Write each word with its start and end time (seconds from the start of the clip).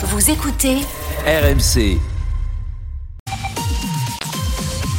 Vous 0.00 0.30
écoutez 0.30 0.76
RMC. 1.26 1.98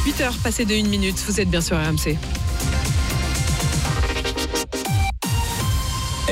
8h 0.04 0.42
passées 0.42 0.66
de 0.66 0.74
1 0.74 0.88
minute, 0.88 1.16
vous 1.26 1.40
êtes 1.40 1.48
bien 1.48 1.62
sur 1.62 1.78
RMC. 1.78 2.18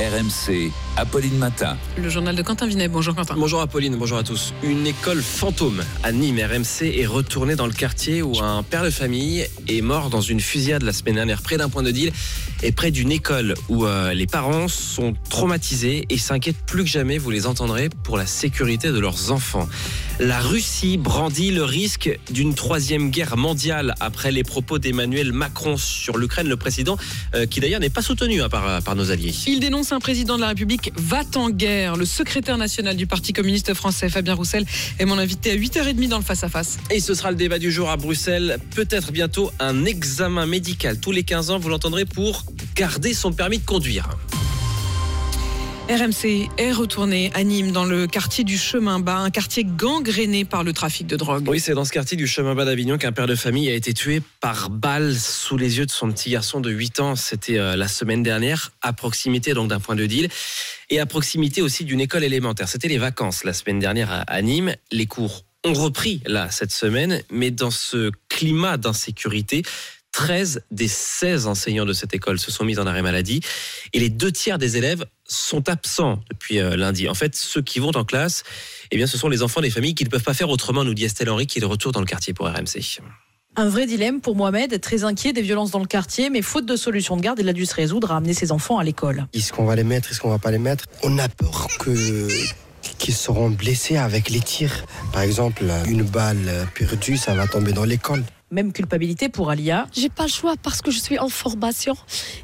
RMC. 0.08 0.70
Apolline 0.96 1.36
Matin. 1.36 1.76
Le 1.98 2.08
journal 2.08 2.34
de 2.34 2.42
Quentin 2.42 2.66
Vinet. 2.66 2.88
Bonjour 2.88 3.14
Quentin. 3.14 3.34
Bonjour 3.36 3.60
Apolline, 3.60 3.96
bonjour 3.96 4.16
à 4.16 4.22
tous. 4.22 4.54
Une 4.62 4.86
école 4.86 5.20
fantôme 5.20 5.82
à 6.02 6.12
Nîmes, 6.12 6.40
RMC, 6.40 6.98
est 6.98 7.06
retournée 7.06 7.56
dans 7.56 7.66
le 7.66 7.72
quartier 7.72 8.22
où 8.22 8.38
un 8.40 8.62
père 8.62 8.82
de 8.82 8.90
famille 8.90 9.46
est 9.68 9.82
mort 9.82 10.08
dans 10.08 10.22
une 10.22 10.40
fusillade 10.40 10.82
la 10.82 10.94
semaine 10.94 11.16
dernière 11.16 11.42
près 11.42 11.58
d'un 11.58 11.68
point 11.68 11.82
de 11.82 11.90
deal 11.90 12.10
et 12.62 12.72
près 12.72 12.90
d'une 12.90 13.12
école 13.12 13.54
où 13.68 13.84
euh, 13.84 14.14
les 14.14 14.26
parents 14.26 14.68
sont 14.68 15.14
traumatisés 15.28 16.06
et 16.08 16.16
s'inquiètent 16.16 16.64
plus 16.66 16.84
que 16.84 16.90
jamais, 16.90 17.18
vous 17.18 17.30
les 17.30 17.46
entendrez, 17.46 17.90
pour 18.02 18.16
la 18.16 18.26
sécurité 18.26 18.90
de 18.90 18.98
leurs 18.98 19.30
enfants. 19.30 19.68
La 20.20 20.40
Russie 20.40 20.96
brandit 20.96 21.52
le 21.52 21.62
risque 21.62 22.18
d'une 22.30 22.52
troisième 22.52 23.10
guerre 23.10 23.36
mondiale 23.36 23.94
après 24.00 24.32
les 24.32 24.42
propos 24.42 24.80
d'Emmanuel 24.80 25.32
Macron 25.32 25.76
sur 25.76 26.18
l'Ukraine, 26.18 26.48
le 26.48 26.56
président, 26.56 26.96
euh, 27.36 27.46
qui 27.46 27.60
d'ailleurs 27.60 27.78
n'est 27.78 27.88
pas 27.88 28.02
soutenu 28.02 28.42
hein, 28.42 28.48
par, 28.48 28.82
par 28.82 28.96
nos 28.96 29.12
alliés. 29.12 29.32
Il 29.46 29.60
dénonce 29.60 29.92
un 29.92 30.00
président 30.00 30.34
de 30.34 30.40
la 30.40 30.48
République 30.48 30.90
va 30.96 31.20
en 31.36 31.50
guerre. 31.50 31.94
Le 31.94 32.04
secrétaire 32.04 32.58
national 32.58 32.96
du 32.96 33.06
Parti 33.06 33.32
communiste 33.32 33.74
français, 33.74 34.08
Fabien 34.08 34.34
Roussel, 34.34 34.66
est 34.98 35.04
mon 35.04 35.18
invité 35.18 35.52
à 35.52 35.56
8h30 35.56 36.08
dans 36.08 36.18
le 36.18 36.24
face-à-face. 36.24 36.78
Et 36.90 36.98
ce 36.98 37.14
sera 37.14 37.30
le 37.30 37.36
débat 37.36 37.60
du 37.60 37.70
jour 37.70 37.88
à 37.88 37.96
Bruxelles. 37.96 38.58
Peut-être 38.74 39.12
bientôt 39.12 39.52
un 39.60 39.84
examen 39.84 40.46
médical 40.46 40.98
tous 40.98 41.12
les 41.12 41.22
15 41.22 41.50
ans, 41.50 41.58
vous 41.60 41.68
l'entendrez, 41.68 42.06
pour 42.06 42.44
garder 42.74 43.14
son 43.14 43.30
permis 43.30 43.58
de 43.58 43.64
conduire. 43.64 44.08
RMC 45.88 46.50
est 46.58 46.70
retourné 46.70 47.30
à 47.32 47.42
Nîmes 47.42 47.72
dans 47.72 47.86
le 47.86 48.06
quartier 48.06 48.44
du 48.44 48.58
Chemin 48.58 49.00
Bas, 49.00 49.16
un 49.16 49.30
quartier 49.30 49.64
gangréné 49.64 50.44
par 50.44 50.62
le 50.62 50.74
trafic 50.74 51.06
de 51.06 51.16
drogue. 51.16 51.48
Oui, 51.48 51.60
c'est 51.60 51.72
dans 51.72 51.86
ce 51.86 51.92
quartier 51.92 52.14
du 52.14 52.26
Chemin 52.26 52.54
Bas 52.54 52.66
d'Avignon 52.66 52.98
qu'un 52.98 53.10
père 53.10 53.26
de 53.26 53.34
famille 53.34 53.70
a 53.70 53.74
été 53.74 53.94
tué 53.94 54.20
par 54.42 54.68
balle 54.68 55.14
sous 55.14 55.56
les 55.56 55.78
yeux 55.78 55.86
de 55.86 55.90
son 55.90 56.12
petit 56.12 56.28
garçon 56.28 56.60
de 56.60 56.70
8 56.70 57.00
ans. 57.00 57.16
C'était 57.16 57.58
euh, 57.58 57.74
la 57.74 57.88
semaine 57.88 58.22
dernière, 58.22 58.72
à 58.82 58.92
proximité 58.92 59.54
donc 59.54 59.68
d'un 59.68 59.80
point 59.80 59.96
de 59.96 60.04
deal 60.04 60.28
et 60.90 61.00
à 61.00 61.06
proximité 61.06 61.62
aussi 61.62 61.84
d'une 61.84 62.02
école 62.02 62.22
élémentaire. 62.22 62.68
C'était 62.68 62.88
les 62.88 62.98
vacances 62.98 63.42
la 63.44 63.54
semaine 63.54 63.78
dernière 63.78 64.24
à 64.26 64.42
Nîmes. 64.42 64.74
Les 64.92 65.06
cours 65.06 65.46
ont 65.64 65.72
repris 65.72 66.20
là 66.26 66.50
cette 66.50 66.70
semaine, 66.70 67.22
mais 67.30 67.50
dans 67.50 67.70
ce 67.70 68.10
climat 68.28 68.76
d'insécurité, 68.76 69.62
13 70.18 70.62
des 70.72 70.88
16 70.88 71.46
enseignants 71.46 71.84
de 71.84 71.92
cette 71.92 72.12
école 72.12 72.40
se 72.40 72.50
sont 72.50 72.64
mis 72.64 72.80
en 72.80 72.88
arrêt 72.88 73.02
maladie 73.02 73.40
et 73.92 74.00
les 74.00 74.08
deux 74.08 74.32
tiers 74.32 74.58
des 74.58 74.76
élèves 74.76 75.06
sont 75.28 75.68
absents 75.68 76.18
depuis 76.28 76.58
euh, 76.58 76.76
lundi. 76.76 77.08
En 77.08 77.14
fait, 77.14 77.36
ceux 77.36 77.62
qui 77.62 77.78
vont 77.78 77.92
en 77.94 78.04
classe, 78.04 78.42
eh 78.90 78.96
bien, 78.96 79.06
ce 79.06 79.16
sont 79.16 79.28
les 79.28 79.44
enfants 79.44 79.60
des 79.60 79.70
familles 79.70 79.94
qui 79.94 80.02
ne 80.02 80.08
peuvent 80.08 80.24
pas 80.24 80.34
faire 80.34 80.50
autrement, 80.50 80.82
nous 80.82 80.92
dit 80.92 81.04
Estelle 81.04 81.30
Henry, 81.30 81.46
qui 81.46 81.58
est 81.58 81.60
de 81.60 81.66
retour 81.66 81.92
dans 81.92 82.00
le 82.00 82.06
quartier 82.06 82.34
pour 82.34 82.48
RMC. 82.48 82.98
Un 83.54 83.68
vrai 83.68 83.86
dilemme 83.86 84.20
pour 84.20 84.34
Mohamed, 84.34 84.80
très 84.80 85.04
inquiet 85.04 85.32
des 85.32 85.42
violences 85.42 85.70
dans 85.70 85.78
le 85.78 85.86
quartier, 85.86 86.30
mais 86.30 86.42
faute 86.42 86.66
de 86.66 86.74
solution 86.74 87.16
de 87.16 87.22
garde, 87.22 87.38
il 87.38 87.48
a 87.48 87.52
dû 87.52 87.64
se 87.64 87.76
résoudre 87.76 88.10
à 88.10 88.16
amener 88.16 88.34
ses 88.34 88.50
enfants 88.50 88.78
à 88.78 88.82
l'école. 88.82 89.24
Est-ce 89.34 89.52
qu'on 89.52 89.66
va 89.66 89.76
les 89.76 89.84
mettre, 89.84 90.10
est-ce 90.10 90.18
qu'on 90.18 90.30
va 90.30 90.40
pas 90.40 90.50
les 90.50 90.58
mettre? 90.58 90.86
On 91.04 91.16
a 91.18 91.28
peur 91.28 91.68
que 91.78 92.28
qu'ils 92.98 93.14
seront 93.14 93.50
blessés 93.50 93.98
avec 93.98 94.30
les 94.30 94.40
tirs. 94.40 94.84
Par 95.12 95.22
exemple, 95.22 95.62
une 95.86 96.02
balle 96.02 96.66
perdue, 96.74 97.16
ça 97.16 97.34
va 97.34 97.46
tomber 97.46 97.72
dans 97.72 97.84
l'école. 97.84 98.24
Même 98.50 98.72
culpabilité 98.72 99.28
pour 99.28 99.50
Alia. 99.50 99.86
J'ai 99.92 100.08
pas 100.08 100.24
le 100.24 100.30
choix 100.30 100.54
parce 100.62 100.80
que 100.80 100.90
je 100.90 100.98
suis 100.98 101.18
en 101.18 101.28
formation 101.28 101.94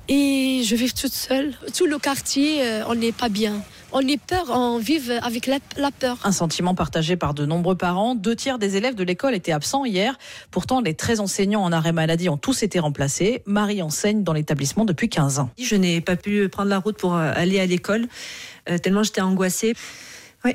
et 0.09 0.63
je 0.65 0.77
vis 0.77 0.93
toute 0.93 1.13
seule. 1.13 1.55
Tout 1.75 1.87
le 1.87 1.99
quartier, 1.99 2.63
euh, 2.63 2.85
on 2.89 2.95
n'est 2.95 3.13
pas 3.13 3.31
bien. 3.31 3.63
On 3.93 4.01
est 4.01 4.21
peur, 4.21 4.47
on 4.51 4.79
vit 4.79 5.01
avec 5.23 5.47
la, 5.47 5.59
la, 5.77 5.91
peur. 5.91 6.19
Un 6.25 6.33
sentiment 6.33 6.75
partagé 6.75 7.17
par 7.17 7.33
de 7.33 7.47
nombreux 7.47 7.77
parents. 7.77 8.15
Deux 8.15 8.37
tiers 8.37 8.59
des 8.59 8.77
élèves 8.77 8.97
de 8.97 9.05
l'école 9.05 9.35
étaient 9.35 9.53
absents 9.53 9.85
hier. 9.85 10.19
Pourtant, 10.51 10.81
les 10.81 10.95
13 10.95 11.21
enseignants 11.21 11.63
en 11.63 11.73
arrêt 11.73 11.93
maladie 11.93 12.29
ont 12.29 12.37
tous 12.37 12.65
été 12.65 12.81
remplacés. 12.81 13.43
Marie 13.47 13.81
enseigne 13.81 14.25
dans 14.25 14.33
l'établissement 14.33 14.85
depuis 14.85 15.09
15 15.09 15.39
ans. 15.39 15.51
Je 15.59 15.77
n'ai 15.77 16.01
pas 16.01 16.17
pu 16.17 16.49
prendre 16.49 16.69
la 16.69 16.81
route 16.81 16.99
pour 16.99 17.15
aller 17.15 17.61
à 17.61 17.67
l'école, 17.67 18.09
euh, 18.69 18.79
tellement 18.79 19.05
j'étais 19.05 19.21
angoissée. 19.21 19.75
Oui, 20.45 20.53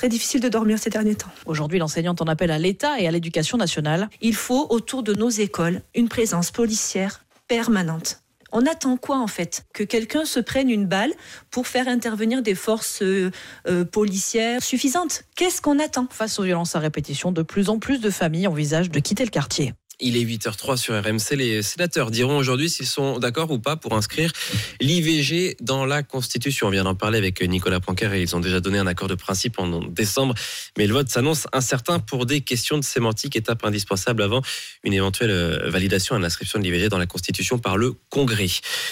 très 0.00 0.08
difficile 0.08 0.40
de 0.40 0.48
dormir 0.48 0.78
ces 0.78 0.88
derniers 0.88 1.14
temps. 1.14 1.28
Aujourd'hui, 1.44 1.78
l'enseignante 1.78 2.22
en 2.22 2.24
appelle 2.24 2.50
à 2.50 2.58
l'État 2.58 2.98
et 2.98 3.06
à 3.06 3.10
l'éducation 3.10 3.58
nationale. 3.58 4.08
Il 4.22 4.34
faut, 4.34 4.66
autour 4.70 5.02
de 5.02 5.12
nos 5.12 5.28
écoles, 5.28 5.82
une 5.94 6.08
présence 6.08 6.50
policière 6.50 7.26
permanente. 7.48 8.22
On 8.50 8.64
attend 8.64 8.96
quoi 8.96 9.18
en 9.18 9.26
fait? 9.26 9.66
Que 9.74 9.84
quelqu'un 9.84 10.24
se 10.24 10.40
prenne 10.40 10.70
une 10.70 10.86
balle 10.86 11.12
pour 11.50 11.66
faire 11.66 11.86
intervenir 11.86 12.40
des 12.40 12.54
forces 12.54 13.02
euh, 13.02 13.30
euh, 13.68 13.84
policières 13.84 14.62
suffisantes 14.62 15.24
Qu'est-ce 15.36 15.60
qu'on 15.60 15.78
attend? 15.78 16.06
Face 16.10 16.38
aux 16.38 16.44
violences 16.44 16.74
à 16.76 16.78
répétition, 16.78 17.30
de 17.30 17.42
plus 17.42 17.68
en 17.68 17.78
plus 17.78 18.00
de 18.00 18.08
familles 18.08 18.46
envisagent 18.46 18.90
de 18.90 19.00
quitter 19.00 19.24
le 19.26 19.30
quartier. 19.30 19.74
Il 20.02 20.16
est 20.16 20.24
8h03 20.24 20.76
sur 20.76 20.94
RMC. 20.94 21.36
Les 21.36 21.62
sénateurs 21.62 22.10
diront 22.10 22.38
aujourd'hui 22.38 22.70
s'ils 22.70 22.86
sont 22.86 23.18
d'accord 23.18 23.50
ou 23.50 23.58
pas 23.58 23.76
pour 23.76 23.92
inscrire 23.94 24.32
l'IVG 24.80 25.56
dans 25.60 25.84
la 25.84 26.02
Constitution. 26.02 26.68
On 26.68 26.70
vient 26.70 26.84
d'en 26.84 26.94
parler 26.94 27.18
avec 27.18 27.42
Nicolas 27.42 27.80
Planquer 27.80 28.10
et 28.14 28.22
ils 28.22 28.34
ont 28.34 28.40
déjà 28.40 28.60
donné 28.60 28.78
un 28.78 28.86
accord 28.86 29.08
de 29.08 29.14
principe 29.14 29.58
en 29.58 29.80
décembre. 29.80 30.34
Mais 30.78 30.86
le 30.86 30.94
vote 30.94 31.10
s'annonce 31.10 31.46
incertain 31.52 31.98
pour 31.98 32.24
des 32.24 32.40
questions 32.40 32.78
de 32.78 32.84
sémantique, 32.84 33.36
étape 33.36 33.64
indispensable 33.64 34.22
avant 34.22 34.40
une 34.84 34.94
éventuelle 34.94 35.30
euh, 35.30 35.70
validation 35.70 36.16
et 36.16 36.20
l'inscription 36.20 36.58
de 36.58 36.64
l'IVG 36.64 36.88
dans 36.88 36.98
la 36.98 37.06
Constitution 37.06 37.58
par 37.58 37.76
le 37.76 37.94
Congrès. 38.08 38.48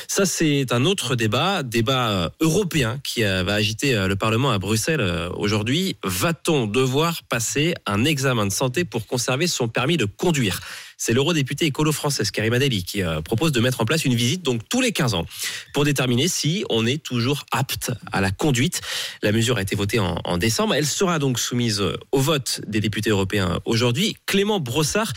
Ça, 0.09 0.27
c'est 0.27 0.73
un 0.73 0.85
autre 0.85 1.17
débat, 1.17 1.63
débat 1.63 2.11
euh, 2.11 2.29
européen 2.41 3.01
qui 3.03 3.25
euh, 3.25 3.43
va 3.43 3.55
agiter 3.55 3.95
le 4.07 4.17
Parlement 4.17 4.51
à 4.51 4.59
Bruxelles 4.59 5.01
aujourd'hui. 5.37 5.97
Va-t-on 6.05 6.67
devoir 6.67 7.23
passer 7.25 7.75
un 7.87 8.05
examen 8.05 8.47
de 8.47 8.53
santé 8.53 8.85
pour 8.85 9.07
conserver 9.07 9.47
son 9.47 9.69
permis 9.69 9.97
de 9.97 10.05
conduire? 10.05 10.61
C'est 10.99 11.13
l'eurodéputé 11.13 11.65
écolo 11.65 11.93
française 11.93 12.31
Karim 12.31 12.53
Adeli 12.53 12.85
qui 12.85 13.03
euh, 13.03 13.23
propose 13.23 13.53
de 13.53 13.61
mettre 13.61 13.81
en 13.81 13.85
place 13.85 14.05
une 14.05 14.15
visite 14.15 14.43
donc 14.43 14.69
tous 14.69 14.81
les 14.81 14.93
15 14.93 15.15
ans 15.15 15.25
pour 15.73 15.85
déterminer 15.85 16.29
si 16.29 16.65
on 16.69 16.87
est 16.87 17.03
toujours 17.03 17.47
apte 17.53 17.93
à 18.13 18.21
la 18.21 18.31
conduite. 18.31 18.83
La 19.23 19.33
mesure 19.33 19.57
a 19.57 19.63
été 19.63 19.77
votée 19.77 20.01
en, 20.01 20.21
en 20.25 20.37
décembre. 20.37 20.75
Elle 20.75 20.87
sera 20.87 21.19
donc 21.19 21.39
soumise 21.39 21.83
au 22.13 22.19
vote 22.19 22.61
des 22.67 22.81
députés 22.81 23.11
européens 23.11 23.61
aujourd'hui. 23.65 24.17
Clément 24.27 24.61
Brossard, 24.61 25.13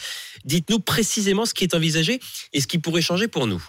dites-nous 0.46 0.80
précisément 0.80 1.46
ce 1.46 1.54
qui 1.54 1.64
est 1.64 1.74
envisagé 1.74 2.20
et 2.54 2.62
ce 2.62 2.68
qui 2.68 2.78
pourrait 2.78 3.02
changer 3.02 3.28
pour 3.28 3.48
nous. 3.48 3.62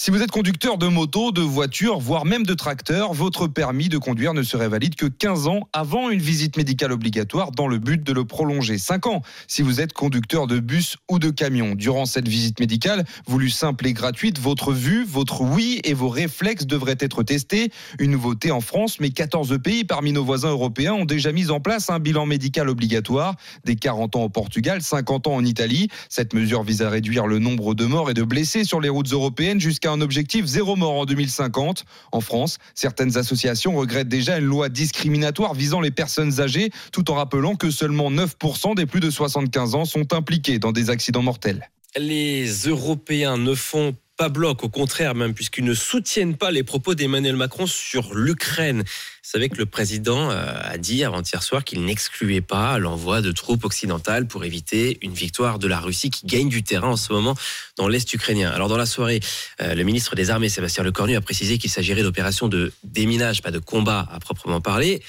Si 0.00 0.12
vous 0.12 0.22
êtes 0.22 0.30
conducteur 0.30 0.78
de 0.78 0.86
moto, 0.86 1.32
de 1.32 1.40
voiture, 1.40 1.98
voire 1.98 2.24
même 2.24 2.46
de 2.46 2.54
tracteur, 2.54 3.12
votre 3.12 3.48
permis 3.48 3.88
de 3.88 3.98
conduire 3.98 4.32
ne 4.32 4.44
serait 4.44 4.68
valide 4.68 4.94
que 4.94 5.06
15 5.06 5.48
ans 5.48 5.68
avant 5.72 6.08
une 6.08 6.20
visite 6.20 6.56
médicale 6.56 6.92
obligatoire 6.92 7.50
dans 7.50 7.66
le 7.66 7.78
but 7.78 8.00
de 8.04 8.12
le 8.12 8.24
prolonger. 8.24 8.78
5 8.78 9.08
ans 9.08 9.22
si 9.48 9.60
vous 9.60 9.80
êtes 9.80 9.92
conducteur 9.92 10.46
de 10.46 10.60
bus 10.60 10.98
ou 11.10 11.18
de 11.18 11.30
camion. 11.30 11.74
Durant 11.74 12.06
cette 12.06 12.28
visite 12.28 12.60
médicale, 12.60 13.06
voulue 13.26 13.50
simple 13.50 13.88
et 13.88 13.92
gratuite, 13.92 14.38
votre 14.38 14.72
vue, 14.72 15.04
votre 15.04 15.40
oui 15.40 15.80
et 15.82 15.94
vos 15.94 16.08
réflexes 16.08 16.66
devraient 16.66 16.96
être 17.00 17.24
testés. 17.24 17.72
Une 17.98 18.12
nouveauté 18.12 18.52
en 18.52 18.60
France, 18.60 19.00
mais 19.00 19.10
14 19.10 19.58
pays 19.60 19.82
parmi 19.82 20.12
nos 20.12 20.24
voisins 20.24 20.50
européens 20.50 20.94
ont 20.94 21.06
déjà 21.06 21.32
mis 21.32 21.50
en 21.50 21.58
place 21.58 21.90
un 21.90 21.98
bilan 21.98 22.24
médical 22.24 22.68
obligatoire. 22.68 23.34
Des 23.64 23.74
40 23.74 24.14
ans 24.14 24.22
au 24.22 24.28
Portugal, 24.28 24.80
50 24.80 25.26
ans 25.26 25.34
en 25.34 25.44
Italie. 25.44 25.88
Cette 26.08 26.34
mesure 26.34 26.62
vise 26.62 26.82
à 26.82 26.88
réduire 26.88 27.26
le 27.26 27.40
nombre 27.40 27.74
de 27.74 27.84
morts 27.84 28.10
et 28.10 28.14
de 28.14 28.22
blessés 28.22 28.62
sur 28.62 28.80
les 28.80 28.88
routes 28.88 29.12
européennes 29.12 29.58
jusqu'à 29.58 29.87
un 29.92 30.00
objectif 30.00 30.46
zéro 30.46 30.76
mort 30.76 30.94
en 30.94 31.04
2050. 31.04 31.84
En 32.12 32.20
France, 32.20 32.58
certaines 32.74 33.16
associations 33.16 33.76
regrettent 33.76 34.08
déjà 34.08 34.38
une 34.38 34.46
loi 34.46 34.68
discriminatoire 34.68 35.54
visant 35.54 35.80
les 35.80 35.90
personnes 35.90 36.40
âgées, 36.40 36.70
tout 36.92 37.10
en 37.10 37.14
rappelant 37.14 37.56
que 37.56 37.70
seulement 37.70 38.10
9% 38.10 38.74
des 38.74 38.86
plus 38.86 39.00
de 39.00 39.10
75 39.10 39.74
ans 39.74 39.84
sont 39.84 40.12
impliqués 40.12 40.58
dans 40.58 40.72
des 40.72 40.90
accidents 40.90 41.22
mortels. 41.22 41.70
Les 41.96 42.46
Européens 42.66 43.38
ne 43.38 43.54
font 43.54 43.94
pas 44.18 44.28
bloc, 44.28 44.64
au 44.64 44.68
contraire 44.68 45.14
même, 45.14 45.32
puisqu'ils 45.32 45.64
ne 45.64 45.74
soutiennent 45.74 46.36
pas 46.36 46.50
les 46.50 46.64
propos 46.64 46.96
d'Emmanuel 46.96 47.36
Macron 47.36 47.68
sur 47.68 48.14
l'Ukraine. 48.14 48.80
Vous 48.80 49.30
savez 49.30 49.48
que 49.48 49.56
le 49.56 49.64
président 49.64 50.32
euh, 50.32 50.54
a 50.60 50.76
dit 50.76 51.04
avant-hier 51.04 51.40
soir 51.40 51.62
qu'il 51.62 51.84
n'excluait 51.84 52.40
pas 52.40 52.80
l'envoi 52.80 53.22
de 53.22 53.30
troupes 53.30 53.64
occidentales 53.64 54.26
pour 54.26 54.44
éviter 54.44 54.98
une 55.02 55.14
victoire 55.14 55.60
de 55.60 55.68
la 55.68 55.78
Russie 55.78 56.10
qui 56.10 56.26
gagne 56.26 56.48
du 56.48 56.64
terrain 56.64 56.88
en 56.88 56.96
ce 56.96 57.12
moment 57.12 57.36
dans 57.76 57.86
l'Est 57.86 58.12
ukrainien. 58.12 58.50
Alors 58.50 58.68
dans 58.68 58.76
la 58.76 58.86
soirée, 58.86 59.20
euh, 59.60 59.76
le 59.76 59.84
ministre 59.84 60.16
des 60.16 60.30
Armées, 60.30 60.48
Sébastien 60.48 60.82
Lecornu, 60.82 61.14
a 61.14 61.20
précisé 61.20 61.56
qu'il 61.58 61.70
s'agirait 61.70 62.02
d'opérations 62.02 62.48
de 62.48 62.72
déminage, 62.82 63.40
pas 63.40 63.52
de 63.52 63.60
combat 63.60 64.08
à 64.10 64.18
proprement 64.18 64.60
parler. 64.60 65.00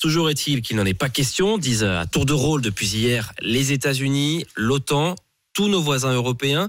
Toujours 0.00 0.28
est-il 0.28 0.60
qu'il 0.60 0.76
n'en 0.76 0.84
est 0.84 0.92
pas 0.92 1.08
question, 1.08 1.56
disent 1.56 1.84
à 1.84 2.04
tour 2.06 2.26
de 2.26 2.32
rôle 2.32 2.62
depuis 2.62 2.88
hier 2.88 3.32
les 3.40 3.70
États-Unis, 3.70 4.44
l'OTAN 4.56 5.14
tous 5.56 5.68
nos 5.68 5.80
voisins 5.80 6.12
européens. 6.12 6.68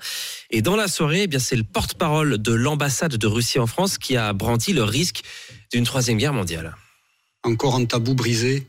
Et 0.50 0.62
dans 0.62 0.78
la 0.78 0.88
soirée, 0.88 1.24
eh 1.24 1.28
bien 1.28 1.40
c'est 1.40 1.58
le 1.58 1.66
porte-parole 1.66 2.38
de 2.38 2.54
l'ambassade 2.54 3.18
de 3.18 3.28
Russie 3.28 3.60
en 3.60 3.68
France 3.68 3.98
qui 3.98 4.16
a 4.16 4.32
brandi 4.32 4.72
le 4.72 4.84
risque 4.84 5.24
d'une 5.74 5.84
troisième 5.84 6.18
guerre 6.18 6.32
mondiale. 6.32 6.74
Encore 7.44 7.76
un 7.76 7.84
tabou 7.84 8.14
brisé, 8.14 8.66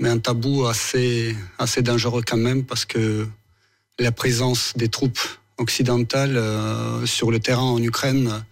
mais 0.00 0.08
un 0.08 0.18
tabou 0.18 0.64
assez, 0.64 1.36
assez 1.58 1.82
dangereux 1.82 2.22
quand 2.26 2.38
même 2.38 2.64
parce 2.64 2.86
que 2.86 3.28
la 3.98 4.12
présence 4.12 4.72
des 4.76 4.88
troupes 4.88 5.20
occidentales 5.58 6.38
euh, 6.38 7.04
sur 7.04 7.30
le 7.30 7.38
terrain 7.38 7.70
en 7.76 7.82
Ukraine 7.82 8.42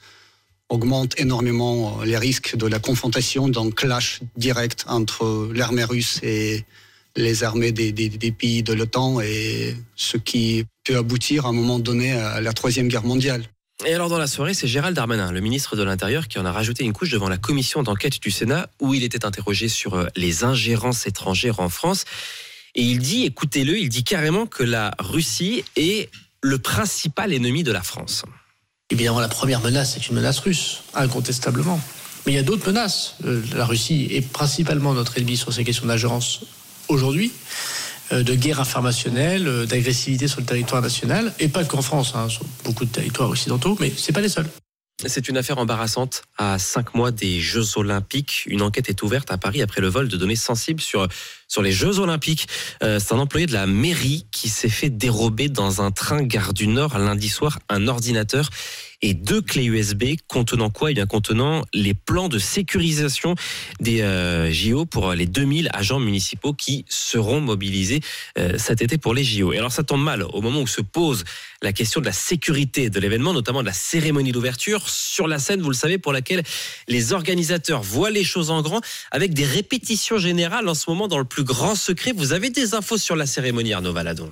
augmente 0.68 1.18
énormément 1.18 2.02
les 2.02 2.18
risques 2.18 2.54
de 2.54 2.66
la 2.66 2.78
confrontation, 2.78 3.48
d'un 3.48 3.70
clash 3.70 4.20
direct 4.36 4.84
entre 4.88 5.50
l'armée 5.54 5.84
russe 5.84 6.20
et 6.22 6.66
les 7.16 7.44
armées 7.44 7.72
des, 7.72 7.92
des, 7.92 8.08
des 8.08 8.32
pays 8.32 8.62
de 8.62 8.72
l'OTAN 8.72 9.20
et 9.20 9.76
ce 9.96 10.16
qui 10.16 10.64
peut 10.84 10.96
aboutir 10.96 11.46
à 11.46 11.50
un 11.50 11.52
moment 11.52 11.78
donné 11.78 12.12
à 12.12 12.40
la 12.40 12.52
Troisième 12.52 12.88
Guerre 12.88 13.04
mondiale. 13.04 13.44
Et 13.84 13.94
alors 13.94 14.08
dans 14.08 14.18
la 14.18 14.26
soirée, 14.28 14.54
c'est 14.54 14.68
Gérald 14.68 14.94
Darmanin, 14.94 15.32
le 15.32 15.40
ministre 15.40 15.74
de 15.76 15.82
l'Intérieur, 15.82 16.28
qui 16.28 16.38
en 16.38 16.44
a 16.44 16.52
rajouté 16.52 16.84
une 16.84 16.92
couche 16.92 17.10
devant 17.10 17.28
la 17.28 17.38
commission 17.38 17.82
d'enquête 17.82 18.20
du 18.20 18.30
Sénat 18.30 18.68
où 18.80 18.94
il 18.94 19.02
était 19.02 19.24
interrogé 19.24 19.68
sur 19.68 19.94
euh, 19.94 20.06
les 20.14 20.44
ingérences 20.44 21.06
étrangères 21.06 21.58
en 21.58 21.68
France. 21.68 22.04
Et 22.74 22.82
il 22.82 23.00
dit, 23.00 23.24
écoutez-le, 23.24 23.76
il 23.76 23.88
dit 23.88 24.04
carrément 24.04 24.46
que 24.46 24.62
la 24.62 24.92
Russie 24.98 25.64
est 25.76 26.10
le 26.42 26.58
principal 26.58 27.32
ennemi 27.32 27.64
de 27.64 27.72
la 27.72 27.82
France. 27.82 28.24
Évidemment, 28.90 29.20
la 29.20 29.28
première 29.28 29.60
menace, 29.60 29.94
c'est 29.94 30.08
une 30.08 30.14
menace 30.14 30.38
russe, 30.38 30.82
incontestablement. 30.94 31.80
Mais 32.24 32.32
il 32.32 32.34
y 32.36 32.38
a 32.38 32.42
d'autres 32.42 32.66
menaces. 32.66 33.16
Euh, 33.24 33.42
La 33.54 33.66
Russie 33.66 34.06
est 34.10 34.20
principalement 34.20 34.94
notre 34.94 35.18
ennemi 35.18 35.36
sur 35.36 35.52
ces 35.52 35.64
questions 35.64 35.86
d'ingérence 35.86 36.42
aujourd'hui, 36.92 37.32
euh, 38.12 38.22
de 38.22 38.34
guerre 38.34 38.60
informationnelle, 38.60 39.48
euh, 39.48 39.66
d'agressivité 39.66 40.28
sur 40.28 40.40
le 40.40 40.46
territoire 40.46 40.82
national, 40.82 41.32
et 41.38 41.48
pas 41.48 41.64
qu'en 41.64 41.82
France, 41.82 42.12
hein, 42.14 42.28
sur 42.28 42.44
beaucoup 42.64 42.84
de 42.84 42.90
territoires 42.90 43.30
occidentaux, 43.30 43.76
mais 43.80 43.92
c'est 43.96 44.12
pas 44.12 44.20
les 44.20 44.28
seuls. 44.28 44.48
C'est 45.04 45.28
une 45.28 45.36
affaire 45.36 45.58
embarrassante. 45.58 46.22
À 46.38 46.58
cinq 46.58 46.94
mois 46.94 47.10
des 47.10 47.40
Jeux 47.40 47.76
Olympiques, 47.76 48.44
une 48.46 48.62
enquête 48.62 48.88
est 48.88 49.02
ouverte 49.02 49.32
à 49.32 49.38
Paris 49.38 49.60
après 49.62 49.80
le 49.80 49.88
vol 49.88 50.08
de 50.08 50.16
données 50.16 50.36
sensibles 50.36 50.80
sur, 50.80 51.08
sur 51.48 51.62
les 51.62 51.72
Jeux 51.72 51.98
Olympiques. 51.98 52.46
Euh, 52.84 53.00
c'est 53.00 53.12
un 53.14 53.18
employé 53.18 53.46
de 53.46 53.52
la 53.52 53.66
mairie 53.66 54.26
qui 54.30 54.48
s'est 54.48 54.68
fait 54.68 54.90
dérober 54.90 55.48
dans 55.48 55.82
un 55.82 55.90
train 55.90 56.22
gare 56.22 56.52
du 56.52 56.68
Nord 56.68 56.98
lundi 56.98 57.28
soir 57.28 57.58
un 57.68 57.88
ordinateur 57.88 58.48
et 59.02 59.14
deux 59.14 59.42
clés 59.42 59.64
USB 59.64 60.14
contenant 60.28 60.70
quoi? 60.70 60.92
Eh 60.92 60.94
bien, 60.94 61.06
contenant 61.06 61.64
les 61.74 61.94
plans 61.94 62.28
de 62.28 62.38
sécurisation 62.38 63.34
des 63.80 64.02
euh, 64.02 64.50
JO 64.52 64.86
pour 64.86 65.12
les 65.12 65.26
2000 65.26 65.70
agents 65.72 65.98
municipaux 65.98 66.52
qui 66.52 66.84
seront 66.88 67.40
mobilisés 67.40 68.00
euh, 68.38 68.56
cet 68.58 68.80
été 68.80 68.98
pour 68.98 69.12
les 69.12 69.24
JO. 69.24 69.52
Et 69.52 69.58
alors, 69.58 69.72
ça 69.72 69.82
tombe 69.82 70.02
mal 70.02 70.22
au 70.22 70.40
moment 70.40 70.60
où 70.60 70.66
se 70.66 70.80
pose 70.80 71.24
la 71.62 71.72
question 71.72 72.00
de 72.00 72.06
la 72.06 72.12
sécurité 72.12 72.90
de 72.90 73.00
l'événement, 73.00 73.32
notamment 73.32 73.60
de 73.60 73.66
la 73.66 73.72
cérémonie 73.72 74.32
d'ouverture 74.32 74.88
sur 74.88 75.26
la 75.26 75.38
scène, 75.38 75.60
vous 75.60 75.70
le 75.70 75.76
savez, 75.76 75.98
pour 75.98 76.12
laquelle 76.12 76.42
les 76.88 77.12
organisateurs 77.12 77.82
voient 77.82 78.10
les 78.10 78.24
choses 78.24 78.50
en 78.50 78.62
grand 78.62 78.80
avec 79.10 79.34
des 79.34 79.44
répétitions 79.44 80.18
générales 80.18 80.68
en 80.68 80.74
ce 80.74 80.88
moment 80.88 81.08
dans 81.08 81.18
le 81.18 81.24
plus 81.24 81.44
grand 81.44 81.74
secret. 81.74 82.12
Vous 82.14 82.32
avez 82.32 82.50
des 82.50 82.74
infos 82.74 82.98
sur 82.98 83.16
la 83.16 83.26
cérémonie, 83.26 83.72
Arnaud 83.72 83.92
Valadon? 83.92 84.30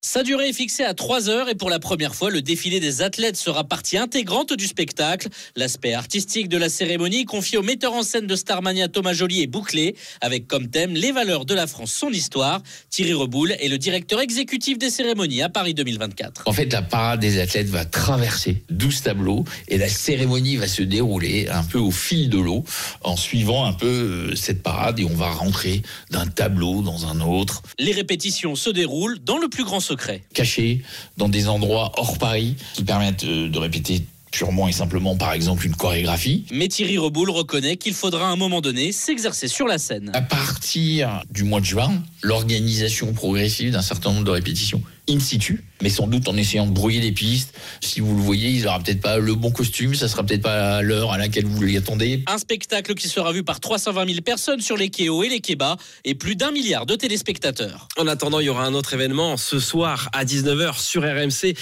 Sa 0.00 0.22
durée 0.22 0.50
est 0.50 0.52
fixée 0.52 0.84
à 0.84 0.94
3 0.94 1.28
heures 1.28 1.48
et 1.48 1.56
pour 1.56 1.70
la 1.70 1.80
première 1.80 2.14
fois, 2.14 2.30
le 2.30 2.40
défilé 2.40 2.78
des 2.78 3.02
athlètes 3.02 3.36
sera 3.36 3.64
partie 3.64 3.98
intégrante 3.98 4.52
du 4.52 4.68
spectacle. 4.68 5.28
L'aspect 5.56 5.92
artistique 5.92 6.48
de 6.48 6.56
la 6.56 6.68
cérémonie 6.68 7.24
confié 7.24 7.58
au 7.58 7.62
metteur 7.62 7.94
en 7.94 8.04
scène 8.04 8.28
de 8.28 8.36
Starmania 8.36 8.86
Thomas 8.86 9.12
Joly 9.12 9.42
est 9.42 9.48
bouclé 9.48 9.96
avec 10.20 10.46
comme 10.46 10.68
thème 10.68 10.94
les 10.94 11.10
valeurs 11.10 11.44
de 11.44 11.52
la 11.52 11.66
France, 11.66 11.90
son 11.90 12.10
histoire. 12.10 12.62
Thierry 12.90 13.12
Reboul 13.12 13.50
est 13.58 13.66
le 13.66 13.76
directeur 13.76 14.20
exécutif 14.20 14.78
des 14.78 14.88
cérémonies 14.88 15.42
à 15.42 15.48
Paris 15.48 15.74
2024. 15.74 16.44
En 16.46 16.52
fait, 16.52 16.72
la 16.72 16.82
parade 16.82 17.18
des 17.18 17.40
athlètes 17.40 17.68
va 17.68 17.84
traverser 17.84 18.62
12 18.70 19.02
tableaux 19.02 19.44
et 19.66 19.78
la 19.78 19.88
cérémonie 19.88 20.54
va 20.54 20.68
se 20.68 20.82
dérouler 20.82 21.48
un 21.48 21.64
peu 21.64 21.78
au 21.78 21.90
fil 21.90 22.30
de 22.30 22.38
l'eau 22.38 22.62
en 23.02 23.16
suivant 23.16 23.64
un 23.64 23.72
peu 23.72 23.86
euh, 24.30 24.36
cette 24.36 24.62
parade 24.62 25.00
et 25.00 25.04
on 25.04 25.16
va 25.16 25.32
rentrer 25.32 25.82
d'un 26.12 26.28
tableau 26.28 26.82
dans 26.82 27.08
un 27.08 27.20
autre. 27.20 27.62
Les 27.80 27.92
répétitions 27.92 28.54
se 28.54 28.70
déroulent 28.70 29.18
dans 29.24 29.38
le 29.38 29.48
plus 29.48 29.64
grand 29.64 29.80
secret. 29.88 30.22
Cachés 30.34 30.82
dans 31.16 31.28
des 31.28 31.48
endroits 31.48 31.92
hors 31.96 32.18
Paris 32.18 32.56
qui 32.74 32.84
permettent 32.84 33.24
euh, 33.24 33.48
de 33.48 33.58
répéter 33.58 34.04
purement 34.30 34.68
et 34.68 34.72
simplement, 34.72 35.16
par 35.16 35.32
exemple, 35.32 35.66
une 35.66 35.74
chorégraphie. 35.74 36.44
Mais 36.50 36.68
Thierry 36.68 36.98
Reboul 36.98 37.30
reconnaît 37.30 37.76
qu'il 37.76 37.94
faudra 37.94 38.28
à 38.28 38.30
un 38.30 38.36
moment 38.36 38.60
donné 38.60 38.92
s'exercer 38.92 39.48
sur 39.48 39.66
la 39.66 39.78
scène. 39.78 40.10
À 40.14 40.22
partir 40.22 41.22
du 41.30 41.44
mois 41.44 41.60
de 41.60 41.66
juin, 41.66 42.02
l'organisation 42.22 43.12
progressive 43.12 43.72
d'un 43.72 43.82
certain 43.82 44.12
nombre 44.12 44.24
de 44.24 44.30
répétitions 44.30 44.82
in 45.08 45.20
situ, 45.20 45.64
mais 45.82 45.88
sans 45.88 46.06
doute 46.06 46.28
en 46.28 46.36
essayant 46.36 46.66
de 46.66 46.72
brouiller 46.72 47.00
les 47.00 47.12
pistes. 47.12 47.54
Si 47.80 48.00
vous 48.00 48.14
le 48.14 48.20
voyez, 48.20 48.50
il 48.50 48.64
n'aura 48.64 48.78
peut-être 48.78 49.00
pas 49.00 49.18
le 49.18 49.34
bon 49.34 49.50
costume, 49.50 49.94
ça 49.94 50.08
sera 50.08 50.22
peut-être 50.24 50.42
pas 50.42 50.82
l'heure 50.82 51.12
à 51.12 51.18
laquelle 51.18 51.46
vous 51.46 51.62
l'y 51.62 51.76
attendez. 51.76 52.22
Un 52.26 52.38
spectacle 52.38 52.94
qui 52.94 53.08
sera 53.08 53.32
vu 53.32 53.42
par 53.42 53.60
320 53.60 54.06
000 54.06 54.20
personnes 54.20 54.60
sur 54.60 54.76
les 54.76 54.90
quais 54.90 55.08
hauts 55.08 55.22
et 55.22 55.28
les 55.28 55.40
quais 55.40 55.56
bas 55.56 55.76
et 56.04 56.14
plus 56.14 56.36
d'un 56.36 56.50
milliard 56.50 56.84
de 56.84 56.94
téléspectateurs. 56.94 57.88
En 57.96 58.06
attendant, 58.06 58.40
il 58.40 58.46
y 58.46 58.48
aura 58.48 58.64
un 58.64 58.74
autre 58.74 58.94
événement 58.94 59.36
ce 59.36 59.58
soir 59.58 60.10
à 60.12 60.24
19h 60.24 60.78
sur 60.78 61.02
RMC. 61.02 61.54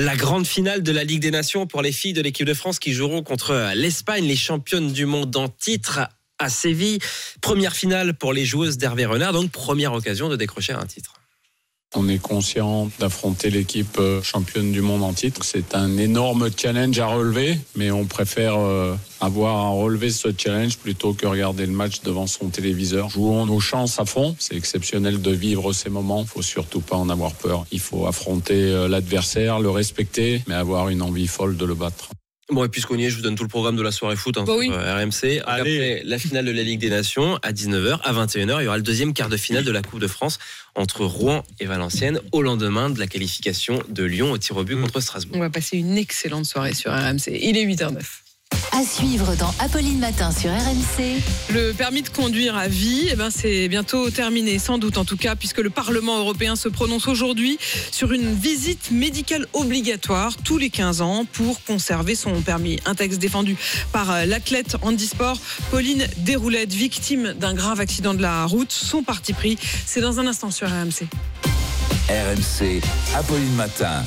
La 0.00 0.14
grande 0.14 0.46
finale 0.46 0.84
de 0.84 0.92
la 0.92 1.02
Ligue 1.02 1.22
des 1.22 1.32
Nations 1.32 1.66
pour 1.66 1.82
les 1.82 1.90
filles 1.90 2.12
de 2.12 2.22
l'équipe 2.22 2.46
de 2.46 2.54
France 2.54 2.78
qui 2.78 2.92
joueront 2.92 3.24
contre 3.24 3.72
l'Espagne, 3.74 4.24
les 4.24 4.36
championnes 4.36 4.92
du 4.92 5.06
monde 5.06 5.34
en 5.34 5.48
titre 5.48 6.08
à 6.38 6.48
Séville. 6.48 7.00
Première 7.40 7.74
finale 7.74 8.14
pour 8.14 8.32
les 8.32 8.44
joueuses 8.44 8.78
d'Hervé 8.78 9.06
Renard, 9.06 9.32
donc 9.32 9.50
première 9.50 9.92
occasion 9.92 10.28
de 10.28 10.36
décrocher 10.36 10.72
un 10.72 10.86
titre. 10.86 11.17
On 11.96 12.06
est 12.06 12.18
conscient 12.18 12.90
d'affronter 12.98 13.48
l'équipe 13.48 13.96
euh, 13.98 14.20
championne 14.22 14.72
du 14.72 14.82
monde 14.82 15.02
en 15.02 15.14
titre. 15.14 15.42
C'est 15.42 15.74
un 15.74 15.96
énorme 15.96 16.50
challenge 16.54 16.98
à 16.98 17.06
relever, 17.06 17.58
mais 17.76 17.90
on 17.90 18.04
préfère 18.04 18.58
euh, 18.58 18.94
avoir 19.22 19.56
à 19.56 19.68
relever 19.70 20.10
ce 20.10 20.28
challenge 20.36 20.76
plutôt 20.76 21.14
que 21.14 21.26
regarder 21.26 21.64
le 21.64 21.72
match 21.72 22.02
devant 22.02 22.26
son 22.26 22.50
téléviseur. 22.50 23.08
Jouons 23.08 23.46
nos 23.46 23.58
chances 23.58 23.98
à 23.98 24.04
fond. 24.04 24.36
C'est 24.38 24.54
exceptionnel 24.54 25.22
de 25.22 25.30
vivre 25.30 25.72
ces 25.72 25.88
moments. 25.88 26.20
Il 26.20 26.28
faut 26.28 26.42
surtout 26.42 26.80
pas 26.80 26.96
en 26.96 27.08
avoir 27.08 27.32
peur. 27.32 27.64
Il 27.72 27.80
faut 27.80 28.06
affronter 28.06 28.64
euh, 28.64 28.86
l'adversaire, 28.86 29.58
le 29.58 29.70
respecter, 29.70 30.42
mais 30.46 30.56
avoir 30.56 30.90
une 30.90 31.00
envie 31.00 31.26
folle 31.26 31.56
de 31.56 31.64
le 31.64 31.74
battre. 31.74 32.10
Bon, 32.50 32.64
et 32.64 32.68
puisqu'on 32.68 32.96
y 32.96 33.04
est, 33.04 33.10
je 33.10 33.16
vous 33.16 33.22
donne 33.22 33.34
tout 33.34 33.42
le 33.42 33.48
programme 33.48 33.76
de 33.76 33.82
la 33.82 33.92
soirée 33.92 34.16
foot 34.16 34.38
hein, 34.38 34.44
Bah 34.46 34.52
sur 34.52 34.58
oui. 34.58 34.70
euh, 34.72 34.96
RMC. 35.04 35.42
Après 35.46 36.02
la 36.04 36.18
finale 36.18 36.46
de 36.46 36.50
la 36.50 36.62
Ligue 36.62 36.80
des 36.80 36.88
Nations 36.88 37.38
à 37.42 37.52
19h, 37.52 38.00
à 38.02 38.12
21h, 38.12 38.60
il 38.60 38.64
y 38.64 38.66
aura 38.66 38.78
le 38.78 38.82
deuxième 38.82 39.12
quart 39.12 39.28
de 39.28 39.36
finale 39.36 39.64
de 39.64 39.70
la 39.70 39.82
Coupe 39.82 40.00
de 40.00 40.06
France 40.06 40.38
entre 40.74 41.04
Rouen 41.04 41.44
et 41.60 41.66
Valenciennes 41.66 42.20
au 42.32 42.40
lendemain 42.40 42.88
de 42.88 42.98
la 42.98 43.06
qualification 43.06 43.82
de 43.90 44.02
Lyon 44.04 44.32
au 44.32 44.38
tir 44.38 44.56
au 44.56 44.64
but 44.64 44.76
contre 44.80 45.00
Strasbourg. 45.00 45.36
On 45.36 45.40
va 45.40 45.50
passer 45.50 45.76
une 45.76 45.98
excellente 45.98 46.46
soirée 46.46 46.72
sur 46.72 46.90
RMC. 46.90 47.28
Il 47.38 47.58
est 47.58 47.66
8h09. 47.66 47.98
À 48.72 48.84
suivre 48.84 49.34
dans 49.36 49.52
Apolline 49.58 49.98
Matin 49.98 50.30
sur 50.30 50.50
RMC. 50.50 51.20
Le 51.52 51.72
permis 51.72 52.02
de 52.02 52.08
conduire 52.08 52.56
à 52.56 52.68
vie, 52.68 53.08
eh 53.10 53.16
ben 53.16 53.30
c'est 53.30 53.68
bientôt 53.68 54.10
terminé, 54.10 54.58
sans 54.58 54.78
doute 54.78 54.98
en 54.98 55.04
tout 55.04 55.16
cas, 55.16 55.36
puisque 55.36 55.58
le 55.58 55.70
Parlement 55.70 56.18
européen 56.18 56.54
se 56.54 56.68
prononce 56.68 57.08
aujourd'hui 57.08 57.58
sur 57.90 58.12
une 58.12 58.34
visite 58.34 58.90
médicale 58.90 59.46
obligatoire 59.52 60.36
tous 60.44 60.58
les 60.58 60.70
15 60.70 61.00
ans 61.00 61.24
pour 61.32 61.62
conserver 61.64 62.14
son 62.14 62.40
permis. 62.42 62.78
Un 62.84 62.94
texte 62.94 63.18
défendu 63.18 63.56
par 63.92 64.26
l'athlète 64.26 64.76
handisport 64.82 65.38
Pauline 65.70 66.06
Déroulette, 66.18 66.72
victime 66.72 67.34
d'un 67.34 67.54
grave 67.54 67.80
accident 67.80 68.14
de 68.14 68.22
la 68.22 68.44
route. 68.44 68.72
Son 68.72 69.02
parti 69.02 69.32
pris, 69.32 69.58
c'est 69.86 70.00
dans 70.00 70.20
un 70.20 70.26
instant 70.26 70.50
sur 70.50 70.68
RMC. 70.68 71.08
RMC, 72.08 72.80
Apolline 73.14 73.54
Matin. 73.54 74.04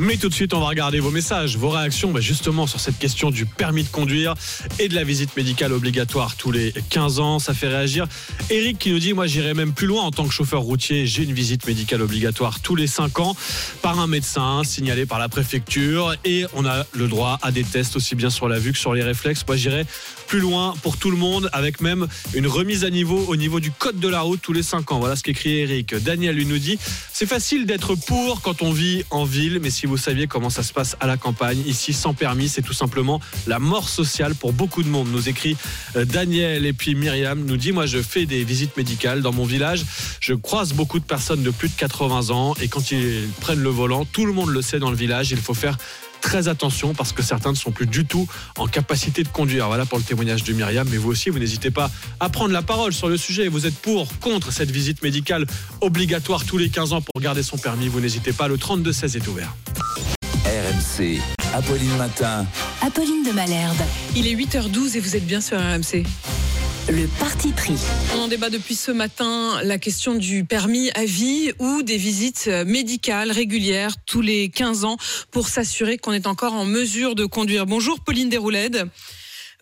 Mais 0.00 0.16
tout 0.16 0.28
de 0.28 0.34
suite, 0.34 0.54
on 0.54 0.60
va 0.60 0.66
regarder 0.66 1.00
vos 1.00 1.10
messages, 1.10 1.56
vos 1.56 1.70
réactions 1.70 2.12
bah, 2.12 2.20
justement 2.20 2.68
sur 2.68 2.78
cette 2.78 2.98
question 2.98 3.32
du 3.32 3.46
permis 3.46 3.82
de 3.82 3.88
conduire 3.88 4.34
et 4.78 4.88
de 4.88 4.94
la 4.94 5.02
visite 5.02 5.36
médicale 5.36 5.72
obligatoire 5.72 6.36
tous 6.36 6.52
les 6.52 6.72
15 6.90 7.18
ans. 7.18 7.38
Ça 7.40 7.52
fait 7.52 7.66
réagir. 7.66 8.06
Eric 8.48 8.78
qui 8.78 8.92
nous 8.92 9.00
dit, 9.00 9.12
moi 9.12 9.26
j'irai 9.26 9.54
même 9.54 9.72
plus 9.72 9.88
loin 9.88 10.02
en 10.02 10.12
tant 10.12 10.24
que 10.24 10.32
chauffeur 10.32 10.60
routier. 10.60 11.06
J'ai 11.06 11.24
une 11.24 11.32
visite 11.32 11.66
médicale 11.66 12.00
obligatoire 12.00 12.60
tous 12.60 12.76
les 12.76 12.86
5 12.86 13.18
ans 13.18 13.36
par 13.82 13.98
un 13.98 14.06
médecin 14.06 14.62
signalé 14.62 15.04
par 15.04 15.18
la 15.18 15.28
préfecture 15.28 16.14
et 16.24 16.46
on 16.54 16.64
a 16.64 16.84
le 16.92 17.08
droit 17.08 17.40
à 17.42 17.50
des 17.50 17.64
tests 17.64 17.96
aussi 17.96 18.14
bien 18.14 18.30
sur 18.30 18.48
la 18.48 18.60
vue 18.60 18.72
que 18.72 18.78
sur 18.78 18.94
les 18.94 19.02
réflexes. 19.02 19.44
Moi 19.48 19.56
j'irai 19.56 19.84
plus 20.28 20.40
loin 20.40 20.74
pour 20.82 20.98
tout 20.98 21.10
le 21.10 21.16
monde 21.16 21.48
avec 21.54 21.80
même 21.80 22.06
une 22.34 22.46
remise 22.46 22.84
à 22.84 22.90
niveau 22.90 23.24
au 23.28 23.34
niveau 23.34 23.60
du 23.60 23.70
code 23.70 23.98
de 23.98 24.08
la 24.08 24.20
route 24.20 24.40
tous 24.42 24.52
les 24.52 24.62
5 24.62 24.92
ans. 24.92 24.98
Voilà 25.00 25.16
ce 25.16 25.22
qu'écrit 25.22 25.60
Eric. 25.60 25.94
Daniel 25.94 26.36
lui 26.36 26.44
nous 26.44 26.58
dit, 26.58 26.78
c'est 27.12 27.26
facile 27.26 27.64
d'être 27.64 27.94
pour 27.94 28.42
quand 28.42 28.60
on 28.60 28.70
vit 28.70 29.04
en 29.08 29.24
ville, 29.24 29.58
mais 29.62 29.70
si 29.70 29.86
vous 29.86 29.96
saviez 29.96 30.26
comment 30.26 30.50
ça 30.50 30.62
se 30.62 30.74
passe 30.74 30.96
à 31.00 31.06
la 31.06 31.16
campagne, 31.16 31.62
ici 31.66 31.94
sans 31.94 32.12
permis, 32.12 32.48
c'est 32.48 32.60
tout 32.60 32.74
simplement 32.74 33.20
la 33.46 33.58
mort 33.58 33.88
sociale 33.88 34.34
pour 34.34 34.52
beaucoup 34.52 34.82
de 34.82 34.88
monde, 34.88 35.08
nous 35.10 35.30
écrit 35.30 35.56
euh, 35.96 36.04
Daniel. 36.04 36.66
Et 36.66 36.74
puis 36.74 36.94
Myriam 36.94 37.42
nous 37.44 37.56
dit, 37.56 37.72
moi 37.72 37.86
je 37.86 38.02
fais 38.02 38.26
des 38.26 38.44
visites 38.44 38.76
médicales 38.76 39.22
dans 39.22 39.32
mon 39.32 39.46
village, 39.46 39.86
je 40.20 40.34
croise 40.34 40.74
beaucoup 40.74 40.98
de 40.98 41.04
personnes 41.04 41.42
de 41.42 41.50
plus 41.50 41.70
de 41.70 41.74
80 41.74 42.30
ans 42.30 42.54
et 42.60 42.68
quand 42.68 42.90
ils 42.90 43.28
prennent 43.40 43.62
le 43.62 43.70
volant, 43.70 44.04
tout 44.04 44.26
le 44.26 44.34
monde 44.34 44.50
le 44.50 44.60
sait 44.60 44.78
dans 44.78 44.90
le 44.90 44.96
village, 44.96 45.30
il 45.30 45.38
faut 45.38 45.54
faire 45.54 45.78
très 46.20 46.48
attention 46.48 46.94
parce 46.94 47.12
que 47.12 47.22
certains 47.22 47.50
ne 47.50 47.56
sont 47.56 47.70
plus 47.70 47.86
du 47.86 48.04
tout 48.04 48.28
en 48.56 48.66
capacité 48.66 49.22
de 49.22 49.28
conduire. 49.28 49.66
Voilà 49.66 49.86
pour 49.86 49.98
le 49.98 50.04
témoignage 50.04 50.44
de 50.44 50.52
Myriam. 50.52 50.88
Mais 50.90 50.96
vous 50.96 51.10
aussi, 51.10 51.30
vous 51.30 51.38
n'hésitez 51.38 51.70
pas 51.70 51.90
à 52.20 52.28
prendre 52.28 52.52
la 52.52 52.62
parole 52.62 52.92
sur 52.92 53.08
le 53.08 53.16
sujet. 53.16 53.48
Vous 53.48 53.66
êtes 53.66 53.76
pour, 53.76 54.08
contre 54.18 54.52
cette 54.52 54.70
visite 54.70 55.02
médicale 55.02 55.46
obligatoire 55.80 56.44
tous 56.44 56.58
les 56.58 56.68
15 56.68 56.92
ans 56.92 57.00
pour 57.00 57.20
garder 57.20 57.42
son 57.42 57.58
permis. 57.58 57.88
Vous 57.88 58.00
n'hésitez 58.00 58.32
pas. 58.32 58.48
Le 58.48 58.56
32-16 58.56 59.16
est 59.16 59.28
ouvert. 59.28 59.54
RMC, 60.44 61.20
Apolline 61.54 61.96
Matin. 61.96 62.46
Apolline 62.80 63.24
de 63.24 63.32
Malherbe. 63.32 63.76
Il 64.16 64.26
est 64.26 64.34
8h12 64.34 64.96
et 64.96 65.00
vous 65.00 65.16
êtes 65.16 65.26
bien 65.26 65.40
sur 65.40 65.58
RMC. 65.58 66.04
Le 66.90 67.06
parti 67.18 67.52
pris. 67.52 67.76
On 68.16 68.20
en 68.20 68.28
débat 68.28 68.48
depuis 68.48 68.74
ce 68.74 68.90
matin 68.90 69.60
la 69.62 69.76
question 69.76 70.14
du 70.14 70.44
permis 70.44 70.90
à 70.94 71.04
vie 71.04 71.52
ou 71.58 71.82
des 71.82 71.98
visites 71.98 72.48
médicales 72.66 73.30
régulières 73.30 73.92
tous 74.06 74.22
les 74.22 74.48
15 74.48 74.84
ans 74.84 74.96
pour 75.30 75.48
s'assurer 75.48 75.98
qu'on 75.98 76.12
est 76.14 76.26
encore 76.26 76.54
en 76.54 76.64
mesure 76.64 77.14
de 77.14 77.26
conduire. 77.26 77.66
Bonjour 77.66 78.00
Pauline 78.00 78.30
Desroulèdes. 78.30 78.88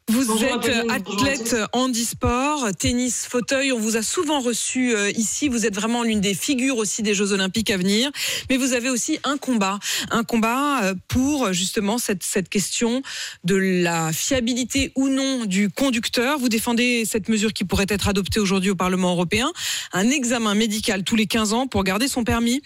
Vous 0.09 0.25
Bonjour, 0.25 0.65
êtes 0.65 0.89
à 0.89 0.95
athlète 0.95 1.57
handisport, 1.73 2.69
tennis, 2.79 3.27
fauteuil. 3.29 3.73
On 3.73 3.81
vous 3.81 3.97
a 3.97 4.03
souvent 4.03 4.39
reçu 4.39 4.95
euh, 4.95 5.11
ici. 5.11 5.49
Vous 5.49 5.67
êtes 5.67 5.75
vraiment 5.75 6.05
l'une 6.05 6.21
des 6.21 6.33
figures 6.35 6.77
aussi 6.77 7.03
des 7.03 7.13
Jeux 7.13 7.33
Olympiques 7.33 7.71
à 7.71 7.77
venir. 7.77 8.13
Mais 8.49 8.57
vous 8.57 8.73
avez 8.73 8.89
aussi 8.89 9.19
un 9.25 9.37
combat, 9.37 9.81
un 10.13 10.23
combat 10.23 10.85
euh, 10.85 10.95
pour 11.09 11.53
justement 11.53 11.99
cette, 11.99 12.23
cette 12.23 12.49
question 12.49 13.03
de 13.43 13.57
la 13.57 14.13
fiabilité 14.13 14.93
ou 14.95 15.09
non 15.09 15.45
du 15.45 15.71
conducteur. 15.71 16.39
Vous 16.39 16.49
défendez 16.49 17.05
cette 17.05 17.29
mesure 17.29 17.53
qui 17.53 17.65
pourrait 17.65 17.87
être 17.89 18.07
adoptée 18.07 18.39
aujourd'hui 18.39 18.71
au 18.71 18.77
Parlement 18.77 19.11
européen, 19.11 19.51
un 19.93 20.09
examen 20.09 20.55
médical 20.55 21.03
tous 21.03 21.17
les 21.17 21.27
15 21.27 21.53
ans 21.53 21.67
pour 21.67 21.83
garder 21.83 22.07
son 22.07 22.23
permis. 22.23 22.63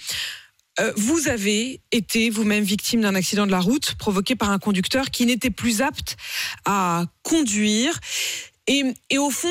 Euh, 0.79 0.93
vous 0.97 1.29
avez 1.29 1.81
été 1.91 2.31
vous-même 2.31 2.65
victime 2.65 3.01
d'un 3.01 3.15
accident 3.15 3.47
de 3.47 3.51
la 3.51 3.61
route 3.61 3.95
provoqué 3.97 4.37
par 4.37 4.51
un 4.51 4.59
conducteur 4.59 5.11
qui 5.11 5.27
n'était 5.27 5.51
plus 5.51 5.83
apte 5.83 6.17
à 6.65 7.07
conduire. 7.23 7.99
Et, 8.67 8.85
au 9.19 9.31
fond, 9.31 9.49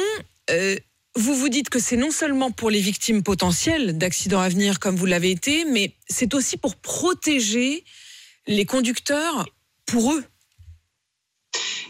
euh, 0.50 0.78
vous 1.16 1.36
vous 1.36 1.50
dites 1.50 1.70
que 1.70 1.80
c'est 1.80 1.98
non 1.98 2.12
seulement 2.12 2.52
pour 2.52 2.70
les 2.70 2.80
victimes 2.80 3.22
potentielles 3.22 3.98
d'accidents 3.98 4.40
à 4.40 4.48
venir 4.48 4.80
comme 4.80 4.96
vous 4.96 5.06
l'avez 5.06 5.32
été, 5.32 5.66
mais 5.66 5.94
c'est 6.08 6.34
aussi 6.34 6.56
pour 6.56 6.76
protéger 6.76 7.84
les 8.48 8.66
conducteurs 8.66 9.46
pour 9.86 10.14
eux. 10.14 10.24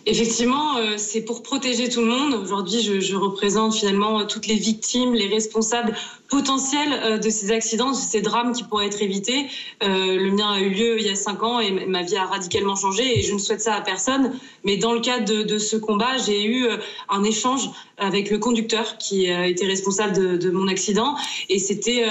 Effectivement, 0.06 0.78
euh, 0.78 0.98
c'est 0.98 1.22
pour 1.22 1.44
protéger 1.44 1.90
tout 1.90 2.02
le 2.02 2.08
monde. 2.08 2.34
Aujourd'hui, 2.34 2.82
je, 2.82 3.16
représente 3.16 3.76
finalement 3.76 4.26
toutes 4.26 4.48
les 4.48 4.56
victimes, 4.56 5.14
les 5.14 5.28
responsables 5.28 5.96
potentiels 6.30 6.94
euh, 6.94 7.18
de 7.18 7.30
ces 7.30 7.52
accidents, 7.52 7.92
de 7.92 7.96
ces 7.96 8.22
drames 8.22 8.54
qui 8.54 8.64
pourraient 8.64 8.86
être 8.86 9.02
évités. 9.02 9.48
Euh, 9.84 10.16
le 10.18 10.32
mien 10.32 10.52
a 10.52 10.60
eu 10.60 10.70
lieu 10.70 11.00
il 11.00 11.06
y 11.06 11.10
a 11.10 11.16
cinq 11.16 11.44
ans 11.44 11.60
et 11.60 11.72
ma 11.72 12.04
vie 12.04 12.16
a 12.16 12.26
radicalement 12.26 12.76
changé 12.76 13.20
et 13.20 13.22
je 13.24 13.34
ne 13.34 13.40
souhaite 13.40 13.62
ça 13.62 13.74
à 13.74 13.82
personne. 13.82 14.34
Mais 14.64 14.78
dans 14.78 14.94
le 14.94 15.00
cadre 15.00 15.44
de, 15.44 15.58
ce 15.58 15.76
combat, 15.76 16.18
j'ai 16.18 16.44
eu 16.44 16.66
euh, 16.66 16.78
un 17.10 17.24
échange 17.24 17.70
avec 17.98 18.30
le 18.30 18.38
conducteur 18.38 18.98
qui 18.98 19.26
était 19.26 19.66
responsable 19.66 20.40
de, 20.40 20.52
mon 20.52 20.70
accident 20.70 21.16
et 21.50 21.60
c'était 21.60 22.06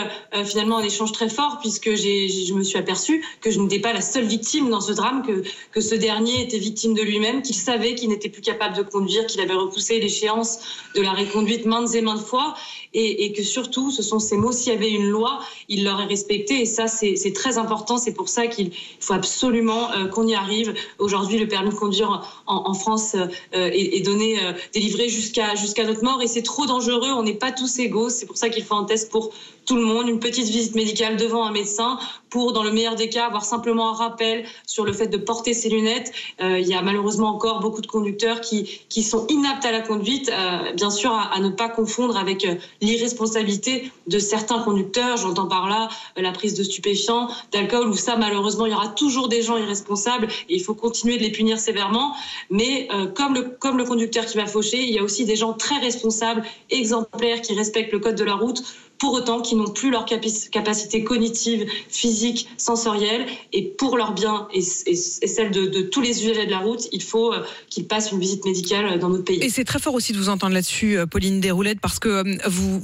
finalement 0.45 0.77
un 0.77 0.83
échange 0.83 1.13
très 1.13 1.31
fort 1.31 1.61
puisque 1.63 1.95
je 1.95 2.53
me 2.53 2.63
suis 2.63 2.77
aperçue 2.77 3.25
que 3.41 3.51
je 3.51 3.59
n'étais 3.59 3.79
pas 3.79 3.95
la 3.95 4.03
seule 4.03 4.27
victime 4.27 4.69
dans 4.69 4.83
ce 4.83 4.93
drame, 4.93 5.23
que, 5.23 5.43
que 5.73 5.81
ce 5.81 5.95
dernier 5.95 6.43
était 6.43 6.59
victime 6.59 6.93
de 6.93 7.01
lui-même, 7.01 7.41
qu'il 7.41 7.57
savait 7.57 7.95
qu'il 7.95 8.11
n'était 8.11 8.29
plus 8.29 8.43
capable 8.43 8.77
de 8.77 8.83
conduire, 8.83 9.25
qu'il 9.25 9.41
avait 9.41 9.55
repoussé 9.55 9.99
l'échéance 9.99 10.59
de 10.95 11.01
la 11.01 11.13
reconduite 11.13 11.65
maintes 11.65 11.95
et 11.95 12.03
maintes 12.03 12.21
fois 12.21 12.55
et, 12.95 13.33
que 13.33 13.43
surtout, 13.43 13.91
ce 13.91 14.03
sont 14.03 14.19
ces 14.19 14.37
mots, 14.37 14.53
s'il 14.53 14.73
y 14.73 14.77
avait 14.77 14.91
une 14.91 15.09
loi, 15.09 15.41
il 15.69 15.85
l'aurait 15.85 16.07
respectée 16.07 16.63
et 16.63 16.65
ça, 16.65 16.87
c'est 16.87 17.33
très 17.35 17.59
important. 17.59 17.99
C'est 17.99 18.15
pour 18.15 18.29
ça 18.29 18.47
qu'il 18.47 18.71
faut 19.01 19.13
absolument 19.13 19.93
euh, 19.93 20.07
qu'on 20.07 20.27
y 20.27 20.35
arrive. 20.35 20.75
Aujourd'hui, 20.99 21.39
le 21.39 21.49
permis 21.49 21.71
de 21.71 21.75
conduire 21.75 22.43
en, 22.47 22.75
France 22.75 23.15
euh, 23.15 23.29
est, 23.53 23.97
est 23.97 24.01
donné, 24.01 24.43
euh, 24.43 24.53
délivré 24.73 25.09
jusqu'à 25.09 25.55
jusqu'à 25.55 25.85
notre 25.85 26.03
mort 26.03 26.23
et 26.23 26.27
c'est 26.27 26.43
trop 26.43 26.67
dangereux. 26.67 27.11
On 27.11 27.23
n'est 27.23 27.35
pas 27.35 27.53
tous 27.53 27.79
égaux. 27.79 28.09
C'est 28.09 28.27
pour 28.27 28.37
ça 28.37 28.49
qu'il 28.49 28.65
faut 28.65 28.75
un 28.75 28.85
test 28.85 29.11
pour 29.11 29.33
tout 29.69 29.77
le 29.77 29.85
monde, 29.85 30.09
une 30.09 30.19
petite 30.19 30.49
visite 30.49 30.75
médicale 30.75 31.19
devant 31.19 31.45
un 31.45 31.53
médecin 31.53 31.99
pour, 32.31 32.55
dans 32.55 32.63
le 32.63 32.73
meilleur 32.73 32.95
des 32.95 33.11
cas, 33.11 33.27
avoir 33.27 33.45
simplement 33.45 33.91
un 33.91 33.93
rappel 33.93 34.47
sur 34.67 34.87
le 34.87 34.95
fait 34.95 35.09
de 35.09 35.19
porter 35.19 35.53
ses 35.53 35.69
lunettes. 35.69 36.11
Euh, 36.41 36.59
il 36.59 36.67
y 36.67 36.73
a 36.73 36.81
malheureusement 36.81 37.29
encore 37.29 37.61
beaucoup 37.61 37.83
de 37.83 37.87
conducteurs 37.87 38.41
qui, 38.41 38.81
qui 38.89 39.03
sont 39.03 39.27
inaptes 39.29 39.67
à 39.67 39.73
la 39.73 39.83
conduite, 39.83 40.31
euh, 40.31 40.73
bien 40.73 40.89
sûr 40.89 41.13
à, 41.13 41.39
ne 41.41 41.51
pas 41.51 41.69
confondre 41.69 42.17
avec 42.17 42.47
euh, 42.47 42.55
l'irresponsabilité 42.81 43.93
de 44.07 44.19
certains 44.19 44.61
conducteurs. 44.61 45.19
J'entends 45.19 45.49
par 45.49 45.69
là 45.69 45.91
la 46.17 46.33
prise 46.33 46.55
de 46.55 46.63
stupéfiants, 46.63 47.29
d'alcool, 47.53 47.89
où 47.89 47.95
ça 47.95 48.17
malheureusement 48.17 48.65
il 48.65 48.73
y 48.73 48.75
aura 48.75 48.89
toujours 48.89 49.29
des 49.29 49.43
gens 49.43 49.59
irresponsables 49.59 50.29
et 50.49 50.57
il 50.57 50.63
faut 50.63 50.75
continuer 50.75 51.19
de 51.19 51.23
les 51.23 51.33
punir 51.33 51.61
sévèrement. 51.61 52.15
Mais 52.49 52.89
comme, 53.15 53.35
le, 53.35 53.43
comme 53.43 53.77
le 53.77 53.85
conducteur 53.85 54.25
qui 54.25 54.39
va 54.39 54.47
faucher, 54.47 54.83
il 54.83 54.95
y 54.95 54.99
a 54.99 55.03
aussi 55.03 55.27
des 55.27 55.37
gens 55.37 55.53
très 55.53 55.79
responsables, 55.79 56.43
exemplaires, 56.71 57.43
qui 57.43 57.55
respectent 57.55 57.93
le 57.93 57.99
code 57.99 58.17
de 58.17 58.25
la 58.25 58.35
route 58.35 58.63
pour 58.99 59.15
autant 59.15 59.41
qui 59.41 59.55
n'ont 59.55 59.71
plus 59.71 59.91
leur 59.91 60.05
capacité 60.05 61.05
cognitive, 61.05 61.67
physique, 61.89 62.49
sensorielle, 62.57 63.27
et 63.53 63.63
pour 63.63 63.97
leur 63.97 64.13
bien 64.13 64.49
et, 64.53 64.63
celle 64.63 65.51
de, 65.51 65.83
tous 65.83 66.01
les 66.01 66.25
usagers 66.25 66.47
de 66.47 66.51
la 66.51 66.59
route, 66.59 66.89
il 66.93 67.03
faut 67.03 67.33
euh, 67.33 67.45
qu'ils 67.69 67.87
passent 67.87 68.13
une 68.13 68.21
visite 68.21 68.45
médicale 68.45 68.87
euh, 68.87 68.99
dans 68.99 69.09
notre 69.09 69.25
pays. 69.25 69.43
Et 69.43 69.51
c'est 69.51 69.65
très 69.65 69.79
fort 69.79 69.95
aussi 69.95 70.13
de 70.13 70.19
vous 70.19 70.29
entendre 70.29 70.55
là-dessus, 70.55 70.99
euh, 70.99 71.07
Pauline 71.07 71.41
Desroulettes, 71.41 71.81
parce 71.81 71.99
que 71.99 72.25
vous, 72.49 72.81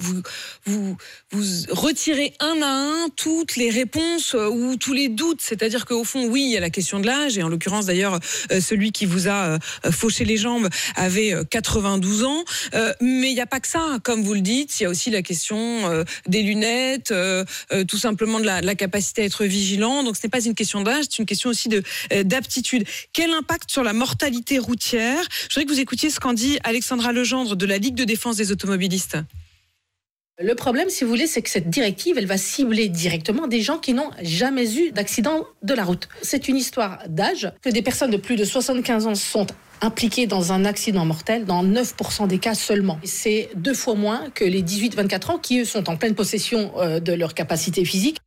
vous, 0.64 0.96
retirez 1.70 2.32
un 2.40 2.62
à 2.62 2.68
un 2.68 3.08
toutes 3.16 3.56
les 3.56 3.70
réponses 3.70 4.34
ou 4.34 4.76
tous 4.76 4.92
les 4.92 5.08
doutes. 5.08 5.40
C'est-à-dire 5.40 5.84
qu'au 5.86 6.04
fond, 6.04 6.26
oui, 6.26 6.44
il 6.44 6.50
y 6.52 6.56
a 6.56 6.60
la 6.60 6.70
question 6.70 7.00
de 7.00 7.06
l'âge, 7.06 7.36
et 7.38 7.42
en 7.42 7.48
l'occurrence 7.48 7.86
d'ailleurs, 7.86 8.18
celui 8.60 8.92
qui 8.92 9.06
vous 9.06 9.28
a 9.28 9.58
fauché 9.90 10.24
les 10.24 10.36
jambes 10.36 10.68
avait 10.96 11.32
euh, 11.32 11.44
92 11.44 12.24
ans. 12.24 12.44
Mais 13.00 13.30
il 13.30 13.34
n'y 13.34 13.40
a 13.40 13.46
pas 13.46 13.60
que 13.60 13.68
ça, 13.68 13.98
comme 14.02 14.22
vous 14.22 14.34
le 14.34 14.40
dites, 14.40 14.78
il 14.80 14.84
y 14.84 14.86
a 14.86 14.90
aussi 14.90 15.10
la 15.10 15.22
question 15.22 16.03
des 16.26 16.42
lunettes, 16.42 17.10
euh, 17.10 17.44
euh, 17.72 17.84
tout 17.84 17.98
simplement 17.98 18.40
de 18.40 18.46
la, 18.46 18.74
capacité 18.74 19.22
à 19.22 19.24
être 19.24 19.44
vigilant. 19.44 20.02
Donc 20.02 20.16
ce 20.16 20.26
n'est 20.26 20.30
pas 20.30 20.44
une 20.44 20.54
question 20.54 20.80
d'âge, 20.80 21.04
c'est 21.10 21.18
une 21.18 21.26
question 21.26 21.50
aussi 21.50 21.68
de 21.68 21.82
euh, 22.12 22.24
d'aptitude. 22.24 22.84
Quel 23.12 23.30
impact 23.30 23.70
sur 23.70 23.84
la 23.84 23.92
mortalité 23.92 24.58
routière? 24.58 25.22
Je 25.48 25.54
voudrais 25.54 25.64
que 25.64 25.72
vous 25.72 25.80
écoutiez 25.80 26.10
ce 26.10 26.20
qu'en 26.20 26.32
dit 26.32 26.58
Alexandra 26.64 27.12
Legendre 27.12 27.56
de 27.56 27.66
la 27.66 27.78
Ligue 27.78 27.94
de 27.94 28.04
défense 28.04 28.36
des 28.36 28.52
automobilistes. 28.52 29.16
Le 30.40 30.56
problème, 30.56 30.90
si 30.90 31.04
vous 31.04 31.10
voulez, 31.10 31.28
c'est 31.28 31.42
que 31.42 31.50
cette 31.50 31.70
directive, 31.70 32.18
elle 32.18 32.26
va 32.26 32.36
cibler 32.36 32.88
directement 32.88 33.46
des 33.46 33.60
gens 33.60 33.78
qui 33.78 33.94
n'ont 33.94 34.10
jamais 34.20 34.76
eu 34.76 34.90
d'accident 34.90 35.46
de 35.62 35.74
la 35.74 35.84
route. 35.84 36.08
C'est 36.22 36.48
une 36.48 36.56
histoire 36.56 36.98
d'âge, 37.08 37.52
que 37.62 37.70
des 37.70 37.82
personnes 37.82 38.10
de 38.10 38.16
plus 38.16 38.34
de 38.34 38.44
75 38.44 39.06
ans 39.06 39.14
sont 39.14 39.46
impliquées 39.80 40.26
dans 40.26 40.50
un 40.50 40.64
accident 40.64 41.04
mortel 41.04 41.44
dans 41.44 41.62
9% 41.62 42.26
des 42.26 42.38
cas 42.38 42.54
seulement. 42.54 42.98
C'est 43.04 43.50
deux 43.54 43.74
fois 43.74 43.94
moins 43.94 44.28
que 44.30 44.44
les 44.44 44.64
18-24 44.64 45.30
ans 45.30 45.38
qui, 45.38 45.60
eux, 45.60 45.64
sont 45.64 45.88
en 45.88 45.96
pleine 45.96 46.16
possession 46.16 46.72
euh, 46.78 46.98
de 46.98 47.12
leur 47.12 47.34
capacité 47.34 47.84
physique. 47.84 48.18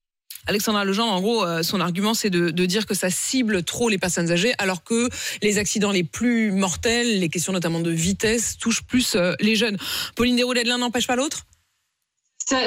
Alexandra 0.45 0.85
Legendre, 0.85 1.11
en 1.11 1.19
gros, 1.19 1.43
euh, 1.43 1.61
son 1.61 1.81
argument, 1.81 2.13
c'est 2.13 2.29
de, 2.29 2.65
dire 2.65 2.85
que 2.85 2.93
ça 2.93 3.09
cible 3.09 3.63
trop 3.63 3.89
les 3.89 3.97
personnes 3.97 4.31
âgées, 4.31 4.53
alors 4.59 4.85
que 4.85 5.09
les 5.41 5.57
accidents 5.57 5.91
les 5.91 6.05
plus 6.05 6.53
mortels, 6.53 7.19
les 7.19 7.27
questions 7.27 7.51
notamment 7.51 7.81
de 7.81 7.91
vitesse, 7.91 8.57
touchent 8.57 8.83
plus 8.83 9.15
euh, 9.15 9.33
les 9.41 9.57
jeunes. 9.57 9.75
Pauline 10.15 10.37
Desroulettes, 10.37 10.67
l'un 10.67 10.77
n'empêche 10.77 11.05
pas 11.05 11.17
l'autre? 11.17 11.43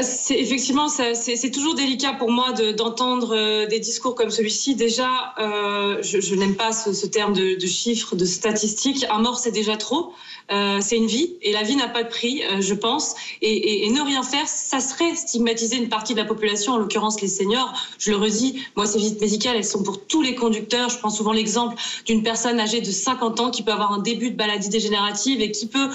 C'est 0.03 0.39
effectivement, 0.39 0.89
c'est 0.89 1.51
toujours 1.51 1.75
délicat 1.75 2.13
pour 2.13 2.31
moi 2.31 2.53
de- 2.53 2.71
d'entendre 2.73 3.35
euh, 3.35 3.67
des 3.67 3.79
discours 3.81 4.15
comme 4.15 4.29
celui-ci. 4.29 4.75
Déjà, 4.75 5.09
euh, 5.39 6.03
je, 6.03 6.35
n'aime 6.35 6.55
pas 6.55 6.71
ce, 6.73 7.07
terme 7.07 7.33
de, 7.33 7.59
chiffres, 7.67 8.15
de 8.15 8.27
statistiques. 8.27 9.07
Un 9.09 9.21
mort, 9.21 9.39
c'est 9.39 9.53
déjà 9.53 9.79
trop. 9.79 10.13
Euh, 10.53 10.81
c'est 10.83 10.97
une 10.97 11.07
vie 11.07 11.37
et 11.43 11.53
la 11.53 11.63
vie 11.63 11.77
n'a 11.77 11.89
pas 11.89 12.03
de 12.03 12.09
prix, 12.09 12.43
je 12.59 12.75
pense. 12.75 13.15
Et, 13.41 13.87
et- 13.87 13.91
ne 13.91 14.03
rien 14.03 14.23
faire, 14.23 14.47
ça 14.47 14.81
serait 14.81 15.15
stigmatiser 15.15 15.77
une 15.77 15.89
partie 15.89 16.13
de 16.13 16.19
la 16.19 16.25
population, 16.27 16.75
en 16.75 16.77
l'occurrence 16.79 17.21
les 17.23 17.29
seniors. 17.29 17.73
Je 17.99 18.11
le 18.11 18.17
redis, 18.19 18.63
moi, 18.77 18.87
ces 18.87 18.99
visites 18.99 19.21
médicales, 19.21 19.57
elles 19.57 19.65
sont 19.65 19.83
pour 19.83 20.05
tous 20.05 20.21
les 20.23 20.35
conducteurs. 20.35 20.91
Je 20.91 20.99
prends 20.99 21.11
souvent 21.11 21.33
l'exemple 21.33 21.77
d'une 22.05 22.23
personne 22.23 22.61
âgée 22.61 22.81
de 22.83 22.91
50 22.91 23.41
ans 23.41 23.51
qui 23.51 23.63
peut 23.63 23.73
avoir 23.73 23.93
un 23.93 23.99
début 23.99 24.31
de 24.31 24.37
maladie 24.37 24.69
dégénérative 24.69 25.41
et 25.41 25.51
qui 25.51 25.67
peut, 25.67 25.89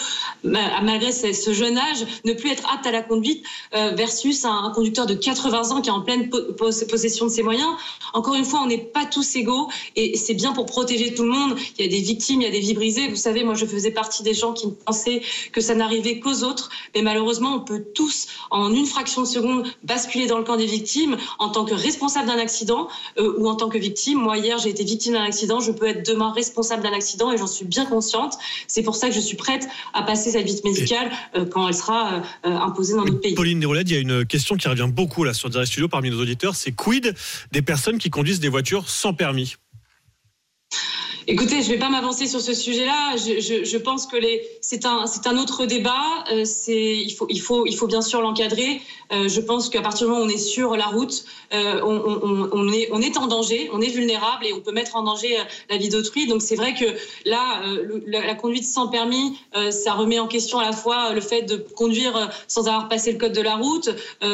ma- 0.44 0.82
malgré 0.82 1.12
ce 1.12 1.54
jeune 1.54 1.78
âge, 1.78 2.06
ne 2.26 2.34
plus 2.34 2.50
être 2.50 2.68
apte 2.74 2.88
à 2.88 2.92
la 2.92 3.02
conduite 3.04 3.46
versus 3.96 4.46
un, 4.46 4.72
conducteur 4.74 5.06
de 5.06 5.14
80 5.14 5.72
ans 5.72 5.82
qui 5.82 5.90
est 5.90 5.92
en 5.92 6.02
pleine 6.02 6.30
po- 6.30 6.54
pos- 6.58 6.86
possession 6.90 7.26
de 7.26 7.32
ses 7.32 7.44
moyens. 7.44 7.68
Encore 8.14 8.36
une 8.36 8.46
fois, 8.46 8.62
on 8.64 8.68
n'est 8.68 8.78
pas 8.78 9.06
tous 9.06 9.36
égaux 9.36 9.70
et 9.96 10.16
c'est 10.18 10.34
bien 10.34 10.54
pour 10.54 10.66
protéger 10.66 11.14
tout 11.14 11.24
le 11.24 11.30
monde. 11.30 11.56
Il 11.78 11.86
y 11.86 11.88
a 11.88 11.92
des 11.92 12.02
victimes, 12.02 12.42
il 12.42 12.46
y 12.46 12.48
a 12.48 12.52
des 12.52 12.60
vies 12.60 12.74
brisées. 12.74 13.08
Vous 13.08 13.16
savez, 13.16 13.44
moi, 13.44 13.54
je 13.56 13.66
faisais 13.66 13.92
partie 13.92 14.24
des 14.24 14.34
gens 14.34 14.54
qui 14.54 14.68
pensaient 14.86 15.22
que 15.52 15.62
ça 15.62 15.76
n'arrivait 15.76 16.20
qu'aux 16.20 16.44
autres, 16.44 16.70
mais 16.96 17.02
malheureusement, 17.02 17.56
on 17.56 17.60
peut 17.60 17.84
tous, 17.94 18.28
en 18.52 18.72
une 18.74 18.86
fraction 18.86 19.22
de 19.22 19.28
seconde, 19.28 19.68
basculer 19.84 20.28
dans 20.28 20.38
le 20.38 20.44
camp 20.44 20.56
des 20.58 20.66
victimes 20.66 21.18
en 21.40 21.50
tant 21.50 21.66
que 21.66 21.74
responsable 21.74 22.28
d'un 22.28 22.38
accident 22.40 22.88
euh, 23.20 23.34
ou 23.38 23.48
en 23.50 23.56
tant 23.56 23.70
que 23.70 23.78
victime. 23.78 24.20
Moi, 24.20 24.38
hier, 24.38 24.58
j'ai 24.58 24.70
été 24.70 24.84
victime 24.84 25.14
d'un 25.14 25.24
accident. 25.24 25.60
Je 25.60 25.72
peux 25.72 25.88
être 25.88 26.06
demain 26.08 26.32
responsable 26.32 26.84
d'un 26.84 26.94
accident 26.94 27.32
et 27.32 27.38
j'en 27.38 27.48
suis 27.48 27.66
bien 27.66 27.86
consciente. 27.86 28.34
C'est 28.68 28.84
pour 28.84 28.96
ça 28.96 29.10
que 29.10 29.16
je 29.16 29.20
suis 29.20 29.38
prête 29.38 29.68
à 29.94 30.04
passer 30.04 30.32
cette 30.32 30.46
visite 30.46 30.64
médicale 30.64 31.12
euh, 31.36 31.46
quand 31.46 31.68
elle 31.68 31.74
sera 31.76 32.14
euh, 32.14 32.20
euh, 32.46 32.58
imposée 32.58 32.96
dans 32.96 33.04
notre 33.06 33.20
pays. 33.20 33.34
Pauline 33.36 33.60
Il 33.66 33.92
y 33.92 33.96
a 33.96 34.00
une 34.00 34.26
question 34.26 34.56
qui 34.58 34.68
revient 34.68 34.90
beaucoup 34.90 35.24
là 35.24 35.34
sur 35.34 35.50
Direct 35.50 35.72
Studio 35.72 35.88
parmi 35.88 36.12
nos 36.12 36.22
auditeurs, 36.22 36.56
c'est 36.56 36.72
quid 36.72 37.16
des 37.52 37.62
personnes 37.62 37.98
qui 37.98 38.10
conduisent 38.10 38.40
des 38.40 38.50
voitures 38.50 38.90
sans 38.90 39.14
permis? 39.14 39.56
Écoutez, 41.28 41.64
je 41.64 41.70
ne 41.70 41.74
vais 41.74 41.80
pas 41.80 41.90
m'avancer 41.90 42.28
sur 42.28 42.40
ce 42.40 42.54
sujet-là. 42.54 43.16
Je, 43.18 43.40
je, 43.40 43.64
je, 43.64 43.78
pense 43.78 44.06
que 44.06 44.16
les, 44.16 44.48
c'est 44.62 44.86
un, 44.86 45.06
un 45.26 45.38
autre 45.38 45.66
débat. 45.66 46.24
Euh, 46.32 46.44
il 46.68 47.10
faut, 47.18 47.26
il 47.30 47.42
faut, 47.42 47.66
il 47.66 47.76
faut 47.76 47.88
bien 47.88 48.04
sûr 48.04 48.22
l'encadrer. 48.22 48.82
Euh, 49.12 49.28
je 49.28 49.42
pense 49.42 49.70
qu'à 49.70 49.82
partir 49.82 50.06
du 50.06 50.12
moment 50.14 50.24
où 50.24 50.28
on 50.28 50.30
est 50.30 50.38
sur 50.38 50.76
la 50.78 50.86
route, 50.86 51.26
euh, 51.52 51.82
on, 51.84 51.96
on, 51.96 52.50
on, 52.52 52.72
est, 52.72 52.90
on 52.92 53.02
est 53.02 53.18
en 53.18 53.26
danger, 53.26 53.72
on 53.74 53.82
est 53.82 53.90
vulnérable 53.90 54.46
et 54.46 54.54
on 54.54 54.60
peut 54.60 54.72
mettre 54.72 54.96
en 54.96 55.02
danger 55.02 55.40
euh, 55.40 55.44
la 55.72 55.78
vie 55.78 55.90
d'autrui. 55.90 56.28
Donc 56.28 56.44
c'est 56.44 56.56
vrai 56.56 56.76
que 56.76 56.86
là, 57.28 57.64
la, 58.06 58.36
conduite 58.36 58.66
sans 58.66 58.88
permis, 58.90 59.40
ça 59.72 59.94
remet 59.94 60.20
en 60.20 60.28
question 60.28 60.60
à 60.60 60.66
la 60.66 60.74
fois 60.74 61.14
le 61.14 61.22
fait 61.22 61.44
de 61.44 61.56
conduire 61.76 62.30
sans 62.48 62.68
avoir 62.68 62.88
passé 62.88 63.12
le 63.12 63.18
code 63.18 63.34
de 63.34 63.42
la 63.42 63.56
route, 63.56 63.90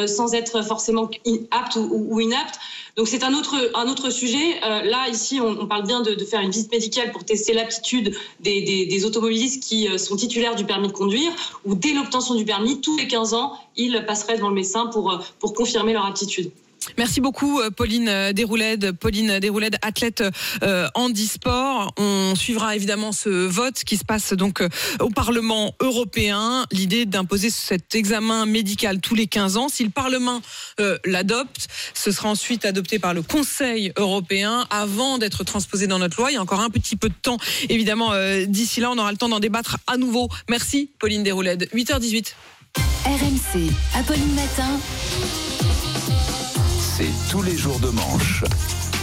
sans 0.06 0.34
être 0.34 0.64
forcément 0.64 1.08
apte 1.50 1.76
ou, 1.76 2.06
ou 2.10 2.20
inapte. 2.20 2.58
Donc 2.96 3.08
c'est 3.08 3.24
un 3.24 3.32
autre, 3.32 3.70
un 3.74 3.88
autre 3.88 4.10
sujet. 4.10 4.62
Euh, 4.64 4.82
là, 4.82 5.08
ici, 5.08 5.40
on, 5.40 5.66
parle 5.66 5.86
bien 5.86 6.02
de, 6.02 6.14
faire 6.24 6.40
une 6.40 6.50
visite 6.50 6.70
médicale 6.70 7.10
pour 7.10 7.24
tester 7.24 7.54
l'aptitude 7.54 8.14
des, 8.40 9.04
automobilistes 9.06 9.62
qui 9.62 9.88
euh, 9.88 9.96
sont 9.96 10.16
titulaires 10.16 10.54
du 10.54 10.64
permis 10.64 10.88
de 10.88 10.92
conduire, 10.92 11.32
ou 11.64 11.74
dès 11.74 11.94
l'obtention 11.94 12.34
du 12.34 12.44
permis, 12.44 12.80
tous 12.80 12.96
les 12.98 13.08
15 13.08 13.32
ans, 13.34 13.54
ils 13.76 14.04
passeraient 14.06 14.36
devant 14.36 14.50
le 14.50 14.54
médecin 14.54 14.86
pour, 14.88 15.10
euh, 15.10 15.18
pour 15.38 15.54
confirmer 15.54 15.94
leur 15.94 16.04
aptitude. 16.04 16.50
Merci 16.98 17.20
beaucoup 17.20 17.60
Pauline 17.76 18.32
Desroulèdes, 18.32 18.92
Pauline 18.92 19.38
Desroulèdes, 19.38 19.76
athlète 19.82 20.22
euh, 20.62 20.88
handisport. 20.94 21.92
On 21.96 22.34
suivra 22.34 22.76
évidemment 22.76 23.12
ce 23.12 23.28
vote 23.28 23.84
qui 23.84 23.96
se 23.96 24.04
passe 24.04 24.32
donc 24.32 24.60
euh, 24.60 24.68
au 25.00 25.10
Parlement 25.10 25.74
européen. 25.80 26.66
L'idée 26.70 27.06
d'imposer 27.06 27.50
cet 27.50 27.94
examen 27.94 28.46
médical 28.46 29.00
tous 29.00 29.14
les 29.14 29.26
15 29.26 29.56
ans. 29.56 29.68
Si 29.68 29.84
le 29.84 29.90
Parlement 29.90 30.40
euh, 30.80 30.98
l'adopte, 31.04 31.68
ce 31.94 32.10
sera 32.10 32.28
ensuite 32.28 32.64
adopté 32.64 32.98
par 32.98 33.14
le 33.14 33.22
Conseil 33.22 33.92
européen 33.96 34.66
avant 34.70 35.18
d'être 35.18 35.44
transposé 35.44 35.86
dans 35.86 35.98
notre 35.98 36.18
loi. 36.18 36.30
Il 36.30 36.34
y 36.34 36.38
a 36.38 36.42
encore 36.42 36.60
un 36.60 36.70
petit 36.70 36.96
peu 36.96 37.08
de 37.08 37.14
temps, 37.20 37.38
évidemment. 37.68 38.12
D'ici 38.46 38.80
là, 38.80 38.90
on 38.90 38.98
aura 38.98 39.10
le 39.10 39.18
temps 39.18 39.28
d'en 39.28 39.40
débattre 39.40 39.78
à 39.86 39.96
nouveau. 39.96 40.28
Merci 40.48 40.90
Pauline 40.98 41.22
Desroulèdes. 41.22 41.68
8h18. 41.74 42.32
RMC, 43.04 43.70
Apolline 43.94 44.34
Matin 44.34 44.78
c'est 47.02 47.30
tous 47.30 47.42
les 47.42 47.56
jours 47.56 47.80
de 47.80 47.88
manche. 47.88 48.44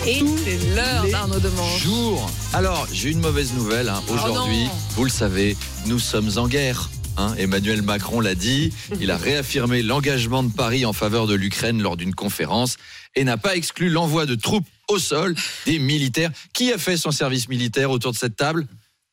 Et 0.07 0.23
c'est 0.43 0.75
l'heure 0.75 1.05
d'Arnaud 1.11 1.39
de 1.39 1.49
Manche. 1.49 1.83
Jour. 1.83 2.31
Alors, 2.53 2.87
j'ai 2.93 3.09
une 3.09 3.19
mauvaise 3.19 3.53
nouvelle. 3.53 3.89
Hein. 3.89 4.01
Aujourd'hui, 4.07 4.67
oh 4.67 4.77
vous 4.95 5.03
le 5.03 5.09
savez, 5.09 5.57
nous 5.85 5.99
sommes 5.99 6.29
en 6.37 6.47
guerre. 6.47 6.89
Hein. 7.17 7.33
Emmanuel 7.37 7.81
Macron 7.81 8.21
l'a 8.21 8.35
dit. 8.35 8.71
Il 9.01 9.11
a 9.11 9.17
réaffirmé 9.27 9.81
l'engagement 9.81 10.43
de 10.43 10.51
Paris 10.51 10.85
en 10.85 10.93
faveur 10.93 11.27
de 11.27 11.33
l'Ukraine 11.33 11.81
lors 11.81 11.97
d'une 11.97 12.15
conférence 12.15 12.77
et 13.15 13.23
n'a 13.25 13.37
pas 13.37 13.55
exclu 13.55 13.89
l'envoi 13.89 14.25
de 14.25 14.35
troupes 14.35 14.67
au 14.87 14.97
sol 14.97 15.35
des 15.65 15.79
militaires. 15.79 16.31
Qui 16.53 16.71
a 16.71 16.77
fait 16.77 16.95
son 16.95 17.11
service 17.11 17.49
militaire 17.49 17.91
autour 17.91 18.13
de 18.13 18.17
cette 18.17 18.37
table? 18.37 18.65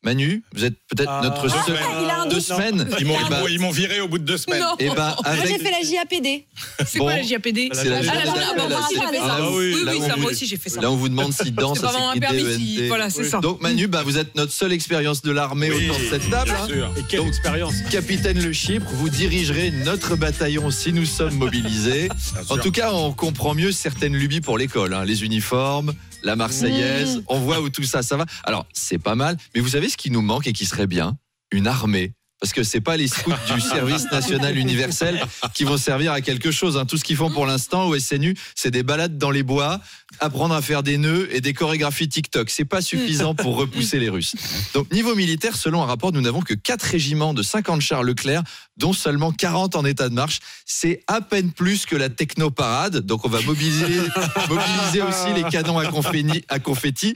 Manu, 0.06 0.44
vous 0.54 0.64
êtes 0.64 0.74
peut-être 0.88 1.10
Ah, 1.10 1.20
notre 1.24 1.42
deux 1.42 1.48
seul- 1.48 1.62
semaines. 1.66 2.28
deux 2.30 2.40
semaines. 2.40 2.88
Ils 3.00 3.06
m'ont 3.06 3.16
ils 3.50 3.58
m'ont 3.58 3.70
viré 3.72 4.00
au 4.00 4.06
bout 4.06 4.18
de 4.18 4.24
deux 4.24 4.36
semaines. 4.36 4.60
Non. 4.60 4.76
Eh 4.78 4.88
ben, 4.90 5.16
Moi, 5.24 5.34
j'ai 5.44 5.58
fait 5.58 5.70
la 5.72 5.80
JAPD. 5.82 6.44
C'est 6.86 6.98
Bon. 7.00 7.06
quoi 7.06 7.16
la 7.16 7.22
JAPD 7.24 7.70
C'est 7.72 7.88
la 7.88 7.96
Ah, 7.98 8.02
JAPD. 8.02 8.30
ah, 8.30 8.54
bah, 8.56 9.50
où- 9.50 9.56
Oui, 9.58 9.74
oui, 9.84 9.84
ça, 9.84 9.90
on 9.90 10.06
moi 10.06 10.16
vous- 10.18 10.24
aussi, 10.28 10.46
j'ai 10.46 10.56
fait 10.56 10.70
ça. 10.70 10.80
Là, 10.80 10.90
on 10.92 10.96
vous 10.96 11.08
demande 11.08 11.32
si 11.42 11.50
dans 11.50 11.74
C'est 11.74 11.84
un 11.86 11.90
s'écrit 11.90 12.20
permis, 12.20 12.42
DENT. 12.44 12.56
si- 12.58 12.86
voilà, 12.86 13.10
c'est 13.10 13.24
ça. 13.24 13.40
Donc 13.40 13.60
Manu, 13.60 13.88
bah, 13.88 14.04
vous 14.04 14.16
êtes 14.16 14.36
notre 14.36 14.52
seule 14.52 14.72
expérience 14.72 15.22
de 15.22 15.32
l'armée 15.32 15.72
Oui, 15.72 15.88
autour 15.90 15.98
de 15.98 16.04
cette 16.04 16.30
table. 16.30 16.50
bien 16.52 16.62
hein. 16.62 16.66
sûr. 16.68 16.94
Et 16.96 17.02
quelle 17.08 17.20
Donc, 17.20 17.28
expérience 17.28 17.74
Capitaine 17.90 18.40
Le 18.40 18.52
Chypre, 18.52 18.86
vous 18.92 19.08
dirigerez 19.08 19.72
notre 19.84 20.14
bataillon 20.14 20.70
si 20.70 20.92
nous 20.92 21.04
sommes 21.06 21.34
mobilisés. 21.34 22.08
En 22.48 22.58
tout 22.58 22.70
cas, 22.70 22.92
on 22.92 23.12
comprend 23.12 23.54
mieux 23.54 23.72
certaines 23.72 24.14
lubies 24.14 24.40
pour 24.40 24.56
l'école. 24.56 24.94
hein. 24.94 25.04
Les 25.04 25.24
uniformes, 25.24 25.94
la 26.26 26.36
Marseillaise, 26.36 27.22
on 27.28 27.38
voit 27.38 27.60
où 27.60 27.70
tout 27.70 27.84
ça, 27.84 28.02
ça 28.02 28.16
va. 28.16 28.26
Alors, 28.44 28.66
c'est 28.72 28.98
pas 28.98 29.14
mal, 29.14 29.36
mais 29.54 29.60
vous 29.60 29.68
savez 29.68 29.88
ce 29.88 29.96
qui 29.96 30.10
nous 30.10 30.22
manque 30.22 30.46
et 30.46 30.52
qui 30.52 30.66
serait 30.66 30.88
bien? 30.88 31.16
Une 31.52 31.68
armée. 31.68 32.12
Parce 32.40 32.52
que 32.52 32.62
c'est 32.62 32.82
pas 32.82 32.98
les 32.98 33.08
scouts 33.08 33.32
du 33.54 33.60
service 33.62 34.04
national 34.12 34.58
universel 34.58 35.20
qui 35.54 35.64
vont 35.64 35.78
servir 35.78 36.12
à 36.12 36.20
quelque 36.20 36.50
chose. 36.50 36.76
hein. 36.76 36.84
Tout 36.84 36.98
ce 36.98 37.04
qu'ils 37.04 37.16
font 37.16 37.30
pour 37.30 37.46
l'instant 37.46 37.86
au 37.86 37.98
SNU, 37.98 38.36
c'est 38.54 38.70
des 38.70 38.82
balades 38.82 39.16
dans 39.16 39.30
les 39.30 39.42
bois, 39.42 39.80
apprendre 40.20 40.54
à 40.54 40.60
faire 40.60 40.82
des 40.82 40.98
nœuds 40.98 41.28
et 41.34 41.40
des 41.40 41.54
chorégraphies 41.54 42.08
TikTok. 42.10 42.50
C'est 42.50 42.66
pas 42.66 42.82
suffisant 42.82 43.34
pour 43.34 43.56
repousser 43.56 43.98
les 43.98 44.10
Russes. 44.10 44.34
Donc 44.74 44.92
niveau 44.92 45.14
militaire, 45.14 45.56
selon 45.56 45.82
un 45.82 45.86
rapport, 45.86 46.12
nous 46.12 46.20
n'avons 46.20 46.42
que 46.42 46.52
4 46.52 46.82
régiments 46.82 47.32
de 47.32 47.42
50 47.42 47.80
chars 47.80 48.02
Leclerc, 48.02 48.42
dont 48.76 48.92
seulement 48.92 49.32
40 49.32 49.74
en 49.74 49.86
état 49.86 50.10
de 50.10 50.14
marche. 50.14 50.40
C'est 50.66 51.02
à 51.06 51.22
peine 51.22 51.52
plus 51.52 51.86
que 51.86 51.96
la 51.96 52.10
technoparade. 52.10 52.98
Donc 52.98 53.24
on 53.24 53.30
va 53.30 53.40
mobiliser, 53.40 53.98
mobiliser 54.50 55.00
aussi 55.00 55.32
les 55.34 55.44
canons 55.44 55.78
à 55.78 55.86
confetti, 55.86 56.44
à 56.48 56.58
confetti. 56.58 57.14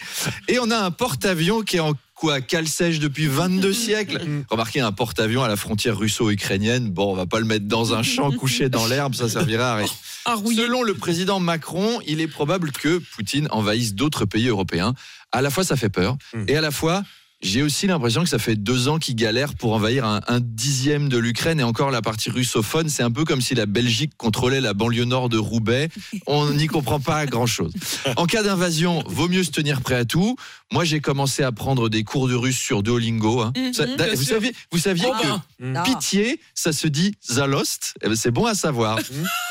Et 0.48 0.58
on 0.58 0.70
a 0.70 0.78
un 0.78 0.90
porte-avions 0.90 1.60
qui 1.60 1.76
est 1.76 1.80
en 1.80 1.92
quoi 2.20 2.42
cale 2.42 2.68
sèche 2.68 2.98
depuis 2.98 3.26
22 3.26 3.72
siècles. 3.72 4.20
Remarquez 4.50 4.80
un 4.80 4.92
porte-avions 4.92 5.42
à 5.42 5.48
la 5.48 5.56
frontière 5.56 5.96
russo-ukrainienne. 5.96 6.90
Bon, 6.90 7.10
on 7.12 7.14
va 7.14 7.24
pas 7.24 7.40
le 7.40 7.46
mettre 7.46 7.64
dans 7.64 7.94
un 7.94 8.02
champ 8.02 8.30
couché 8.30 8.68
dans 8.68 8.86
l'herbe, 8.86 9.14
ça 9.14 9.28
servira 9.28 9.72
à 9.72 9.76
rien. 9.76 9.86
Selon 10.54 10.82
le 10.82 10.92
président 10.94 11.40
Macron, 11.40 11.98
il 12.06 12.20
est 12.20 12.28
probable 12.28 12.72
que 12.72 12.98
Poutine 12.98 13.48
envahisse 13.50 13.94
d'autres 13.94 14.26
pays 14.26 14.48
européens. 14.48 14.92
À 15.32 15.40
la 15.40 15.48
fois, 15.48 15.64
ça 15.64 15.76
fait 15.76 15.88
peur, 15.88 16.16
et 16.46 16.56
à 16.56 16.60
la 16.60 16.70
fois, 16.70 17.02
j'ai 17.42 17.62
aussi 17.62 17.86
l'impression 17.86 18.22
que 18.22 18.28
ça 18.28 18.38
fait 18.38 18.56
deux 18.56 18.88
ans 18.88 18.98
qu'il 18.98 19.16
galère 19.16 19.54
pour 19.54 19.72
envahir 19.72 20.04
un, 20.04 20.20
un 20.28 20.40
dixième 20.40 21.08
de 21.08 21.16
l'Ukraine 21.16 21.58
et 21.60 21.62
encore 21.62 21.90
la 21.90 22.02
partie 22.02 22.28
russophone. 22.30 22.88
C'est 22.90 23.02
un 23.02 23.10
peu 23.10 23.24
comme 23.24 23.40
si 23.40 23.54
la 23.54 23.64
Belgique 23.66 24.12
contrôlait 24.18 24.60
la 24.60 24.74
banlieue 24.74 25.04
nord 25.06 25.28
de 25.30 25.38
Roubaix. 25.38 25.88
On 26.26 26.50
n'y 26.50 26.66
comprend 26.66 27.00
pas 27.00 27.24
grand-chose. 27.26 27.72
En 28.16 28.26
cas 28.26 28.42
d'invasion, 28.42 29.02
vaut 29.06 29.28
mieux 29.28 29.42
se 29.44 29.50
tenir 29.50 29.80
prêt 29.80 29.94
à 29.94 30.04
tout. 30.04 30.36
Moi, 30.70 30.84
j'ai 30.84 31.00
commencé 31.00 31.42
à 31.42 31.50
prendre 31.50 31.88
des 31.88 32.04
cours 32.04 32.28
de 32.28 32.34
russe 32.34 32.58
sur 32.58 32.82
Duolingo. 32.82 33.40
hein. 33.40 33.52
Mhm, 33.56 33.72
Ça- 33.72 33.86
vous, 34.14 34.22
saviez, 34.22 34.52
vous 34.70 34.78
saviez 34.78 35.06
Oh 35.08 35.14
ben. 35.22 35.42
que 35.58 35.64
Mhm. 35.64 35.82
pitié, 35.84 36.40
ça 36.54 36.72
se 36.72 36.86
dit 36.88 37.14
Zalost 37.30 37.94
Eh 38.02 38.08
ben, 38.08 38.16
C'est 38.16 38.30
bon 38.30 38.44
à 38.46 38.54
savoir. 38.54 38.98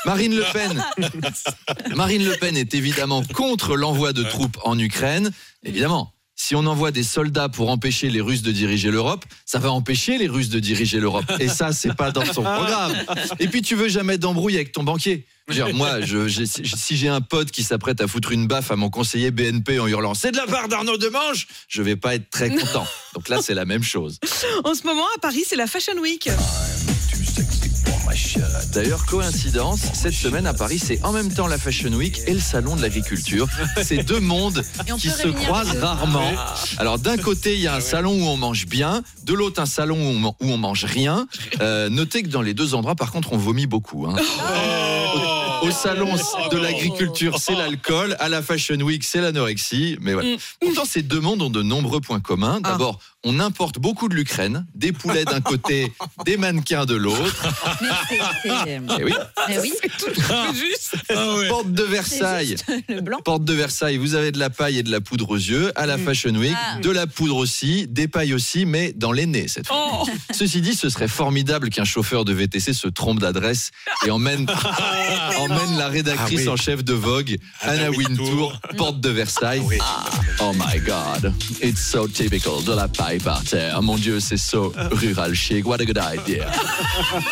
Marine 0.06 0.36
Le 0.36 0.44
Pen, 0.54 0.84
Marine 1.96 2.24
Le 2.24 2.36
Pen 2.38 2.56
est 2.56 2.74
évidemment 2.74 3.24
contre 3.34 3.76
l'envoi 3.76 4.14
de 4.14 4.24
troupes 4.24 4.58
en 4.64 4.78
Ukraine. 4.78 5.32
Évidemment, 5.64 6.14
si 6.42 6.56
on 6.56 6.66
envoie 6.68 6.92
des 6.92 7.04
soldats 7.04 7.50
pour 7.50 7.70
empêcher 7.70 8.10
les 8.10 8.22
Russes 8.22 8.42
de 8.42 8.54
diriger 8.54 8.92
l'Europe, 8.92 9.26
ça 9.46 9.60
va 9.60 9.72
empêcher 9.72 10.18
les 10.18 10.30
Russes 10.30 10.48
de 10.48 10.60
diriger 10.62 11.02
l'Europe. 11.02 11.26
Et 11.42 11.50
ça, 11.50 11.74
c'est 11.74 11.94
pas 11.94 12.12
dans 12.12 12.24
son 12.24 12.44
programme. 12.44 12.94
Et 13.40 13.50
puis, 13.50 13.62
tu 13.62 13.76
veux 13.76 13.90
jamais 13.90 14.18
d'embrouille 14.18 14.56
avec 14.56 14.72
ton 14.72 14.84
banquier. 14.84 15.26
Moi, 15.74 16.00
je- 16.02 16.46
si 16.78 16.96
j'ai 16.96 17.10
un 17.10 17.20
pote 17.20 17.52
qui 17.52 17.62
s'apprête 17.64 18.00
à 18.00 18.08
foutre 18.08 18.32
une 18.32 18.48
baffe 18.48 18.72
à 18.72 18.78
mon 18.78 18.90
conseiller 18.90 19.32
BNP 19.32 19.80
en 19.80 19.88
hurlant 19.88 20.14
c'est 20.14 20.32
de 20.32 20.38
la 20.38 20.46
part 20.46 20.70
d'Arnaud 20.70 20.98
Demange, 20.98 21.48
je 21.68 21.82
vais 21.82 21.96
pas 21.98 22.16
être 22.16 22.30
très 22.30 22.50
content. 22.52 22.88
Donc 23.16 23.28
là, 23.28 23.42
c'est 23.42 23.56
la 23.56 23.66
même 23.66 23.84
chose. 23.84 24.18
En 24.64 24.74
ce 24.76 24.84
moment, 24.84 25.06
à 25.18 25.20
Paris, 25.20 25.44
c'est 25.46 25.56
la 25.58 25.68
Fashion 25.68 25.98
Week. 26.00 26.30
D'ailleurs, 28.74 29.06
coïncidence, 29.06 29.80
cette 29.94 30.14
semaine 30.14 30.46
à 30.46 30.54
Paris, 30.54 30.80
c'est 30.80 31.04
en 31.04 31.12
même 31.12 31.32
temps 31.34 31.48
la 31.48 31.58
Fashion 31.58 31.92
Week 31.94 32.20
et 32.28 32.34
le 32.34 32.40
Salon 32.40 32.76
de 32.76 32.82
l'Agriculture. 32.82 33.48
C'est 33.82 34.04
deux 34.04 34.20
mondes 34.20 34.64
qui 35.00 35.10
se 35.10 35.28
croisent 35.28 35.78
rarement. 35.80 36.32
Alors 36.78 37.00
d'un 37.00 37.18
côté, 37.18 37.56
il 37.56 37.62
y 37.62 37.68
a 37.68 37.76
un 37.76 37.82
salon 37.82 38.14
où 38.14 38.28
on 38.28 38.38
mange 38.38 38.66
bien, 38.68 39.02
de 39.24 39.34
l'autre, 39.34 39.62
un 39.62 39.66
salon 39.66 39.96
où 39.98 40.28
on, 40.28 40.46
où 40.46 40.52
on 40.52 40.58
mange 40.58 40.86
rien. 40.86 41.28
Euh, 41.62 41.90
notez 41.90 42.24
que 42.24 42.30
dans 42.30 42.42
les 42.42 42.54
deux 42.54 42.74
endroits, 42.76 42.96
par 42.96 43.12
contre, 43.12 43.34
on 43.34 43.38
vomit 43.38 43.68
beaucoup. 43.68 44.06
hein. 44.08 44.16
Au, 45.62 45.68
au 45.68 45.72
salon 45.72 46.14
de 46.52 46.58
l'agriculture, 46.58 47.38
c'est 47.40 47.56
l'alcool. 47.56 48.16
À 48.20 48.30
la 48.30 48.42
Fashion 48.42 48.76
Week, 48.78 49.04
c'est 49.04 49.22
l'anorexie. 49.22 49.98
Mais 50.02 50.14
voilà. 50.14 50.36
Pourtant, 50.62 50.86
ces 50.86 51.02
deux 51.02 51.20
mondes 51.20 51.42
ont 51.42 51.50
de 51.50 51.62
nombreux 51.64 52.00
points 52.00 52.20
communs. 52.22 52.62
D'abord, 52.62 53.00
on 53.26 53.40
importe 53.40 53.80
beaucoup 53.80 54.08
de 54.08 54.16
l'Ukraine, 54.16 54.66
des 54.76 54.92
poulets 54.92 55.26
d'un 55.26 55.42
côté, 55.42 55.92
des 56.26 56.38
mannequins 56.38 56.86
de 56.86 56.96
l'autre. 56.96 57.46
Eh 58.46 59.04
oui. 59.04 59.14
Eh 59.50 59.60
oui. 59.60 59.74
juste. 60.54 60.96
Porte 61.50 61.72
de 61.72 61.84
Versailles. 61.84 62.56
Le 62.88 63.02
blanc. 63.02 63.20
Porte 63.24 63.44
de 63.44 63.54
Versailles, 63.54 63.98
vous 63.98 64.16
avez 64.16 64.32
de 64.32 64.40
la 64.40 64.50
paille 64.50 64.78
et 64.80 64.84
de 64.84 64.92
la 64.92 65.02
poudre 65.02 65.30
aux 65.32 65.36
yeux. 65.36 65.72
À 65.76 65.86
la 65.86 65.98
Fashion 65.98 66.34
Week, 66.36 66.56
Ah. 66.56 66.80
de 66.80 66.90
la 66.90 67.08
poudre 67.08 67.36
aussi, 67.38 67.88
des 67.88 68.08
pailles 68.08 68.34
aussi, 68.34 68.66
mais 68.66 68.94
dans 68.94 69.12
les 69.12 69.26
nez 69.26 69.48
cette 69.48 69.68
fois. 69.68 70.04
Oh. 70.04 70.08
Ceci 70.32 70.62
dit, 70.62 70.74
ce 70.76 70.90
serait 70.90 71.08
formidable 71.08 71.70
qu'un 71.70 71.84
chauffeur 71.86 72.26
de 72.26 72.34
VTC 72.34 72.74
se 72.74 72.88
trompe 72.88 73.20
d'adresse 73.20 73.72
et 74.06 74.12
emmène, 74.12 74.46
emmène 75.38 75.78
la 75.78 75.88
rédactrice 75.90 76.42
Ah 76.42 76.44
oui. 76.44 76.50
en 76.50 76.56
chef 76.56 76.84
de 76.84 76.94
Vogue, 76.94 77.38
Anna 77.62 77.90
Wintour, 77.92 78.26
Wintour. 78.28 78.60
porte 78.78 79.02
de 79.02 79.10
Versailles. 79.10 79.62
Oh 80.40 80.54
my 80.54 80.80
God, 80.80 81.34
it's 81.62 81.82
so 81.82 82.08
typical 82.08 82.64
de 82.66 82.74
la 82.74 82.88
paille 82.88 83.09
par 83.18 83.44
terre. 83.44 83.82
Mon 83.82 83.96
Dieu, 83.96 84.20
c'est 84.20 84.38
so 84.38 84.72
rural 84.92 85.34
chic. 85.34 85.66
What 85.68 85.82
a 85.82 85.86
good 85.86 86.00
idea. 86.00 86.46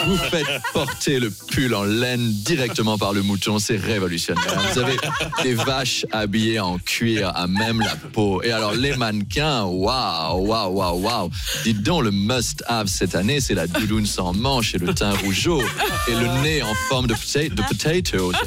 Vous 0.06 0.18
faites 0.18 0.48
porter 0.74 1.20
le 1.20 1.30
pull 1.30 1.76
en 1.76 1.84
laine 1.84 2.32
directement 2.44 2.98
par 2.98 3.13
le 3.13 3.22
mouton, 3.22 3.60
c'est 3.60 3.78
révolutionnaire. 3.78 4.44
Vous 4.74 4.80
avez 4.80 4.98
des 5.44 5.54
vaches 5.54 6.06
habillées 6.12 6.60
en 6.60 6.80
cuir 6.80 7.32
à 7.36 7.48
même 7.48 7.80
la 7.82 7.96
peau. 7.96 8.42
Et 8.44 8.52
alors 8.52 8.74
les 8.74 8.96
mannequins, 8.96 9.63
waouh, 9.63 10.48
waouh, 10.48 10.72
waouh, 10.74 11.00
waouh. 11.02 11.30
Dites 11.63 11.84
donc, 11.84 12.04
le 12.04 12.12
must-have 12.12 12.88
cette 12.88 13.16
année, 13.16 13.40
c'est 13.40 13.54
la 13.54 13.68
doudoune 13.68 14.06
sans 14.06 14.34
manche 14.34 14.74
et 14.74 14.78
le 14.80 14.94
teint 14.94 15.13
rougeau 15.24 15.62
et 16.08 16.12
le 16.16 16.42
nez 16.42 16.63
en 16.63 16.74
forme 16.90 17.08
de, 17.08 17.13
pota- 17.13 17.28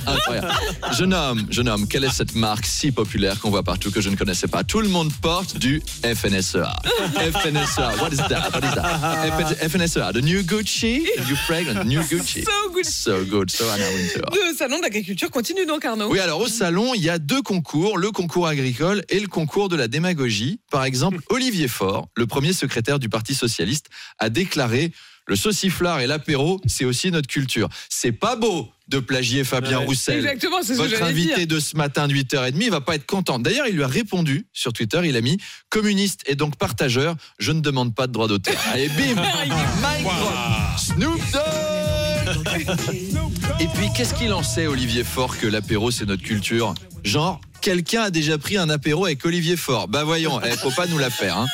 incroyable. 0.06 0.48
Jeune 0.92 1.14
homme, 1.14 1.46
jeune 1.50 1.68
homme, 1.68 1.86
quelle 1.86 2.04
est 2.04 2.12
cette 2.12 2.34
marque 2.34 2.66
si 2.66 2.90
populaire 2.92 3.38
qu'on 3.40 3.50
voit 3.50 3.62
partout 3.62 3.90
que 3.90 4.00
je 4.00 4.08
ne 4.08 4.16
connaissais 4.16 4.48
pas? 4.48 4.64
Tout 4.64 4.80
le 4.80 4.88
monde 4.88 5.12
porte 5.20 5.56
du 5.56 5.82
FNSEA. 6.02 6.76
FNSEA, 7.20 8.00
what 8.00 8.12
is 8.12 8.18
that? 8.28 8.52
What 8.54 8.64
is 8.64 8.74
that? 8.74 9.58
FNSEA, 9.70 10.12
the 10.14 10.22
new 10.22 10.42
Gucci, 10.42 11.04
the 11.16 11.24
new 11.24 11.36
fragrance, 11.36 11.84
new 11.84 12.00
Gucci? 12.00 12.44
So 12.50 12.70
good. 12.72 12.86
So 12.86 13.24
good, 13.24 13.50
so 13.50 13.68
Anna 13.68 13.84
Wintour. 13.94 14.22
Le 14.32 14.54
salon 14.56 14.78
de 14.78 14.82
l'agriculture 14.82 15.30
continue 15.30 15.66
donc, 15.66 15.84
Arnaud. 15.84 16.10
Oui, 16.10 16.18
alors 16.18 16.40
au 16.40 16.48
salon, 16.48 16.94
il 16.94 17.02
y 17.02 17.10
a 17.10 17.18
deux 17.18 17.42
concours, 17.42 17.98
le 17.98 18.10
concours 18.10 18.46
agricole 18.46 19.02
et 19.08 19.20
le 19.20 19.26
concours 19.26 19.68
de 19.68 19.76
la 19.76 19.86
démagogie. 19.86 20.60
Par 20.70 20.84
exemple, 20.84 21.18
Olivier 21.28 21.68
Faure, 21.68 22.08
le 22.16 22.26
premier 22.26 22.52
secrétaire 22.52 22.98
du 22.98 23.08
Parti 23.08 23.34
socialiste, 23.34 23.88
a 24.18 24.30
déclaré 24.30 24.92
le 25.30 25.36
sauciflard 25.36 26.00
et 26.00 26.08
l'apéro, 26.08 26.60
c'est 26.66 26.84
aussi 26.84 27.12
notre 27.12 27.28
culture. 27.28 27.68
C'est 27.88 28.10
pas 28.10 28.34
beau 28.34 28.68
de 28.88 28.98
plagier 28.98 29.44
Fabien 29.44 29.78
Ouais. 29.78 29.84
Roussel. 29.86 30.18
Exactement, 30.18 30.56
c'est 30.60 30.74
ce 30.74 30.82
que 30.82 30.88
Votre 30.88 31.04
invité 31.04 31.46
dire. 31.46 31.46
de 31.46 31.60
ce 31.60 31.76
matin 31.76 32.08
de 32.08 32.14
8h30, 32.14 32.54
il 32.60 32.68
va 32.70 32.80
pas 32.80 32.96
être 32.96 33.06
content. 33.06 33.38
D'ailleurs, 33.38 33.68
il 33.68 33.76
lui 33.76 33.84
a 33.84 33.86
répondu 33.86 34.48
sur 34.52 34.72
Twitter, 34.72 35.00
il 35.04 35.16
a 35.16 35.20
mis 35.20 35.38
communiste 35.68 36.22
et 36.26 36.34
donc 36.34 36.56
partageur, 36.56 37.14
je 37.38 37.52
ne 37.52 37.60
demande 37.60 37.94
pas 37.94 38.08
de 38.08 38.12
droit 38.12 38.26
d'auteur. 38.26 38.56
Allez, 38.72 38.88
bim 38.88 39.14
Mic 39.14 40.02
drop. 40.02 40.78
Snoop 40.78 41.20
Dogg 41.32 42.66
Et 43.60 43.66
puis, 43.74 43.86
qu'est-ce 43.96 44.14
qu'il 44.14 44.32
en 44.32 44.42
sait, 44.42 44.66
Olivier 44.66 45.04
Faure, 45.04 45.38
que 45.38 45.46
l'apéro, 45.46 45.90
c'est 45.92 46.06
notre 46.06 46.22
culture? 46.22 46.74
Genre, 47.04 47.40
quelqu'un 47.60 48.02
a 48.02 48.10
déjà 48.10 48.38
pris 48.38 48.56
un 48.56 48.68
apéro 48.70 49.04
avec 49.04 49.24
Olivier 49.24 49.56
Faure. 49.56 49.88
Bah 49.88 50.04
voyons, 50.04 50.40
il 50.44 50.56
faut 50.56 50.70
pas 50.70 50.86
nous 50.86 50.98
la 50.98 51.10
faire. 51.10 51.36
hein. 51.38 51.46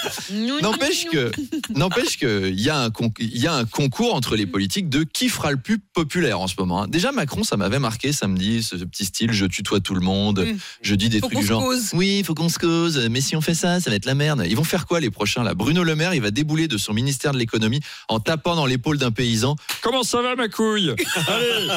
N'empêche 0.63 1.07
que, 1.07 1.31
n'empêche 1.75 2.19
que, 2.19 2.49
il 2.49 2.61
y 2.61 2.71
a 2.71 2.79
un 2.79 2.91
con- 2.91 3.13
il 3.19 3.37
y 3.39 3.47
a 3.47 3.55
un 3.55 3.65
concours 3.65 4.15
entre 4.15 4.37
les 4.37 4.47
politiques 4.47 4.89
de 4.89 5.03
qui 5.05 5.29
fera 5.29 5.51
le 5.51 5.57
plus 5.57 5.79
populaire 5.79 6.41
en 6.41 6.47
ce 6.49 6.55
moment. 6.59 6.83
hein. 6.83 6.89
Déjà 6.89 7.13
Macron, 7.13 7.43
ça 7.45 7.57
m'avait 7.57 7.79
marqué 7.79 8.13
samedi, 8.13 8.63
ce 8.63 8.77
petit 8.77 9.05
style, 9.05 9.33
je 9.33 9.47
tutoie 9.47 9.81
tout 9.81 9.95
le 9.95 10.01
monde, 10.01 10.47
je 10.83 10.95
dis 10.95 11.09
des 11.09 11.21
Faut 11.21 11.27
trucs 11.27 11.35
qu'on 11.35 11.41
du 11.41 11.47
se 11.47 11.53
genre. 11.53 11.63
cause. 11.63 11.91
Oui, 11.93 12.17
il 12.21 12.25
faut 12.25 12.35
qu'on 12.35 12.49
se 12.49 12.59
cause. 12.59 12.99
Mais 13.11 13.21
si 13.21 13.37
on 13.37 13.41
fait 13.41 13.55
ça, 13.55 13.81
ça 13.81 13.91
va 13.91 13.97
être 13.97 14.07
la 14.07 14.15
merde. 14.15 14.45
Ils 14.49 14.57
vont 14.57 14.65
faire 14.65 14.87
quoi 14.87 15.01
les 15.01 15.11
prochains 15.11 15.43
là? 15.43 15.55
Bruno 15.55 15.83
Le 15.83 15.95
Maire, 15.97 16.15
il 16.15 16.23
va 16.23 16.31
débouler 16.31 16.69
de 16.69 16.79
son 16.79 16.93
ministère 16.93 17.33
de 17.33 17.39
l'économie 17.39 17.81
en 18.09 18.21
tapant 18.21 18.55
dans 18.57 18.67
l'épaule 18.67 18.99
d'un 18.99 19.11
paysan. 19.11 19.57
Comment 19.83 20.03
ça 20.03 20.23
va 20.23 20.37
ma 20.37 20.49
couille? 20.49 20.91
Allez, 21.29 21.69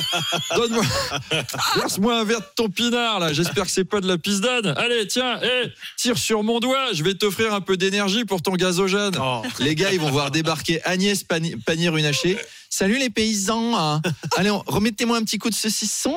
donne-moi, 0.56 0.84
verse-moi 1.76 2.20
un 2.20 2.24
verre 2.24 2.40
de 2.42 2.46
ton 2.56 2.70
pinard 2.70 3.20
là. 3.20 3.34
J'espère 3.34 3.66
que 3.66 3.72
c'est 3.72 3.86
pas 3.86 4.02
de 4.02 4.08
la 4.08 4.18
pisdane. 4.20 4.74
Allez, 4.78 5.08
tiens, 5.08 5.40
hé, 5.42 5.72
tire 5.98 6.18
sur 6.18 6.44
mon 6.44 6.60
doigt. 6.60 6.94
Je 6.94 7.04
vais 7.04 7.14
t'offrir 7.14 7.54
un 7.54 7.62
peu 7.62 7.78
d'énergie 7.78 8.26
pour 8.26 8.42
ton 8.42 8.54
gazogène. 8.54 9.14
Les 9.60 9.76
gars, 9.76 9.92
ils 9.92 10.00
vont 10.00 10.12
voir 10.12 10.32
débarquer 10.32 10.82
Agnès 10.84 11.24
Pannier-Runacher. 11.24 12.38
Salut 12.72 12.98
les 13.00 13.10
paysans. 13.10 14.00
Allez, 14.38 14.52
remettez-moi 14.52 15.18
un 15.18 15.24
petit 15.24 15.38
coup 15.40 15.50
de 15.50 15.56
saucisson 15.56 16.16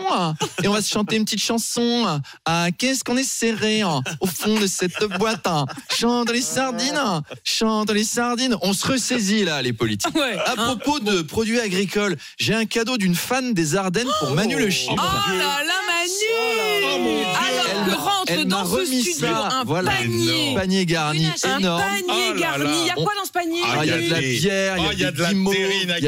et 0.63 0.69
on 0.69 0.73
va 0.73 0.83
se 0.83 0.91
chanter 0.91 1.17
une 1.17 1.25
petite 1.25 1.43
chanson. 1.43 2.21
Ah, 2.45 2.67
qu'est-ce 2.77 3.03
qu'on 3.05 3.17
est 3.17 3.25
serré 3.29 3.81
hein, 3.81 4.03
au 4.21 4.27
fond 4.27 4.61
de 4.61 4.67
cette 4.67 5.03
boîte. 5.19 5.47
hein. 5.47 5.65
Chante 5.99 6.31
les 6.31 6.43
sardines, 6.43 7.01
chante 7.43 7.91
les 7.91 8.05
sardines. 8.05 8.57
On 8.61 8.75
se 8.75 8.87
ressaisit 8.87 9.45
là, 9.45 9.63
les 9.63 9.73
politiques. 9.73 10.15
Ouais, 10.15 10.37
À 10.45 10.53
hein. 10.53 10.77
propos 10.77 11.01
de 11.01 11.23
produits 11.23 11.59
agricoles, 11.59 12.17
j'ai 12.39 12.55
un 12.55 12.67
cadeau 12.67 12.99
d'une 12.99 13.15
fan 13.15 13.55
des 13.55 13.75
Ardennes 13.75 14.11
pour 14.21 14.33
Manu 14.35 14.57
Le 14.59 14.69
Chypre. 14.71 14.95
Oh 14.99 15.31
là 15.33 15.65
là, 15.65 15.75
Manu 15.89 17.25
Alors 17.35 17.87
que 17.87 17.95
rentre 17.95 18.23
Elle 18.33 18.45
dans 18.47 18.67
ce 18.67 18.85
studio 18.85 19.13
ça. 19.21 19.49
un 19.53 19.65
voilà. 19.65 19.91
panier. 19.93 20.55
Panier 20.55 20.87
garni 20.87 21.27
Un 21.45 21.59
énorme. 21.59 21.83
panier 21.83 22.31
Oh 22.35 22.39
garni. 22.39 22.81
Il 22.83 22.87
y 22.87 22.91
a 22.91 22.95
quoi 22.95 23.13
dans 23.19 23.25
ce 23.25 23.31
panier? 23.33 23.61
Ah, 23.65 23.85
il 23.85 23.89
y 23.89 23.93
a 23.93 23.97
de 24.01 24.11
la 24.11 24.21
bière, 24.21 24.77
il 24.77 24.83
y 24.83 24.85
a, 24.85 24.89
Oh, 24.89 24.91
il 24.93 25.01
y 25.01 25.05
a 25.05 25.11
des 25.11 25.17
de 25.19 25.23
la 25.23 25.29
terrine. 25.29 25.91
À 25.91 26.01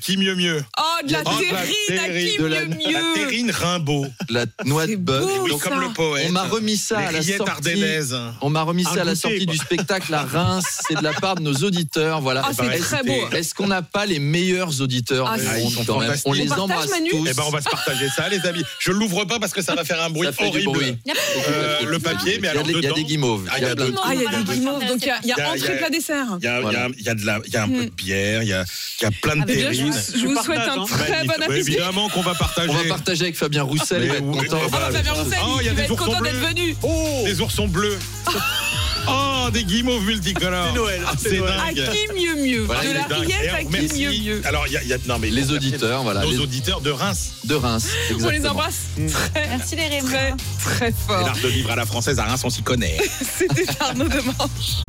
qui 0.00 0.16
mieux 0.16 0.34
mieux? 0.34 0.64
Oh, 0.78 0.91
de 1.06 1.12
la 1.12 1.22
Oh, 1.24 1.30
terrine, 1.38 1.54
à 2.00 2.08
qui 2.08 2.36
de 2.38 2.44
la- 2.46 2.64
mieux 2.64 2.92
La 2.92 3.00
mieux 3.00 3.14
terrine 3.14 3.50
Rimbaud. 3.50 4.06
la 4.28 4.44
noix 4.64 4.86
de 4.86 4.96
bœuf. 4.96 5.24
comme 5.62 5.80
le 5.80 5.92
poète. 5.92 6.26
on 6.28 6.32
m'a 6.32 6.42
remis 6.44 6.76
ça 6.76 6.98
à 6.98 7.12
la 7.12 7.22
sortie. 7.22 7.38
On 8.40 8.50
m'a 8.50 8.62
remis 8.62 8.84
ça 8.84 9.00
à 9.02 9.04
la 9.04 9.14
sortie 9.14 9.46
du 9.46 9.56
spectacle 9.56 10.12
à 10.14 10.22
Reims. 10.22 10.64
C'est 10.88 10.96
de 10.96 11.02
la 11.02 11.12
part 11.12 11.36
de 11.36 11.42
nos 11.42 11.54
auditeurs. 11.54 12.20
Voilà. 12.20 12.42
Ah, 12.44 12.50
c'est 12.56 12.66
Est-ce- 12.66 12.82
très 12.82 13.02
beau. 13.02 13.28
Est-ce 13.32 13.54
qu'on 13.54 13.66
n'a 13.68 13.82
pas 13.82 14.06
les 14.06 14.18
meilleurs 14.18 14.80
auditeurs 14.80 15.28
Ah, 15.28 15.38
du 15.38 15.44
monde 15.46 15.84
quand 15.86 15.98
même. 16.00 16.14
On 16.24 16.32
les 16.32 16.50
embrasse 16.52 16.86
tous. 17.10 17.26
Eh 17.28 17.34
ben, 17.34 17.42
on 17.46 17.50
va 17.50 17.60
se 17.60 17.68
partager 17.68 18.08
ça, 18.08 18.28
les 18.28 18.40
amis. 18.46 18.62
Je 18.78 18.92
l'ouvre 18.92 19.24
pas 19.24 19.38
parce 19.38 19.52
que 19.52 19.62
ça 19.62 19.74
va 19.74 19.84
faire 19.84 20.02
un 20.02 20.10
bruit 20.10 20.28
horrible. 20.38 20.96
Euh, 21.48 21.78
le 21.86 21.98
papier, 21.98 22.38
mais 22.40 22.42
Il 22.42 22.44
y 22.44 22.48
a 22.48 22.50
alors 22.52 22.62
des- 22.64 22.72
il 22.72 22.82
y 22.82 22.86
a 22.86 22.92
des 22.92 23.04
guimauves. 23.04 23.46
Ah, 23.50 23.54
Il 23.58 23.62
y 23.62 23.66
a 23.66 23.74
plein 23.74 23.86
de 23.88 23.94
Ah, 24.02 24.14
il 24.14 24.20
y 24.20 24.26
a 24.26 24.30
Voilà. 24.30 24.42
des 24.44 24.54
guimauves, 24.54 24.86
donc 24.86 24.98
il 25.02 25.06
y 25.06 25.10
a, 25.10 25.14
entrée, 25.16 25.24
il 25.24 25.28
y 25.28 25.66
a- 25.66 25.76
plat, 25.76 25.90
dessert. 25.90 26.26
Il 26.40 26.44
y 26.44 26.48
a, 26.48 27.62
un 27.62 27.68
peu 27.68 27.84
de 27.84 27.90
bière, 27.90 28.42
il 28.42 28.48
y 28.48 28.52
a, 28.52 28.64
plein 29.22 29.36
de 29.36 29.40
Ah, 29.42 29.46
terrines. 29.46 29.90
vous, 29.90 30.18
je 30.18 30.26
vous 30.26 30.42
souhaite 30.42 30.58
un 30.60 30.78
très 30.98 31.24
bon 31.24 31.32
appétit. 31.42 31.70
évidemment 31.72 32.08
qu'on 32.08 32.22
va 32.22 32.34
partager. 32.34 32.68
On 32.70 32.74
va 32.74 32.84
partager 32.88 33.22
avec 33.24 33.36
Fabien 33.36 33.62
Roussel. 33.62 34.02
il 34.04 34.08
va 34.10 34.16
être 34.16 34.30
content. 34.30 34.58
Ah, 34.64 34.66
voilà. 34.70 34.90
Fabien 34.92 35.12
Roussel, 35.12 35.38
Oh, 35.44 35.58
il 35.62 35.68
va 35.68 35.74
des 35.74 35.82
être 35.82 35.90
oursons 35.92 36.04
content 36.04 36.20
d'être 36.20 36.38
bleus. 36.38 36.48
venu. 36.48 36.76
Des 37.24 37.40
oursons 37.40 37.68
bleus. 37.68 37.98
Oh, 39.08 39.50
des 39.52 39.64
guimauves 39.64 40.04
multicolores. 40.04 40.68
C'est 40.68 40.74
Noël, 40.76 41.02
Ah, 41.04 41.12
c'est. 41.18 41.38
À 41.42 41.72
qui 41.72 42.06
mieux 42.14 42.36
mieux 42.40 42.60
Voilà, 42.62 42.82
De 42.84 42.92
la. 42.92 43.00
Et 43.18 43.20
rillette 43.20 43.52
à 43.52 43.64
qui 43.64 43.98
mieux 44.00 44.12
mieux 44.12 44.42
Alors, 44.44 44.64
il 44.68 44.74
y 44.74 44.76
a, 44.76 44.82
il 44.84 44.88
y 44.88 44.92
a- 44.92 44.98
non, 45.08 45.18
mais 45.18 45.28
Les 45.28 45.50
auditeurs, 45.50 46.04
voilà, 46.04 46.22
Nos 46.22 46.30
les- 46.30 46.38
auditeurs 46.38 46.80
de 46.80 46.90
Reims. 46.92 47.32
de 47.42 47.56
Reims. 47.56 47.88
On 48.22 48.28
les 48.28 48.46
embrasse 48.46 48.76
très, 48.94 49.48
Merci 49.48 49.74
les 49.74 49.88
Rémois. 49.88 50.10
très, 50.12 50.34
très 50.76 50.88
Et 50.90 50.94
fort. 51.08 51.20
l'art 51.26 51.36
de 51.42 51.48
vivre 51.48 51.72
à 51.72 51.76
la 51.76 51.84
française 51.84 52.20
à 52.20 52.26
Reims, 52.26 52.42
on 52.44 52.50
s'y 52.50 52.62
connaît. 52.62 52.96
C'était 53.38 53.66
Arnaud 53.80 54.06
Demanche. 54.06 54.82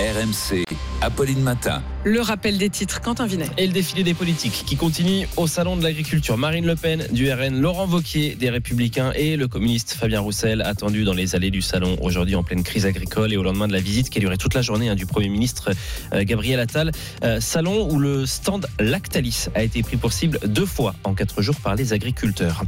RMC, 0.00 0.64
Apolline 1.02 1.40
Matin. 1.40 1.80
Le 2.02 2.20
rappel 2.20 2.58
des 2.58 2.68
titres, 2.68 3.00
Quentin 3.00 3.26
Vinet. 3.26 3.46
Et 3.56 3.66
le 3.66 3.72
défilé 3.72 4.02
des 4.02 4.12
politiques 4.12 4.64
qui 4.66 4.76
continue 4.76 5.26
au 5.36 5.46
Salon 5.46 5.76
de 5.76 5.82
l'Agriculture. 5.82 6.36
Marine 6.36 6.66
Le 6.66 6.76
Pen 6.76 7.06
du 7.12 7.32
RN, 7.32 7.58
Laurent 7.60 7.86
Vauquier 7.86 8.34
des 8.34 8.50
Républicains 8.50 9.12
et 9.14 9.36
le 9.36 9.48
communiste 9.48 9.94
Fabien 9.94 10.20
Roussel 10.20 10.60
attendu 10.62 11.04
dans 11.04 11.14
les 11.14 11.34
allées 11.34 11.50
du 11.50 11.62
Salon 11.62 11.96
aujourd'hui 12.02 12.34
en 12.34 12.42
pleine 12.42 12.62
crise 12.62 12.84
agricole 12.84 13.32
et 13.32 13.36
au 13.38 13.42
lendemain 13.42 13.68
de 13.68 13.72
la 13.72 13.80
visite 13.80 14.10
qui 14.10 14.18
a 14.18 14.20
duré 14.20 14.36
toute 14.36 14.52
la 14.52 14.60
journée 14.60 14.90
hein, 14.90 14.96
du 14.96 15.06
Premier 15.06 15.28
ministre 15.28 15.70
euh, 16.12 16.24
Gabriel 16.24 16.60
Attal. 16.60 16.90
Euh, 17.22 17.40
salon 17.40 17.88
où 17.90 17.98
le 17.98 18.26
stand 18.26 18.66
Lactalis 18.80 19.46
a 19.54 19.62
été 19.62 19.82
pris 19.82 19.96
pour 19.96 20.12
cible 20.12 20.40
deux 20.44 20.66
fois 20.66 20.94
en 21.04 21.14
quatre 21.14 21.40
jours 21.40 21.56
par 21.56 21.74
les 21.74 21.94
agriculteurs. 21.94 22.64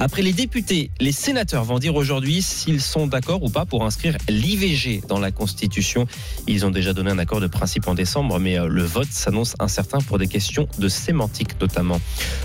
Après 0.00 0.22
les 0.22 0.32
députés, 0.32 0.90
les 0.98 1.12
sénateurs 1.12 1.62
vont 1.62 1.78
dire 1.78 1.94
aujourd'hui 1.94 2.42
s'ils 2.42 2.80
sont 2.80 3.06
d'accord 3.06 3.42
ou 3.44 3.50
pas 3.50 3.66
pour 3.66 3.84
inscrire 3.84 4.16
l'IVG 4.28 5.02
dans 5.06 5.20
la 5.20 5.30
Constitution. 5.30 6.08
Ils 6.48 6.66
ont 6.66 6.69
déjà 6.70 6.92
donné 6.92 7.10
un 7.10 7.18
accord 7.18 7.40
de 7.40 7.46
principe 7.46 7.88
en 7.88 7.94
décembre, 7.94 8.38
mais 8.38 8.58
euh, 8.58 8.68
le 8.68 8.82
vote 8.82 9.08
s'annonce 9.10 9.54
incertain 9.58 9.98
pour 9.98 10.18
des 10.18 10.26
questions 10.26 10.68
de 10.78 10.88
sémantique 10.88 11.60
notamment. 11.60 12.00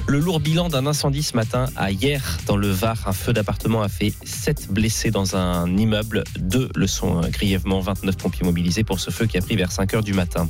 Le 0.07 0.19
lourd 0.19 0.39
bilan 0.39 0.69
d'un 0.69 0.85
incendie 0.85 1.23
ce 1.23 1.35
matin 1.35 1.67
à 1.75 1.91
hier 1.91 2.37
dans 2.45 2.57
le 2.57 2.69
Var. 2.69 3.07
Un 3.07 3.13
feu 3.13 3.33
d'appartement 3.33 3.81
a 3.81 3.89
fait 3.89 4.13
7 4.23 4.67
blessés 4.71 5.11
dans 5.11 5.35
un 5.35 5.75
immeuble. 5.77 6.23
Deux 6.39 6.69
le 6.75 6.87
sont 6.87 7.23
euh, 7.23 7.27
grièvement. 7.29 7.79
29 7.79 8.17
pompiers 8.17 8.45
mobilisés 8.45 8.83
pour 8.83 8.99
ce 8.99 9.11
feu 9.11 9.25
qui 9.25 9.37
a 9.37 9.41
pris 9.41 9.55
vers 9.55 9.71
5 9.71 9.93
heures 9.93 10.03
du 10.03 10.13
matin. 10.13 10.47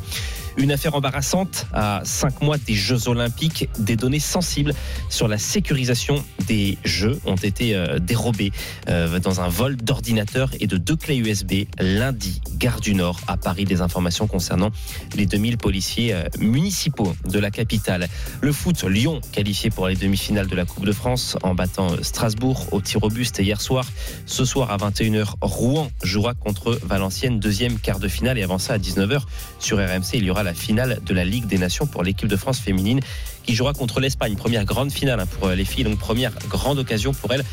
Une 0.57 0.71
affaire 0.71 0.95
embarrassante 0.95 1.67
à 1.73 2.01
5 2.05 2.41
mois 2.41 2.57
des 2.57 2.75
Jeux 2.75 3.09
Olympiques. 3.09 3.67
Des 3.77 3.97
données 3.97 4.21
sensibles 4.21 4.73
sur 5.09 5.27
la 5.27 5.37
sécurisation 5.37 6.23
des 6.47 6.77
Jeux 6.85 7.19
ont 7.25 7.35
été 7.35 7.75
euh, 7.75 7.99
dérobées 7.99 8.53
euh, 8.87 9.19
dans 9.19 9.41
un 9.41 9.49
vol 9.49 9.75
d'ordinateur 9.75 10.51
et 10.61 10.67
de 10.67 10.77
deux 10.77 10.95
clés 10.95 11.17
USB 11.17 11.65
lundi, 11.77 12.41
gare 12.57 12.79
du 12.79 12.95
Nord 12.95 13.19
à 13.27 13.35
Paris. 13.35 13.65
Des 13.65 13.81
informations 13.81 14.27
concernant 14.27 14.71
les 15.17 15.25
2000 15.25 15.57
policiers 15.57 16.13
euh, 16.13 16.23
municipaux 16.39 17.13
de 17.27 17.39
la 17.39 17.51
capitale. 17.51 18.07
Le 18.39 18.53
foot, 18.53 18.83
Lyon 18.83 19.19
qualifié 19.33 19.69
pour 19.69 19.89
les 19.89 19.95
demi-finales 19.95 20.47
de 20.47 20.55
la 20.55 20.63
Coupe 20.63 20.85
de 20.85 20.93
France 20.93 21.37
en 21.43 21.53
battant 21.53 22.01
Strasbourg 22.01 22.67
au 22.71 22.79
tir 22.79 23.03
au 23.03 23.09
buste 23.09 23.39
hier 23.39 23.59
soir. 23.59 23.85
Ce 24.25 24.45
soir 24.45 24.71
à 24.71 24.77
21h, 24.77 25.33
Rouen 25.41 25.89
jouera 26.01 26.33
contre 26.33 26.79
Valenciennes, 26.81 27.41
deuxième 27.41 27.77
quart 27.77 27.99
de 27.99 28.07
finale. 28.07 28.37
Et 28.37 28.43
avant 28.43 28.57
ça, 28.57 28.75
à 28.75 28.77
19h, 28.77 29.21
sur 29.59 29.79
RMC, 29.79 30.13
il 30.13 30.23
y 30.23 30.29
aura 30.29 30.44
la 30.45 30.53
finale 30.53 30.99
de 31.05 31.13
la 31.13 31.25
Ligue 31.25 31.45
des 31.45 31.57
Nations 31.57 31.85
pour 31.85 32.03
l'équipe 32.03 32.29
de 32.29 32.37
France 32.37 32.59
féminine 32.59 33.01
qui 33.43 33.53
jouera 33.53 33.73
contre 33.73 33.99
l'Espagne. 33.99 34.35
Première 34.35 34.63
grande 34.63 34.91
finale 34.91 35.19
hein, 35.19 35.25
pour 35.25 35.47
euh, 35.47 35.55
les 35.55 35.65
filles, 35.65 35.83
donc 35.83 35.99
première 35.99 36.31
grande 36.47 36.79
occasion 36.79 37.13
pour 37.13 37.33
elles 37.33 37.43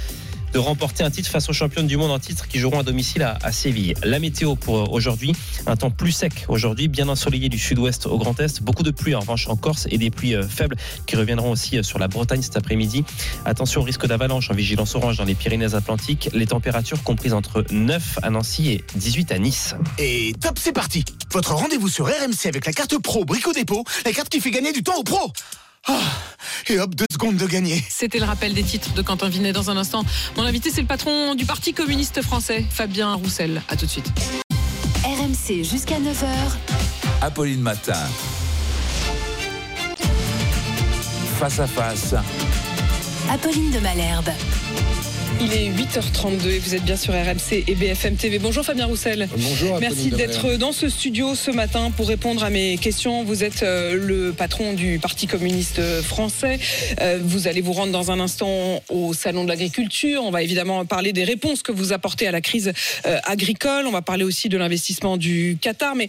de 0.53 0.59
remporter 0.59 1.03
un 1.03 1.11
titre 1.11 1.31
face 1.31 1.49
aux 1.49 1.53
championnes 1.53 1.87
du 1.87 1.97
monde 1.97 2.11
en 2.11 2.19
titre 2.19 2.49
qui 2.49 2.59
joueront 2.59 2.81
à 2.81 2.83
domicile 2.83 3.23
à, 3.23 3.53
Séville. 3.53 3.95
La 4.03 4.19
météo 4.19 4.55
pour 4.55 4.93
aujourd'hui, 4.93 5.33
un 5.67 5.77
temps 5.77 5.91
plus 5.91 6.13
sec 6.13 6.45
aujourd'hui, 6.49 6.89
bien 6.89 7.09
ensoleillé 7.09 7.49
du 7.49 7.59
sud-ouest 7.59 8.07
au 8.07 8.19
Grand 8.19 8.39
Est, 8.41 8.63
beaucoup 8.63 8.83
de 8.83 8.91
pluie 8.91 9.15
en 9.15 9.21
revanche 9.21 9.49
en 9.49 9.57
Corse 9.57 9.87
et 9.91 9.99
des 9.99 10.11
pluies 10.11 10.35
euh, 10.35 10.47
faibles 10.47 10.77
qui 11.07 11.17
reviendront 11.17 11.51
aussi 11.51 11.79
euh, 11.79 11.83
sur 11.83 11.99
la 11.99 12.09
Bretagne 12.09 12.43
cet 12.43 12.57
après-midi. 12.57 13.05
Attention 13.45 13.81
au 13.81 13.85
risque 13.85 14.07
d'avalanche 14.07 14.51
en 14.51 14.55
vigilance 14.55 14.95
orange 14.95 15.17
dans 15.17 15.25
les 15.25 15.35
Pyrénées-Atlantiques, 15.35 16.31
les 16.33 16.47
températures 16.47 17.03
comprises 17.03 17.35
entre 17.35 17.65
9 17.71 18.19
à 18.23 18.31
Nancy 18.31 18.71
et 18.71 18.85
18 18.97 19.33
à 19.33 19.39
Nice. 19.39 19.75
Et 19.99 20.35
top, 20.41 20.59
c'est 20.59 20.73
parti 20.73 21.05
Votre 21.33 21.55
rendez-vous 21.55 21.89
sur 21.89 22.07
RMC 22.07 22.47
avec 22.47 22.67
la 22.67 22.73
carte 22.73 22.99
pro 22.99 23.25
Brico 23.25 23.53
Dépôt, 23.53 23.85
la 24.05 24.13
carte 24.13 24.29
qui 24.29 24.41
fait 24.41 24.51
gagner 24.51 24.73
du 24.73 24.83
temps 24.83 24.97
aux 24.97 25.05
pros 25.05 25.33
Ah, 25.89 26.01
et 26.71 26.79
hop, 26.79 26.95
deux 26.95 27.07
secondes 27.11 27.37
de 27.37 27.47
gagner. 27.47 27.83
C'était 27.89 28.19
le 28.19 28.25
rappel 28.25 28.55
des 28.55 28.63
titres 28.63 28.93
de 28.95 29.03
Quentin 29.03 29.29
Vinet 29.29 29.53
dans 29.53 29.71
un 29.71 29.77
instant. 29.77 30.05
Mon 30.37 30.45
invité, 30.45 30.71
c'est 30.71 30.81
le 30.81 30.87
patron 30.87 31.35
du 31.35 31.45
Parti 31.45 31.73
communiste 31.73 32.23
français, 32.23 32.65
Fabien 32.71 33.15
Roussel. 33.15 33.63
À 33.69 33.77
tout 33.77 33.87
de 33.87 33.91
suite. 33.91 34.11
RMC 35.05 35.65
jusqu'à 35.65 35.97
9h. 35.97 36.27
Apolline 37.21 37.61
Matin. 37.61 37.99
Face 41.39 41.59
à 41.59 41.67
face. 41.67 42.15
Apolline 43.31 43.71
de 43.71 43.79
Malherbe. 43.81 44.31
Il 45.45 45.53
est 45.55 45.71
8h32 45.71 46.51
et 46.51 46.59
vous 46.61 46.77
êtes 46.77 46.85
bien 46.85 46.97
sur 46.97 47.13
RMC 47.15 47.65
et 47.67 47.75
BFM 47.75 48.15
TV. 48.15 48.39
Bonjour 48.39 48.65
Fabien 48.65 48.87
Roussel. 48.87 49.29
Bonjour. 49.37 49.81
Merci 49.81 50.11
d'être 50.11 50.55
dans 50.55 50.71
ce 50.71 50.89
studio 50.89 51.35
ce 51.35 51.51
matin 51.51 51.91
pour 51.91 52.07
répondre 52.07 52.45
à 52.45 52.51
mes 52.51 52.79
questions. 52.79 53.25
Vous 53.25 53.43
êtes 53.43 53.65
euh, 53.65 53.95
le 53.95 54.33
patron 54.33 54.73
du 54.73 55.01
Parti 55.01 55.27
communiste 55.27 55.81
français. 56.03 56.61
Euh, 57.01 57.19
vous 57.21 57.49
allez 57.49 57.61
vous 57.61 57.73
rendre 57.73 57.91
dans 57.91 58.13
un 58.13 58.21
instant 58.21 58.81
au 58.89 59.15
Salon 59.15 59.43
de 59.43 59.49
l'agriculture. 59.49 60.23
On 60.23 60.31
va 60.31 60.45
évidemment 60.45 60.85
parler 60.85 61.13
des 61.13 61.25
réponses 61.25 61.63
que 61.63 61.73
vous 61.73 61.93
apportez 61.93 62.29
à 62.29 62.31
la 62.31 62.41
crise 62.41 62.73
euh, 63.07 63.19
agricole. 63.25 63.89
On 63.89 63.93
va 63.93 64.03
parler 64.03 64.23
aussi 64.23 64.49
de 64.49 64.57
l'investissement 64.57 65.17
du 65.17 65.59
Qatar. 65.61 65.97
Mais 65.97 66.09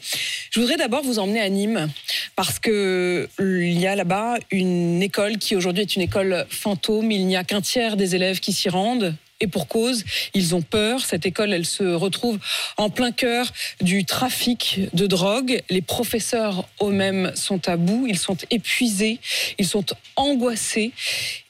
je 0.51 0.59
voudrais 0.59 0.77
d'abord 0.77 1.01
vous 1.01 1.17
emmener 1.17 1.41
à 1.41 1.49
Nîmes 1.49 1.89
parce 2.35 2.59
que 2.59 3.27
il 3.39 3.79
y 3.79 3.87
a 3.87 3.95
là-bas 3.95 4.35
une 4.51 5.01
école 5.01 5.39
qui 5.39 5.55
aujourd'hui 5.55 5.81
est 5.81 5.95
une 5.95 6.03
école 6.03 6.45
fantôme. 6.51 7.09
Il 7.09 7.25
n'y 7.25 7.35
a 7.35 7.43
qu'un 7.43 7.61
tiers 7.61 7.97
des 7.97 8.13
élèves 8.13 8.39
qui 8.39 8.53
s'y 8.53 8.69
rendent. 8.69 9.15
Et 9.43 9.47
pour 9.47 9.67
cause, 9.67 10.05
ils 10.33 10.55
ont 10.55 10.61
peur. 10.61 11.01
Cette 11.01 11.25
école, 11.25 11.51
elle 11.51 11.65
se 11.65 11.83
retrouve 11.83 12.39
en 12.77 12.89
plein 12.89 13.11
cœur 13.11 13.51
du 13.81 14.05
trafic 14.05 14.79
de 14.93 15.05
drogue. 15.05 15.61
Les 15.69 15.81
professeurs 15.81 16.65
eux-mêmes 16.81 17.33
sont 17.35 17.67
à 17.67 17.75
bout, 17.75 18.07
ils 18.07 18.17
sont 18.17 18.37
épuisés, 18.51 19.19
ils 19.59 19.67
sont 19.67 19.83
angoissés. 20.15 20.93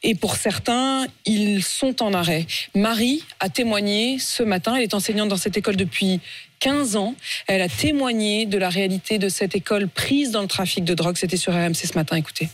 Et 0.01 0.15
pour 0.15 0.37
certains, 0.37 1.05
ils 1.27 1.61
sont 1.61 2.01
en 2.01 2.15
arrêt. 2.15 2.47
Marie 2.73 3.23
a 3.39 3.49
témoigné 3.49 4.17
ce 4.17 4.41
matin. 4.41 4.75
Elle 4.75 4.81
est 4.81 4.95
enseignante 4.95 5.29
dans 5.29 5.37
cette 5.37 5.55
école 5.55 5.75
depuis 5.75 6.19
15 6.63 6.95
ans. 6.95 7.13
Elle 7.47 7.61
a 7.61 7.67
témoigné 7.67 8.45
de 8.45 8.57
la 8.57 8.69
réalité 8.69 9.17
de 9.17 9.27
cette 9.27 9.53
école 9.53 9.89
prise 9.89 10.31
dans 10.31 10.41
le 10.41 10.47
trafic 10.47 10.85
de 10.85 10.93
drogue. 10.93 11.17
C'était 11.17 11.35
sur 11.35 11.51
RMC 11.51 11.73
ce 11.73 11.95
matin. 11.95 12.15
Écoutez. 12.15 12.47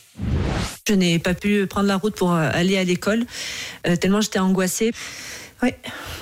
Je 0.87 0.95
n'ai 0.95 1.19
pas 1.19 1.35
pu 1.35 1.67
prendre 1.67 1.85
la 1.87 1.97
route 1.97 2.15
pour 2.15 2.33
euh, 2.33 2.49
aller 2.51 2.75
à 2.79 2.83
l'école, 2.83 3.27
euh, 3.85 3.95
tellement 3.95 4.21
j'étais 4.21 4.39
angoissée. 4.39 4.91
Oui, 5.61 5.69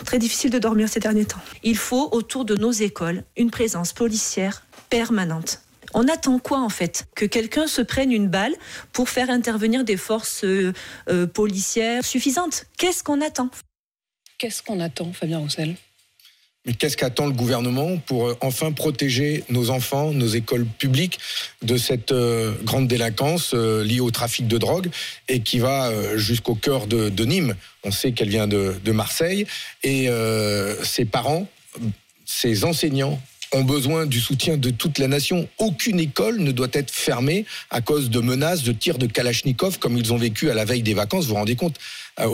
très 0.04 0.20
difficile 0.20 0.50
de 0.50 0.60
dormir 0.60 0.90
ces 0.90 1.00
derniers 1.00 1.24
temps. 1.24 1.40
Il 1.64 1.78
faut 1.78 2.10
autour 2.12 2.44
de 2.44 2.56
nos 2.56 2.72
écoles 2.72 3.24
une 3.38 3.52
présence 3.52 3.94
policière 3.94 4.66
permanente. 4.90 5.62
On 5.94 6.10
attend 6.10 6.40
quoi 6.40 6.60
en 6.60 6.70
fait? 6.70 7.06
Que 7.16 7.26
quelqu'un 7.26 7.68
se 7.68 7.82
prenne 7.82 8.12
une 8.12 8.28
balle 8.28 8.56
pour 8.92 9.08
faire 9.08 9.30
intervenir 9.30 9.86
des 9.86 9.96
forces 9.96 10.44
euh, 10.44 10.74
euh, 11.10 11.26
policières 11.26 12.04
suffisantes 12.04 12.66
Qu'est-ce 12.78 13.02
qu'on 13.02 13.22
attend? 13.22 13.50
Qu'est-ce 14.38 14.62
qu'on 14.62 14.82
attend, 14.82 15.14
Fabien 15.14 15.40
Roussel? 15.40 15.78
Mais 16.68 16.74
qu'est-ce 16.74 16.98
qu'attend 16.98 17.26
le 17.26 17.32
gouvernement 17.32 17.96
pour 18.06 18.28
euh, 18.28 18.38
enfin 18.42 18.74
protéger 18.74 19.46
nos 19.50 19.70
enfants, 19.70 20.12
nos 20.12 20.28
écoles 20.28 20.66
publiques 20.66 21.18
de 21.64 21.78
cette 21.78 22.12
euh, 22.12 22.54
grande 22.64 22.90
délinquance 22.90 23.52
euh, 23.54 23.86
liée 23.86 24.02
au 24.02 24.12
trafic 24.12 24.48
de 24.48 24.58
drogue 24.58 24.90
et 25.30 25.40
qui 25.40 25.60
va 25.60 26.18
jusqu'au 26.18 26.56
cœur 26.56 26.86
de, 26.86 27.26
Nîmes? 27.26 27.56
On 27.86 27.92
sait 27.92 28.12
qu'elle 28.12 28.30
vient 28.30 28.48
de, 28.48 28.76
de 28.84 28.92
Marseille 28.92 29.48
et 29.84 30.10
ses 30.84 31.06
parents, 31.06 31.48
ses 32.26 32.66
enseignants 32.66 33.20
ont 33.54 33.64
besoin 33.64 34.06
du 34.06 34.20
soutien 34.20 34.58
de 34.58 34.70
toute 34.70 35.00
la 35.00 35.08
nation. 35.08 35.48
Aucune 35.58 36.00
école 36.00 36.40
ne 36.40 36.52
doit 36.52 36.68
être 36.74 36.92
fermée 36.92 37.46
à 37.70 37.82
cause 37.82 38.10
de 38.10 38.20
menaces 38.20 38.64
de 38.64 38.74
tirs 38.74 38.98
de 38.98 39.08
Kalachnikov 39.08 39.80
comme 39.80 39.98
ils 39.98 40.12
ont 40.12 40.18
vécu 40.18 40.50
à 40.50 40.54
la 40.54 40.66
veille 40.66 40.84
des 40.84 40.94
vacances. 40.94 41.26
Vous 41.26 41.30
vous 41.30 41.36
rendez 41.36 41.56
compte? 41.56 41.78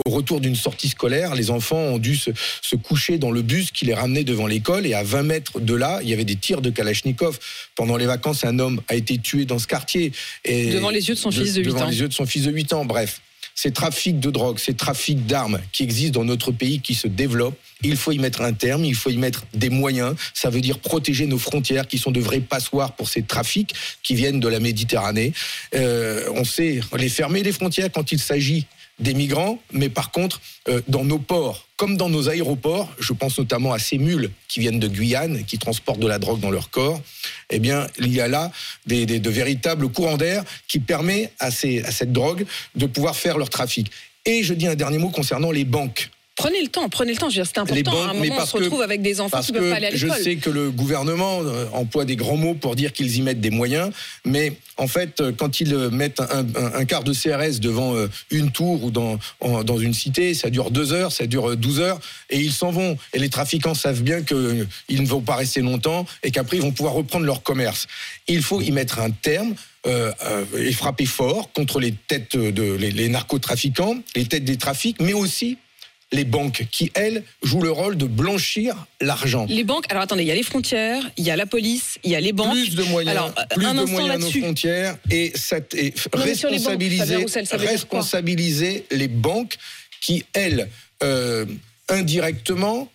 Au 0.06 0.10
retour 0.10 0.40
d'une 0.40 0.56
sortie 0.56 0.88
scolaire, 0.88 1.34
les 1.34 1.50
enfants 1.50 1.76
ont 1.76 1.98
dû 1.98 2.16
se, 2.16 2.30
se 2.62 2.76
coucher 2.76 3.18
dans 3.18 3.30
le 3.30 3.42
bus 3.42 3.70
qui 3.70 3.84
les 3.84 3.94
ramenait 3.94 4.24
devant 4.24 4.46
l'école 4.46 4.86
et 4.86 4.94
à 4.94 5.02
20 5.02 5.22
mètres 5.24 5.60
de 5.60 5.74
là, 5.74 6.00
il 6.02 6.08
y 6.08 6.12
avait 6.12 6.24
des 6.24 6.36
tirs 6.36 6.62
de 6.62 6.70
Kalachnikov. 6.70 7.38
Pendant 7.74 7.96
les 7.96 8.06
vacances, 8.06 8.44
un 8.44 8.58
homme 8.58 8.80
a 8.88 8.94
été 8.94 9.18
tué 9.18 9.44
dans 9.44 9.58
ce 9.58 9.66
quartier. 9.66 10.12
Et 10.44 10.70
Devant 10.72 10.90
les 10.90 11.08
yeux 11.08 11.14
de 11.14 11.18
son 11.18 11.30
fils 11.30 11.54
de 11.54 11.60
huit 11.60 11.66
devant 11.68 11.82
ans. 11.82 11.88
les 11.88 12.00
yeux 12.00 12.08
de 12.08 12.14
son 12.14 12.24
fils 12.26 12.44
de 12.44 12.50
8 12.50 12.72
ans. 12.72 12.84
Bref, 12.84 13.20
ces 13.54 13.70
trafics 13.70 14.18
de 14.18 14.30
drogue, 14.30 14.58
ces 14.58 14.74
trafics 14.74 15.26
d'armes 15.26 15.60
qui 15.72 15.82
existent 15.84 16.20
dans 16.20 16.24
notre 16.24 16.50
pays, 16.50 16.80
qui 16.80 16.94
se 16.94 17.06
développent, 17.06 17.58
il 17.82 17.96
faut 17.96 18.12
y 18.12 18.18
mettre 18.18 18.40
un 18.40 18.52
terme, 18.52 18.84
il 18.84 18.94
faut 18.94 19.10
y 19.10 19.16
mettre 19.16 19.44
des 19.52 19.68
moyens. 19.70 20.16
Ça 20.32 20.50
veut 20.50 20.60
dire 20.60 20.78
protéger 20.78 21.26
nos 21.26 21.38
frontières, 21.38 21.86
qui 21.86 21.98
sont 21.98 22.10
de 22.10 22.20
vrais 22.20 22.40
passoires 22.40 22.92
pour 22.92 23.08
ces 23.08 23.22
trafics 23.22 23.74
qui 24.02 24.14
viennent 24.14 24.40
de 24.40 24.48
la 24.48 24.60
Méditerranée. 24.60 25.32
Euh, 25.74 26.28
on 26.34 26.44
sait 26.44 26.80
les 26.96 27.08
fermer 27.08 27.42
les 27.42 27.52
frontières 27.52 27.90
quand 27.92 28.10
il 28.12 28.18
s'agit 28.18 28.66
des 28.98 29.14
migrants, 29.14 29.58
mais 29.72 29.88
par 29.88 30.10
contre, 30.10 30.40
euh, 30.68 30.80
dans 30.88 31.04
nos 31.04 31.18
ports, 31.18 31.66
comme 31.76 31.96
dans 31.96 32.08
nos 32.08 32.28
aéroports, 32.28 32.92
je 32.98 33.12
pense 33.12 33.38
notamment 33.38 33.72
à 33.72 33.78
ces 33.78 33.98
mules 33.98 34.30
qui 34.48 34.60
viennent 34.60 34.78
de 34.78 34.88
Guyane, 34.88 35.44
qui 35.44 35.58
transportent 35.58 36.00
de 36.00 36.06
la 36.06 36.18
drogue 36.18 36.40
dans 36.40 36.50
leur 36.50 36.70
corps, 36.70 37.00
eh 37.50 37.58
bien, 37.58 37.88
il 37.98 38.12
y 38.12 38.20
a 38.20 38.28
là 38.28 38.52
des, 38.86 39.06
de 39.06 39.30
véritables 39.30 39.88
courants 39.88 40.16
d'air 40.16 40.44
qui 40.68 40.78
permettent 40.78 41.32
à, 41.40 41.46
à 41.46 41.50
cette 41.50 42.12
drogue 42.12 42.46
de 42.76 42.86
pouvoir 42.86 43.16
faire 43.16 43.36
leur 43.36 43.50
trafic. 43.50 43.90
Et 44.24 44.42
je 44.42 44.54
dis 44.54 44.66
un 44.66 44.74
dernier 44.76 44.98
mot 44.98 45.10
concernant 45.10 45.50
les 45.50 45.64
banques. 45.64 46.10
Prenez 46.36 46.60
le 46.62 46.68
temps, 46.68 46.88
prenez 46.88 47.12
le 47.12 47.18
temps. 47.18 47.30
C'est 47.30 47.36
Les 47.36 47.80
important. 47.80 47.92
banques, 47.92 48.08
à 48.08 48.10
un 48.10 48.14
mais 48.20 48.28
moment, 48.28 48.40
on 48.42 48.46
se 48.46 48.56
retrouve 48.56 48.78
que- 48.80 48.84
avec 48.84 49.02
des 49.02 49.20
enfants 49.20 49.40
qui 49.40 49.52
ne 49.52 49.58
peuvent 49.60 49.70
pas 49.70 49.76
aller 49.76 49.86
à 49.86 49.94
je 49.94 50.08
sais 50.08 50.34
que 50.36 50.50
le 50.50 50.72
gouvernement 50.72 51.40
euh, 51.42 51.66
emploie 51.72 52.04
des 52.04 52.16
grands 52.16 52.36
mots 52.36 52.54
pour 52.54 52.74
dire 52.74 52.92
qu'ils 52.92 53.16
y 53.16 53.22
mettent 53.22 53.40
des 53.40 53.50
moyens, 53.50 53.90
mais 54.24 54.52
en 54.76 54.88
fait, 54.88 55.20
euh, 55.20 55.30
quand 55.30 55.60
ils 55.60 55.72
euh, 55.72 55.90
mettent 55.90 56.18
un, 56.20 56.44
un- 56.56 56.74
un 56.74 56.84
quart 56.86 57.04
de 57.04 57.12
CRS 57.12 57.60
devant 57.60 57.94
une 58.32 58.50
tour 58.50 58.82
ou 58.82 58.90
dans, 58.90 59.18
en- 59.40 59.62
dans 59.62 59.78
une 59.78 59.94
cité, 59.94 60.34
ça 60.34 60.50
dure 60.50 60.72
deux 60.72 60.92
heures, 60.92 61.12
ça 61.12 61.26
dure 61.26 61.50
euh, 61.50 61.56
12 61.56 61.78
heures, 61.78 62.00
et 62.30 62.40
ils 62.40 62.52
s'en 62.52 62.72
vont. 62.72 62.98
Et 63.12 63.20
les 63.20 63.28
trafiquants 63.30 63.74
savent 63.74 64.02
bien 64.02 64.22
qu'ils 64.22 64.66
ne 64.90 65.06
vont 65.06 65.20
pas 65.20 65.36
rester 65.36 65.60
longtemps 65.60 66.04
et 66.24 66.32
qu'après, 66.32 66.56
ils 66.56 66.62
vont 66.62 66.72
pouvoir 66.72 66.94
reprendre 66.94 67.26
leur 67.26 67.44
commerce. 67.44 67.86
Il 68.26 68.42
faut 68.42 68.60
y 68.60 68.72
mettre 68.72 68.98
un 68.98 69.10
terme. 69.10 69.54
euh, 69.86 70.10
euh, 70.24 70.44
et 70.56 70.72
frapper 70.72 71.04
fort 71.04 71.52
contre 71.52 71.78
les 71.78 71.92
têtes 71.92 72.38
de 72.38 72.72
les, 72.72 72.90
les 72.90 73.10
narcotrafiquants, 73.10 73.98
les 74.16 74.24
têtes 74.24 74.44
des 74.46 74.56
trafics, 74.56 74.96
mais 74.98 75.12
aussi 75.12 75.58
les 76.14 76.24
banques 76.24 76.66
qui, 76.70 76.90
elles, 76.94 77.22
jouent 77.42 77.62
le 77.62 77.70
rôle 77.70 77.96
de 77.96 78.06
blanchir 78.06 78.86
l'argent. 79.00 79.46
Les 79.48 79.64
banques, 79.64 79.84
alors 79.90 80.04
attendez, 80.04 80.22
il 80.22 80.28
y 80.28 80.32
a 80.32 80.34
les 80.34 80.42
frontières, 80.42 81.02
il 81.16 81.24
y 81.24 81.30
a 81.30 81.36
la 81.36 81.46
police, 81.46 81.98
il 82.04 82.12
y 82.12 82.16
a 82.16 82.20
les 82.20 82.32
banques. 82.32 82.52
Plus 82.52 82.74
de 82.74 82.84
moyens, 82.84 83.16
Alors, 83.16 83.34
plus 83.50 83.66
un 83.66 83.74
de 83.74 83.84
moyens 83.84 84.14
à 84.14 84.18
nos 84.18 84.30
frontières 84.30 84.96
et, 85.10 85.32
Non, 85.34 86.60
banques, 87.18 87.22
Roussel, 87.22 87.48
quoi 87.48 87.58
responsabiliser 87.58 88.86
les 88.90 89.08
banques 89.08 89.56
qui, 90.00 90.24
elles, 90.32 90.68
euh, 91.02 91.44
indirectement, 91.88 92.90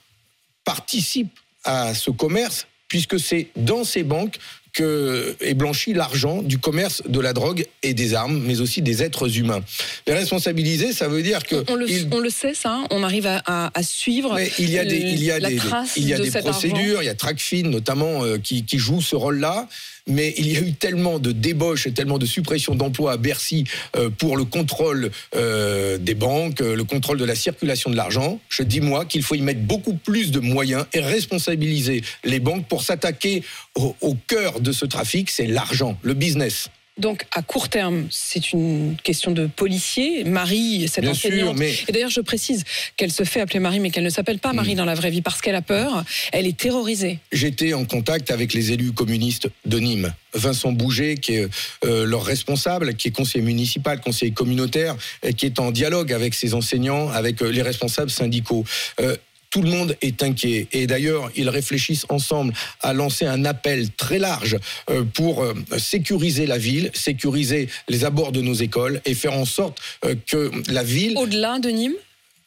participent 0.64 1.38
à 1.64 1.94
ce 1.94 2.12
commerce, 2.12 2.68
puisque 2.88 3.20
c'est 3.20 3.48
dans 3.56 3.84
ces 3.84 4.04
banques 4.04 4.38
que 4.74 5.36
est 5.42 5.54
blanchi 5.54 5.94
l'argent 5.94 6.42
du 6.42 6.58
commerce 6.58 7.02
de 7.08 7.20
la 7.20 7.34
drogue 7.34 7.66
et 7.84 7.94
des 7.94 8.14
armes, 8.14 8.42
mais 8.46 8.62
aussi 8.62 8.82
des 8.82 9.02
êtres 9.04 9.38
humains. 9.38 9.62
Les 10.08 10.14
responsabiliser, 10.14 10.94
ça 10.94 11.08
veut 11.08 11.22
dire 11.24 11.44
que 11.44 11.64
On 11.70 11.76
le, 11.76 11.90
ils- 11.90 12.08
on 12.12 12.20
le 12.20 12.30
sait, 12.30 12.54
ça. 12.54 12.82
On 12.92 13.04
arrive 13.04 13.26
à, 13.28 13.42
à- 13.46 13.72
à 13.74 13.84
suivre 13.84 14.36
mais 14.36 14.52
il 14.60 14.70
y 14.70 14.78
a 14.80 14.86
des, 14.86 15.00
le- 15.00 15.06
il 15.10 15.24
y 15.24 15.32
a 15.32 15.40
des, 15.40 15.60
il 15.98 16.08
y 16.08 16.14
a 16.14 16.20
des 16.20 16.32
procédures, 16.32 16.78
argent. 16.98 17.02
il 17.02 17.06
y 17.06 17.10
a 17.10 17.16
Tracfin 17.16 17.64
notamment 17.64 18.24
euh, 18.24 18.38
qui, 18.38 18.64
qui 18.64 18.78
joue 18.78 19.02
ce 19.02 19.16
rôle-là. 19.16 19.68
Mais 20.08 20.34
il 20.38 20.52
y 20.52 20.58
a 20.58 20.62
eu 20.62 20.74
tellement 20.74 21.20
de 21.20 21.32
débauches 21.32 21.88
et 21.88 21.92
tellement 21.92 22.18
de 22.18 22.26
suppression 22.26 22.76
d'emplois 22.76 23.14
à 23.14 23.18
Bercy 23.18 23.66
euh, 23.96 24.10
pour 24.10 24.38
le 24.38 24.46
contrôle 24.46 25.12
euh, 25.36 25.98
des 25.98 26.16
banques, 26.16 26.62
euh, 26.62 26.76
le 26.76 26.84
contrôle 26.84 27.18
de 27.18 27.26
la 27.26 27.36
circulation 27.36 27.90
de 27.90 27.96
l'argent. 27.96 28.40
Je 28.50 28.64
dis 28.64 28.82
moi 28.82 29.06
qu'il 29.06 29.24
faut 29.24 29.36
y 29.36 29.42
mettre 29.42 29.62
beaucoup 29.62 29.96
plus 29.96 30.32
de 30.32 30.40
moyens 30.40 30.86
et 30.94 31.00
responsabiliser 31.00 32.04
les 32.24 32.40
banques 32.40 32.68
pour 32.68 32.84
s'attaquer 32.84 33.44
au, 33.76 33.96
au 34.02 34.16
cœur 34.28 34.60
de 34.60 34.72
ce 34.72 34.86
trafic, 34.86 35.30
c'est 35.30 35.48
l'argent, 35.48 35.98
le 36.02 36.14
business. 36.14 36.70
Donc, 37.00 37.26
à 37.34 37.42
court 37.42 37.70
terme, 37.70 38.08
c'est 38.12 38.52
une 38.52 38.96
question 39.04 39.32
de 39.32 39.48
policier. 39.48 40.24
Marie, 40.26 40.88
cette 40.88 41.04
Bien 41.06 41.14
sûr, 41.14 41.30
enseignante. 41.32 41.58
mais- 41.58 41.74
Et 41.88 41.92
d'ailleurs, 41.92 42.10
je 42.10 42.22
précise 42.22 42.64
qu'elle 42.98 43.12
se 43.12 43.24
fait 43.24 43.40
appeler 43.40 43.60
Marie, 43.60 43.80
mais 43.80 43.90
qu'elle 43.90 44.04
ne 44.04 44.10
s'appelle 44.10 44.40
pas. 44.40 44.52
Marie 44.54 44.76
dans 44.76 44.86
la 44.86 44.96
vraie 44.96 45.10
vie 45.10 45.22
parce 45.22 45.42
qu'elle 45.42 45.56
a 45.56 45.62
peur. 45.62 46.04
Elle 46.34 46.46
est 46.46 46.58
terrorisée. 46.58 47.20
J'étais 47.32 47.74
en 47.74 47.86
contact 47.86 48.32
avec 48.32 48.54
les 48.54 48.72
élus 48.74 48.92
communistes 48.92 49.48
de 49.66 49.80
Nîmes. 49.80 50.14
Vincent 50.34 50.72
Bouget, 50.72 51.16
qui 51.16 51.36
est 51.36 51.48
euh, 51.86 52.06
leur 52.06 52.24
responsable, 52.24 52.94
qui 52.96 53.08
est 53.08 53.12
conseiller 53.12 53.44
municipal, 53.44 54.00
conseiller 54.00 54.32
communautaire, 54.32 54.96
et 55.24 55.34
qui 55.34 55.46
est 55.48 55.60
en 55.60 55.72
dialogue 55.72 56.14
avec 56.14 56.36
ses 56.36 56.54
enseignants, 56.54 57.10
avec 57.10 57.42
euh, 57.42 57.48
les 57.50 57.62
responsables 57.64 58.12
syndicaux. 58.12 58.64
Euh, 59.00 59.16
tout 59.50 59.62
le 59.62 59.70
monde 59.70 59.96
est 60.02 60.24
inquiet. 60.24 60.68
Et 60.72 60.88
d'ailleurs, 60.88 61.32
ils 61.36 61.50
réfléchissent 61.50 62.06
ensemble 62.10 62.54
à 62.82 62.94
lancer 62.94 63.26
un 63.26 63.46
appel 63.46 63.92
très 63.92 64.20
large 64.20 64.58
euh, 64.90 65.04
pour 65.04 65.44
euh, 65.44 65.54
sécuriser 65.78 66.46
la 66.46 66.58
ville, 66.58 66.92
sécuriser 66.94 67.70
les 67.88 68.06
abords 68.06 68.32
de 68.32 68.42
nos 68.42 68.54
écoles 68.54 69.02
et 69.06 69.14
faire 69.14 69.34
en 69.34 69.46
sorte 69.46 69.80
euh, 70.06 70.16
que 70.28 70.52
la 70.72 70.84
ville... 70.84 71.18
Au-delà 71.18 71.60
de 71.60 71.70
Nîmes? 71.70 71.96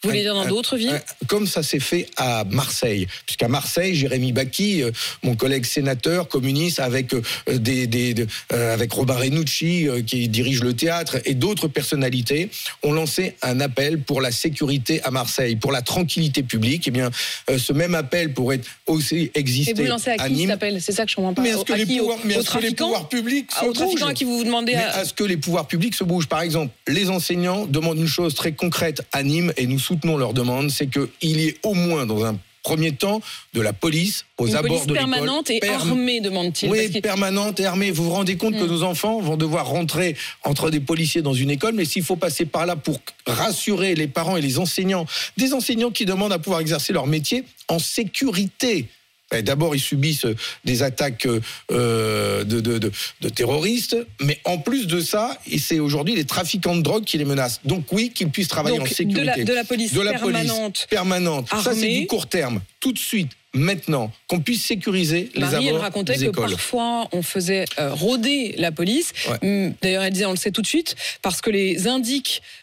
Vous 0.02 0.10
voulez 0.10 0.22
dire 0.22 0.34
dans 0.34 0.44
d'autres 0.46 0.76
villes? 0.76 1.00
Comme 1.28 1.46
ça 1.46 1.62
s'est 1.62 1.78
fait 1.80 2.08
à 2.16 2.44
Marseille. 2.50 3.06
Puisqu'à 3.26 3.48
Marseille, 3.48 3.94
Jérémy 3.94 4.32
Bacchi, 4.32 4.82
euh, 4.82 4.90
mon 5.22 5.36
collègue 5.36 5.64
sénateur 5.64 6.28
communiste, 6.28 6.80
avec, 6.80 7.14
euh, 7.14 7.22
des, 7.48 7.86
des- 7.86 8.14
de- 8.14 8.26
euh, 8.52 8.74
avec 8.74 8.92
Robin 8.92 9.14
Renucci, 9.14 9.88
euh, 9.88 10.02
qui 10.02 10.28
dirige 10.28 10.62
le 10.62 10.74
théâtre, 10.74 11.18
et 11.24 11.34
d'autres 11.34 11.68
personnalités, 11.68 12.50
ont 12.82 12.92
lancé 12.92 13.36
un 13.42 13.60
appel 13.60 14.00
pour 14.00 14.20
la 14.20 14.32
sécurité 14.32 15.00
à 15.04 15.10
Marseille, 15.10 15.56
pour 15.56 15.70
la 15.72 15.82
tranquillité 15.82 16.42
publique. 16.42 16.84
Eh 16.88 16.90
bien, 16.90 17.10
euh, 17.50 17.58
ce 17.58 17.72
même 17.72 17.94
appel 17.94 18.32
pourrait 18.34 18.60
aussi 18.86 19.30
Et 19.34 19.38
exister 19.38 19.72
vous 19.74 19.84
lancez 19.84 20.10
à 20.10 20.14
à 20.22 20.28
qui 20.28 20.34
Nîmes. 20.34 20.50
s'appelle 20.50 20.80
C'est 20.82 20.92
ça 20.92 21.04
que 21.04 21.10
je 21.10 21.16
comprends 21.16 21.34
pas. 21.34 21.42
Mais 21.42 21.50
est-ce 21.50 21.64
que, 21.64 21.72
À 21.72 21.76
les 21.76 21.86
pouvoirs, 21.86 22.18
mais 22.24 22.34
est-ce 22.34 22.50
que 22.50 22.58
les 22.58 22.74
pouvoirs 22.74 23.08
publics 23.08 23.50
Ah, 23.56 23.60
se 23.60 23.66
Aux 23.66 23.72
bougent 23.72 24.02
à 24.02 24.12
qui 24.14 24.24
vous 24.24 24.38
vous 24.38 24.44
demandez 24.44 24.74
à- 24.74 25.02
est-ce 25.02 25.12
que 25.14 25.24
les 25.24 25.36
pouvoirs 25.36 25.68
publics 25.68 25.94
se 25.94 26.02
bougent? 26.04 26.26
Par 26.28 26.40
exemple, 26.42 26.72
les 26.88 27.08
enseignants 27.08 27.66
demandent 27.66 27.98
une 27.98 28.06
chose 28.08 28.34
très 28.34 28.52
concrète 28.52 29.02
à 29.12 29.22
Nîmes 29.22 29.52
et 29.56 29.66
nous 29.66 29.78
soutenons 29.92 30.16
leur 30.16 30.32
demande, 30.32 30.70
c'est 30.70 30.88
qu'il 30.88 31.08
y 31.22 31.48
ait 31.48 31.56
au 31.62 31.74
moins 31.74 32.06
dans 32.06 32.24
un 32.24 32.36
premier 32.62 32.92
temps 32.92 33.20
de 33.54 33.60
la 33.60 33.72
police 33.72 34.24
aux 34.38 34.46
Une 34.46 34.54
abords 34.54 34.68
police 34.68 34.86
de 34.86 34.94
l'école. 34.94 35.10
permanente 35.10 35.50
et 35.50 35.58
Perm- 35.58 35.88
armée, 35.90 36.20
demande-t-il. 36.20 36.70
Oui, 36.70 36.88
parce 36.88 37.00
permanente 37.00 37.58
et 37.58 37.66
armée. 37.66 37.90
Vous 37.90 38.04
vous 38.04 38.10
rendez 38.10 38.36
compte 38.36 38.54
que 38.56 38.62
Mm. 38.62 38.68
nos 38.68 38.82
enfants 38.84 39.18
vont 39.20 39.36
devoir 39.36 39.66
rentrer 39.66 40.16
entre 40.44 40.70
des 40.70 40.78
policiers 40.78 41.22
dans 41.22 41.34
une 41.34 41.50
école, 41.50 41.74
mais 41.74 41.84
s'il 41.84 42.04
faut 42.04 42.14
passer 42.16 42.44
par 42.46 42.64
là 42.66 42.76
pour 42.76 43.00
rassurer 43.26 43.96
les 43.96 44.06
parents 44.06 44.36
et 44.36 44.40
les 44.40 44.58
enseignants, 44.60 45.06
des 45.36 45.54
enseignants 45.54 45.90
qui 45.90 46.04
demandent 46.04 46.32
à 46.32 46.38
pouvoir 46.38 46.60
exercer 46.60 46.92
leur 46.92 47.08
métier 47.08 47.44
en 47.68 47.80
sécurité. 47.80 48.86
Eh, 49.32 49.42
D'abord, 49.42 49.74
ils 49.74 49.80
subissent 49.80 50.24
euh, 50.26 50.34
des 50.64 50.82
attaques 50.82 51.26
euh, 51.70 52.44
de, 52.44 52.60
de- 52.60 52.78
de- 52.78 52.92
de 53.20 53.28
terroristes, 53.28 53.96
mais 54.20 54.38
en 54.44 54.58
plus 54.58 54.86
de 54.86 55.00
ça, 55.00 55.38
c'est 55.58 55.80
aujourd'hui 55.80 56.14
les 56.14 56.24
trafiquants 56.24 56.76
de 56.76 56.82
drogue 56.82 57.04
qui 57.04 57.18
les 57.18 57.24
menacent. 57.24 57.60
Donc 57.64 57.86
oui, 57.92 58.10
qu'ils 58.14 58.28
puissent 58.30 58.48
travailler 58.48 58.78
Donc, 58.78 58.86
en 58.86 58.90
de 58.90 58.94
sécurité. 58.94 59.24
la- 59.24 59.44
de 59.44 59.52
la 59.52 59.64
police 59.64 59.92
permanente, 59.92 60.86
permanente. 60.90 61.48
Ça, 61.62 61.74
c'est 61.74 61.88
du 62.00 62.06
court 62.06 62.26
terme. 62.28 62.60
Tout 62.80 62.92
de 62.92 62.98
suite, 62.98 63.30
maintenant, 63.54 64.10
qu'on 64.28 64.40
puisse 64.40 64.64
sécuriser 64.64 65.30
les 65.34 65.40
Marie, 65.42 65.56
elle 65.66 65.68
abords 65.70 65.82
racontait 65.82 66.16
des 66.16 66.26
que 66.26 66.30
parfois 66.32 67.08
on 67.12 67.22
faisait 67.22 67.64
euh, 67.78 67.92
rôder 67.94 68.54
la 68.58 68.72
police. 68.72 69.12
Ouais. 69.28 69.48
Hum, 69.68 69.74
D'ailleurs, 69.82 70.02
elle 70.02 70.12
disait, 70.12 70.26
on 70.26 70.32
le 70.32 70.36
sait 70.36 70.50
tout 70.50 70.62
de 70.62 70.66
suite, 70.66 70.96
parce 71.22 71.40
que 71.40 71.50
les 71.50 71.86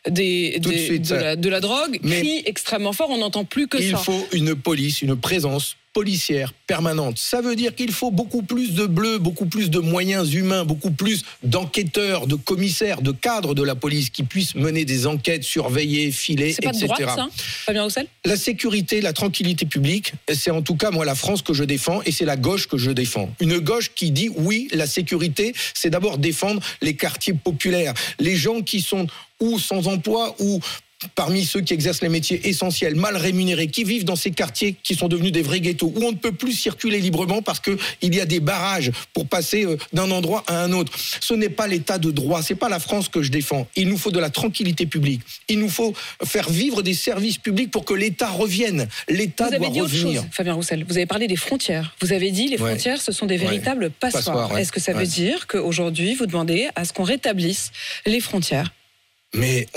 des, 0.09 0.59
Tout 0.61 0.71
de 0.71 0.77
suite, 0.77 1.09
la, 1.11 1.35
de 1.35 1.49
la 1.49 1.59
drogue 1.61 1.99
crient 2.03 2.43
extrêmement 2.45 2.93
fort. 2.93 3.09
On 3.11 3.17
n'entend 3.19 3.45
plus 3.45 3.67
que 3.67 3.77
Il 3.77 3.91
ça. 3.91 3.97
faut 3.97 4.27
une 4.33 4.55
police, 4.55 5.01
une 5.01 5.15
présence 5.15 5.75
policière 5.99 6.53
permanente. 6.65 7.17
Ça 7.17 7.41
veut 7.41 7.57
dire 7.57 7.75
qu'il 7.75 7.91
faut 7.91 8.09
beaucoup 8.09 8.41
plus 8.41 8.73
de 8.73 8.85
bleus, 8.85 9.17
beaucoup 9.17 9.47
plus 9.47 9.69
de 9.69 9.79
moyens 9.79 10.33
humains, 10.33 10.63
beaucoup 10.63 10.91
plus 10.91 11.25
d'enquêteurs, 11.43 12.25
de 12.25 12.35
commissaires, 12.35 13.01
de 13.01 13.11
cadres 13.11 13.53
de 13.53 13.63
la 13.63 13.75
police 13.75 14.09
qui 14.09 14.23
puissent 14.23 14.55
mener 14.55 14.85
des 14.85 15.07
enquêtes, 15.07 15.43
surveiller, 15.43 16.09
filer, 16.13 16.53
C'est 16.53 16.61
pas 16.61 16.71
de 16.71 16.77
etc. 16.77 16.93
droite, 17.01 17.15
ça 17.17 17.27
Fabien 17.65 17.83
Roussel? 17.83 18.07
La 18.23 18.37
sécurité, 18.37 19.01
la 19.01 19.11
tranquillité 19.11 19.65
publique, 19.65 20.13
c'est 20.33 20.51
en 20.51 20.61
tout 20.61 20.75
cas 20.75 20.89
moi 20.89 21.03
la 21.03 21.15
France 21.15 21.41
que 21.41 21.53
je 21.53 21.65
défends 21.65 22.01
et 22.05 22.13
c'est 22.13 22.23
la 22.23 22.37
gauche 22.37 22.69
que 22.69 22.77
je 22.77 22.91
défends. 22.91 23.29
Une 23.41 23.59
gauche 23.59 23.91
qui 23.93 24.11
dit 24.11 24.29
oui, 24.37 24.69
la 24.71 24.87
sécurité, 24.87 25.53
c'est 25.73 25.89
d'abord 25.89 26.17
défendre 26.17 26.61
les 26.81 26.95
quartiers 26.95 27.33
populaires, 27.33 27.93
les 28.19 28.37
gens 28.37 28.61
qui 28.61 28.79
sont 28.79 29.05
ou 29.41 29.59
sans 29.59 29.89
emploi 29.89 30.33
ou 30.39 30.61
parmi 31.15 31.45
ceux 31.45 31.61
qui 31.61 31.73
exercent 31.73 32.01
les 32.01 32.09
métiers 32.09 32.47
essentiels, 32.49 32.95
mal 32.95 33.15
rémunérés, 33.15 33.67
qui 33.67 33.83
vivent 33.83 34.03
dans 34.05 34.15
ces 34.15 34.31
quartiers 34.31 34.75
qui 34.83 34.95
sont 34.95 35.07
devenus 35.07 35.31
des 35.31 35.41
vrais 35.41 35.59
ghettos, 35.61 35.93
où 35.95 36.03
on 36.03 36.11
ne 36.11 36.17
peut 36.17 36.31
plus 36.31 36.53
circuler 36.53 36.99
librement 36.99 37.41
parce 37.41 37.59
qu'il 37.59 37.77
y 38.15 38.19
a 38.19 38.25
des 38.25 38.39
barrages 38.39 38.91
pour 39.13 39.27
passer 39.27 39.65
euh, 39.65 39.77
d'un 39.93 40.11
endroit 40.11 40.43
à 40.47 40.61
un 40.63 40.71
autre. 40.73 40.91
Ce 41.21 41.33
n'est 41.33 41.49
pas 41.49 41.67
l'état 41.67 41.97
de 41.97 42.11
droit, 42.11 42.41
c'est 42.41 42.55
pas 42.55 42.69
la 42.69 42.79
France 42.79 43.07
que 43.09 43.21
je 43.21 43.31
défends. 43.31 43.67
Il 43.75 43.87
nous 43.87 43.97
faut 43.97 44.11
de 44.11 44.19
la 44.19 44.29
tranquillité 44.29 44.85
publique. 44.85 45.21
Il 45.47 45.59
nous 45.59 45.69
faut 45.69 45.93
faire 46.23 46.49
vivre 46.49 46.81
des 46.81 46.93
services 46.93 47.37
publics 47.37 47.71
pour 47.71 47.85
que 47.85 47.93
l'État 47.93 48.29
revienne. 48.29 48.87
L'État 49.07 49.47
Vous 49.47 49.53
avez 49.55 49.59
doit 49.65 49.69
dit 49.69 49.81
autre 49.81 49.93
revenir. 49.93 50.21
chose, 50.21 50.29
Fabien 50.31 50.53
Roussel. 50.53 50.85
Vous 50.87 50.97
avez 50.97 51.05
parlé 51.05 51.27
des 51.27 51.35
frontières. 51.35 51.95
Vous 52.01 52.11
avez 52.13 52.31
dit 52.31 52.47
les 52.47 52.57
Ouais. 52.59 52.71
frontières, 52.71 53.01
ce 53.01 53.11
sont 53.11 53.25
des 53.25 53.35
Ouais. 53.35 53.45
véritables 53.45 53.89
passoires. 53.89 54.23
Passoires, 54.23 54.51
ouais. 54.51 54.61
Est-ce 54.61 54.71
que 54.71 54.79
ça 54.81 54.93
veut 54.93 55.05
dire 55.05 55.47
qu'aujourd'hui, 55.47 56.13
vous 56.15 56.25
demandez 56.25 56.67
à 56.75 56.83
ce 56.83 56.91
qu'on 56.93 57.03
rétablisse 57.03 57.71
les 58.05 58.19
frontières 58.19 58.73
Mais 59.33 59.67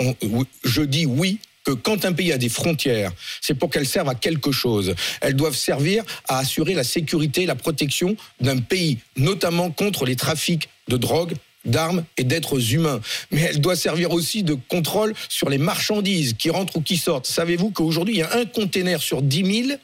je 0.64 0.82
dis 0.82 1.06
oui 1.06 1.38
que 1.64 1.72
quand 1.72 2.04
un 2.04 2.12
pays 2.12 2.32
a 2.32 2.38
des 2.38 2.48
frontières, 2.48 3.12
c'est 3.40 3.54
pour 3.54 3.70
qu'elles 3.70 3.86
servent 3.86 4.08
à 4.08 4.14
quelque 4.14 4.50
chose. 4.50 4.94
Elles 5.20 5.36
doivent 5.36 5.56
servir 5.56 6.04
à 6.28 6.38
assurer 6.38 6.74
la 6.74 6.84
sécurité, 6.84 7.46
la 7.46 7.54
protection 7.54 8.16
d'un 8.40 8.58
pays, 8.58 8.98
notamment 9.16 9.70
contre 9.70 10.04
les 10.04 10.16
trafics 10.16 10.68
de 10.88 10.96
drogue 10.96 11.34
d'armes 11.64 12.04
et 12.16 12.24
d'êtres 12.24 12.74
humains. 12.74 13.00
Mais 13.30 13.42
elle 13.42 13.60
doit 13.60 13.76
servir 13.76 14.10
aussi 14.10 14.42
de 14.42 14.54
contrôle 14.54 15.14
sur 15.28 15.48
les 15.48 15.58
marchandises 15.58 16.34
qui 16.34 16.50
rentrent 16.50 16.76
ou 16.76 16.80
qui 16.80 16.96
sortent. 16.96 17.26
Savez-vous 17.26 17.70
qu'aujourd'hui, 17.70 18.14
il 18.14 18.18
y 18.18 18.22
a 18.22 18.36
un 18.36 18.44
container 18.44 19.00
sur 19.00 19.22
10 19.22 19.66
000 19.68 19.78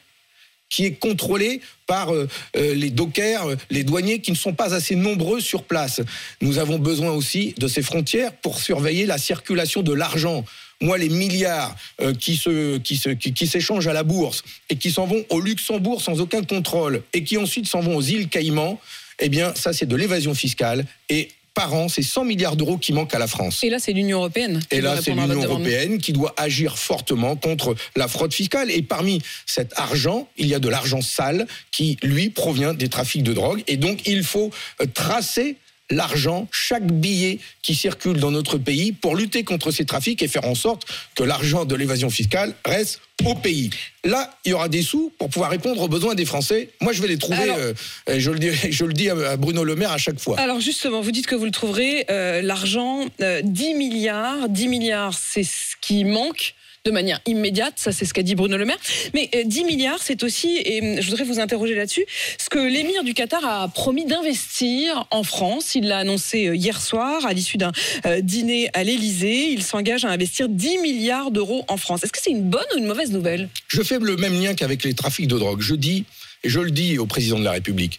qui 0.69 0.85
est 0.85 0.93
contrôlé 0.93 1.61
par 1.87 2.13
euh, 2.13 2.27
euh, 2.55 2.75
les 2.75 2.91
dockers, 2.91 3.49
euh, 3.49 3.55
les 3.69 3.83
douaniers 3.83 4.19
qui 4.19 4.31
ne 4.31 4.37
sont 4.37 4.53
pas 4.53 4.73
assez 4.73 4.95
nombreux 4.95 5.41
sur 5.41 5.63
place. 5.63 6.01
Nous 6.41 6.59
avons 6.59 6.77
besoin 6.77 7.11
aussi 7.11 7.55
de 7.57 7.67
ces 7.67 7.81
frontières 7.81 8.31
pour 8.31 8.59
surveiller 8.59 9.05
la 9.05 9.17
circulation 9.17 9.81
de 9.81 9.93
l'argent. 9.93 10.45
Moi, 10.81 10.97
les 10.97 11.09
milliards 11.09 11.75
qui 12.19 12.37
se 12.37 12.77
qui 12.77 12.95
se 12.95 13.09
qui, 13.09 13.33
qui 13.33 13.47
s'échangent 13.47 13.87
à 13.87 13.93
la 13.93 14.03
bourse 14.03 14.45
et 14.69 14.77
qui 14.77 14.91
s'en 14.91 15.07
vont 15.07 15.25
au 15.29 15.41
Luxembourg 15.41 16.01
sans 16.01 16.21
aucun 16.21 16.41
contrôle 16.41 17.01
et 17.11 17.25
qui 17.25 17.37
ensuite 17.37 17.67
s'en 17.67 17.81
vont 17.81 17.97
aux 17.97 18.01
îles 18.01 18.29
Caïmans, 18.29 18.79
eh 19.19 19.27
bien, 19.27 19.53
ça 19.55 19.73
c'est 19.73 19.87
de 19.87 19.95
l'évasion 19.97 20.33
fiscale 20.33 20.85
et 21.09 21.27
par 21.59 21.73
an, 21.73 21.89
c'est 21.89 22.03
100 22.03 22.23
milliards 22.23 22.55
d'euros 22.55 22.77
qui 22.77 22.93
manquent 22.93 23.13
à 23.13 23.19
la 23.19 23.27
France. 23.27 23.65
Et 23.65 23.69
là, 23.69 23.79
c'est 23.79 23.91
l'Union 23.91 24.19
européenne. 24.19 24.61
qui 24.61 24.77
Et 24.77 24.79
doit 24.79 24.95
là, 24.95 25.01
c'est 25.01 25.11
l'Union 25.11 25.43
européenne 25.43 25.97
qui 25.97 26.13
doit 26.13 26.33
agir 26.37 26.77
fortement 26.77 27.35
contre 27.35 27.75
la 27.97 28.07
fraude 28.07 28.33
fiscale. 28.33 28.71
Et 28.71 28.81
parmi 28.81 29.21
cet 29.45 29.77
argent, 29.77 30.29
il 30.37 30.47
y 30.47 30.55
a 30.55 30.59
de 30.59 30.69
l'argent 30.69 31.01
sale 31.01 31.47
qui, 31.71 31.97
lui, 32.01 32.29
provient 32.29 32.73
des 32.73 32.87
trafics 32.87 33.23
de 33.23 33.33
drogue. 33.33 33.61
Et 33.67 33.75
donc, 33.75 34.07
il 34.07 34.23
faut 34.23 34.51
euh, 34.81 34.85
tracer 34.93 35.57
l'argent, 35.91 36.47
chaque 36.51 36.85
billet 36.85 37.39
qui 37.61 37.75
circule 37.75 38.19
dans 38.19 38.31
notre 38.31 38.57
pays 38.57 38.91
pour 38.91 39.15
lutter 39.15 39.43
contre 39.43 39.71
ces 39.71 39.85
trafics 39.85 40.21
et 40.21 40.27
faire 40.27 40.45
en 40.45 40.55
sorte 40.55 40.83
que 41.15 41.23
l'argent 41.23 41.65
de 41.65 41.75
l'évasion 41.75 42.09
fiscale 42.09 42.53
reste 42.65 43.01
au 43.25 43.35
pays. 43.35 43.69
Là, 44.05 44.33
il 44.45 44.51
y 44.51 44.53
aura 44.53 44.69
des 44.69 44.81
sous 44.81 45.11
pour 45.17 45.29
pouvoir 45.29 45.51
répondre 45.51 45.81
aux 45.81 45.87
besoins 45.87 46.15
des 46.15 46.25
Français. 46.25 46.69
Moi, 46.79 46.93
je 46.93 47.01
vais 47.01 47.07
les 47.09 47.17
trouver, 47.17 47.41
Alors- 47.41 47.57
euh, 47.57 47.73
et 48.07 48.19
je, 48.19 48.31
le 48.31 48.39
dis, 48.39 48.49
je 48.71 48.85
le 48.85 48.93
dis 48.93 49.09
à 49.09 49.35
Bruno 49.35 49.63
Le 49.63 49.75
Maire 49.75 49.91
à 49.91 49.97
chaque 49.97 50.19
fois. 50.19 50.39
Alors 50.39 50.59
justement, 50.61 51.01
vous 51.01 51.11
dites 51.11 51.27
que 51.27 51.35
vous 51.35 51.45
le 51.45 51.51
trouverez, 51.51 52.05
euh, 52.09 52.41
l'argent, 52.41 53.05
euh, 53.21 53.41
10 53.43 53.73
milliards. 53.73 54.47
10 54.47 54.67
milliards, 54.67 55.17
c'est 55.17 55.43
ce 55.43 55.75
qui 55.81 56.05
manque 56.05 56.53
de 56.85 56.91
manière 56.91 57.19
immédiate, 57.25 57.73
ça 57.77 57.91
c'est 57.91 58.05
ce 58.05 58.13
qu'a 58.13 58.23
dit 58.23 58.35
Bruno 58.35 58.57
Le 58.57 58.65
Maire. 58.65 58.77
Mais 59.13 59.29
euh, 59.35 59.43
10 59.45 59.63
milliards, 59.65 60.01
c'est 60.01 60.23
aussi, 60.23 60.61
et 60.63 60.81
hum, 60.81 61.01
je 61.01 61.09
voudrais 61.09 61.23
vous 61.23 61.39
interroger 61.39 61.75
là-dessus, 61.75 62.05
ce 62.37 62.49
que 62.49 62.59
l'émir 62.59 63.03
du 63.03 63.13
Qatar 63.13 63.45
a 63.45 63.67
promis 63.67 64.05
d'investir 64.05 65.05
en 65.11 65.23
France. 65.23 65.75
Il 65.75 65.87
l'a 65.87 65.99
annoncé 65.99 66.47
euh, 66.47 66.55
hier 66.55 66.81
soir 66.81 67.25
à 67.25 67.33
l'issue 67.33 67.57
d'un 67.57 67.71
euh, 68.05 68.21
dîner 68.21 68.69
à 68.73 68.83
l'Élysée. 68.83 69.49
Il 69.51 69.63
s'engage 69.63 70.05
à 70.05 70.09
investir 70.09 70.47
10 70.49 70.79
milliards 70.79 71.31
d'euros 71.31 71.65
en 71.67 71.77
France. 71.77 72.03
Est-ce 72.03 72.11
que 72.11 72.21
c'est 72.21 72.31
une 72.31 72.49
bonne 72.49 72.65
ou 72.75 72.77
une 72.77 72.87
mauvaise 72.87 73.11
nouvelle? 73.11 73.49
Je 73.67 73.81
fais 73.81 73.99
le 73.99 74.15
même 74.17 74.41
lien 74.41 74.53
qu'avec 74.53 74.83
les 74.83 74.93
trafics 74.93 75.27
de 75.27 75.37
drogue. 75.37 75.61
Je 75.61 75.75
dis, 75.75 76.05
et 76.43 76.49
je 76.49 76.59
le 76.59 76.71
dis 76.71 76.97
au 76.97 77.05
président 77.05 77.39
de 77.39 77.43
la 77.43 77.51
République, 77.51 77.97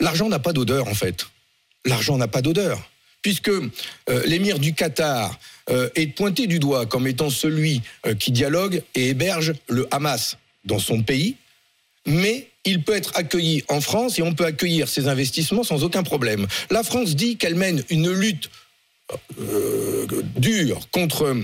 l'argent 0.00 0.28
n'a 0.28 0.38
pas 0.38 0.52
d'odeur 0.52 0.88
en 0.88 0.94
fait. 0.94 1.26
L'argent 1.84 2.18
n'a 2.18 2.28
pas 2.28 2.42
d'odeur. 2.42 2.90
Puisque 3.22 3.48
euh, 3.50 3.68
l'émir 4.24 4.58
du 4.58 4.72
Qatar 4.72 5.38
euh, 5.70 5.88
est 5.94 6.08
pointé 6.08 6.46
du 6.46 6.58
doigt 6.58 6.86
comme 6.86 7.06
étant 7.06 7.30
celui 7.30 7.82
euh, 8.06 8.14
qui 8.14 8.32
dialogue 8.32 8.82
et 8.94 9.10
héberge 9.10 9.52
le 9.68 9.86
Hamas 9.90 10.36
dans 10.64 10.78
son 10.78 11.02
pays, 11.02 11.36
mais 12.06 12.48
il 12.64 12.82
peut 12.82 12.94
être 12.94 13.12
accueilli 13.14 13.62
en 13.68 13.80
France 13.80 14.18
et 14.18 14.22
on 14.22 14.34
peut 14.34 14.46
accueillir 14.46 14.88
ses 14.88 15.06
investissements 15.06 15.62
sans 15.62 15.84
aucun 15.84 16.02
problème. 16.02 16.46
La 16.70 16.82
France 16.82 17.14
dit 17.14 17.36
qu'elle 17.36 17.54
mène 17.54 17.84
une 17.90 18.10
lutte 18.10 18.50
euh, 19.38 20.06
dure 20.36 20.88
contre 20.90 21.36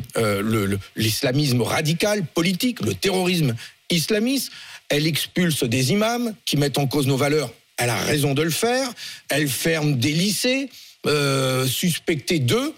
l'islamisme 0.97 1.63
radical, 1.63 2.25
politique, 2.25 2.81
le 2.81 2.95
terrorisme 2.95 3.55
islamiste. 3.91 4.51
Elle 4.89 5.07
expulse 5.07 5.63
des 5.65 5.93
imams 5.93 6.35
qui 6.45 6.57
mettent 6.57 6.79
en 6.79 6.87
cause 6.87 7.07
nos 7.07 7.17
valeurs. 7.17 7.53
Elle 7.77 7.91
a 7.91 7.97
raison 7.97 8.35
de 8.35 8.43
le 8.43 8.51
faire. 8.51 8.89
Elle 9.29 9.49
ferme 9.49 9.97
des 9.97 10.13
lycées 10.13 10.69
euh, 11.07 11.67
suspectés 11.67 12.39
d'eux. 12.39 12.73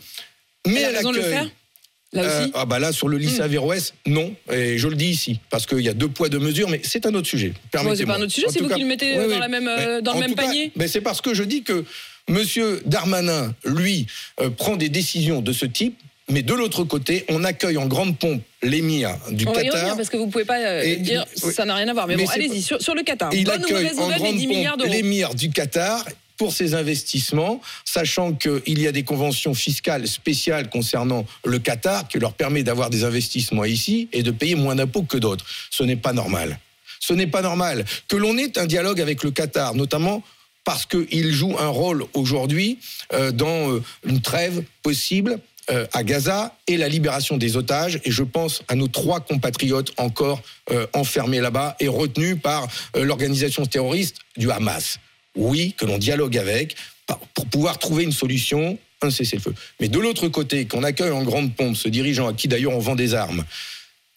Mais 0.66 0.80
Elle 0.82 0.96
elle 0.96 1.06
accueille- 1.06 1.22
faire 1.22 1.50
Là 2.14 2.22
euh, 2.22 2.40
aussi 2.40 2.48
Hmm. 2.48 2.52
ah 2.54 2.64
bah 2.64 2.78
là 2.78 2.90
sur 2.90 3.06
le 3.08 3.18
lycée 3.18 3.42
Averroès, 3.42 3.92
non. 4.06 4.34
Et 4.50 4.78
je 4.78 4.88
le 4.88 4.96
dis 4.96 5.08
ici 5.08 5.40
parce 5.50 5.66
qu'il 5.66 5.80
y 5.80 5.90
a 5.90 5.94
deux 5.94 6.08
poids 6.08 6.30
deux 6.30 6.38
mesures, 6.38 6.70
mais 6.70 6.80
c'est 6.82 7.04
un 7.04 7.14
autre 7.14 7.28
sujet. 7.28 7.52
C'est 7.94 8.06
pas 8.06 8.14
un 8.16 8.22
autre 8.22 8.32
sujet, 8.32 8.46
c'est 8.50 8.60
vous 8.62 8.68
qui 8.70 8.80
le 8.80 8.86
mettez 8.86 9.10
oui, 9.18 9.24
dans 9.26 9.34
oui. 9.34 9.38
la 9.38 9.48
même, 9.48 9.68
euh, 9.68 10.00
dans 10.00 10.14
le 10.14 10.20
même 10.20 10.34
cas, 10.34 10.44
panier 10.46 10.72
mais 10.74 10.88
c'est 10.88 11.02
parce 11.02 11.20
que 11.20 11.34
je 11.34 11.42
dis 11.42 11.62
que 11.64 11.84
Monsieur 12.30 12.80
Darmanin, 12.86 13.54
lui, 13.64 14.06
euh, 14.40 14.48
prend 14.50 14.76
des 14.76 14.88
décisions 14.90 15.40
de 15.42 15.52
ce 15.52 15.64
type. 15.66 15.98
Mais 16.30 16.42
de 16.42 16.52
l'autre 16.52 16.84
côté, 16.84 17.24
on 17.30 17.42
accueille 17.42 17.78
en 17.78 17.86
grande 17.86 18.18
pompe 18.18 18.42
l'émir 18.62 19.16
du 19.30 19.46
On 19.46 19.52
va 19.52 19.62
y 19.62 19.68
Qatar. 19.70 19.96
parce 19.96 20.10
que 20.10 20.18
vous 20.18 20.26
pouvez 20.28 20.44
pas 20.44 20.58
euh, 20.60 20.82
Et- 20.82 20.96
dire 20.96 21.24
oui. 21.42 21.52
ça 21.54 21.64
n'a 21.64 21.74
rien 21.74 21.88
à 21.88 21.92
voir. 21.94 22.06
Mais, 22.06 22.16
Mais 22.16 22.24
bon, 22.24 22.30
allez-y 22.30 22.60
sur, 22.62 22.82
sur 22.82 22.94
le 22.94 23.02
Qatar. 23.02 23.32
Il 23.32 23.44
Bonne 23.44 23.62
ou 23.62 23.64
accueille 23.64 23.98
en 23.98 24.08
les 24.10 24.16
grande 24.16 24.36
10 24.36 24.46
milliards 24.46 24.72
pompe 24.76 24.82
d'euros 24.86 24.92
l'émir 24.94 25.34
du 25.34 25.48
Qatar 25.48 26.04
pour 26.38 26.52
ces 26.52 26.74
investissements, 26.74 27.60
sachant 27.84 28.32
qu'il 28.32 28.80
y 28.80 28.86
a 28.86 28.92
des 28.92 29.02
conventions 29.02 29.52
fiscales 29.52 30.06
spéciales 30.06 30.70
concernant 30.70 31.26
le 31.44 31.58
Qatar 31.58 32.08
qui 32.08 32.18
leur 32.18 32.32
permet 32.32 32.62
d'avoir 32.62 32.88
des 32.88 33.04
investissements 33.04 33.64
ici 33.64 34.08
et 34.12 34.22
de 34.22 34.30
payer 34.30 34.54
moins 34.54 34.76
d'impôts 34.76 35.02
que 35.02 35.18
d'autres. 35.18 35.44
Ce 35.70 35.82
n'est 35.82 35.96
pas 35.96 36.12
normal. 36.12 36.58
Ce 37.00 37.12
n'est 37.12 37.26
pas 37.26 37.42
normal 37.42 37.84
que 38.08 38.16
l'on 38.16 38.38
ait 38.38 38.58
un 38.58 38.66
dialogue 38.66 39.00
avec 39.00 39.22
le 39.22 39.30
Qatar, 39.30 39.74
notamment 39.74 40.22
parce 40.64 40.86
qu'il 40.86 41.32
joue 41.32 41.56
un 41.58 41.68
rôle 41.68 42.04
aujourd'hui 42.14 42.78
euh, 43.14 43.32
dans 43.32 43.72
euh, 43.72 43.82
une 44.04 44.20
trêve 44.20 44.62
possible 44.82 45.40
euh, 45.70 45.86
à 45.94 46.04
Gaza 46.04 46.54
et 46.66 46.76
la 46.76 46.88
libération 46.88 47.36
des 47.36 47.56
otages. 47.56 48.00
Et 48.04 48.10
je 48.10 48.22
pense 48.22 48.62
à 48.68 48.74
nos 48.74 48.88
trois 48.88 49.20
compatriotes 49.20 49.92
encore 49.96 50.42
enfermés 50.92 51.40
là-bas 51.40 51.76
et 51.80 51.88
retenus 51.88 52.36
par 52.42 52.68
l'organisation 52.94 53.64
terroriste 53.64 54.16
du 54.36 54.50
Hamas. 54.50 54.98
Oui, 55.38 55.74
que 55.78 55.86
l'on 55.86 55.98
dialogue 55.98 56.36
avec 56.36 56.74
par- 57.06 57.18
pour 57.34 57.46
pouvoir 57.46 57.78
trouver 57.78 58.04
une 58.04 58.12
solution, 58.12 58.76
un 59.00 59.10
cessez-le-feu. 59.10 59.54
Mais 59.80 59.88
de 59.88 59.98
l'autre 59.98 60.28
côté, 60.28 60.66
qu'on 60.66 60.82
accueille 60.82 61.12
en 61.12 61.22
grande 61.22 61.54
pompe 61.54 61.76
ce 61.76 61.88
dirigeant 61.88 62.28
à 62.28 62.34
qui 62.34 62.48
d'ailleurs 62.48 62.74
on 62.74 62.80
vend 62.80 62.96
des 62.96 63.14
armes, 63.14 63.44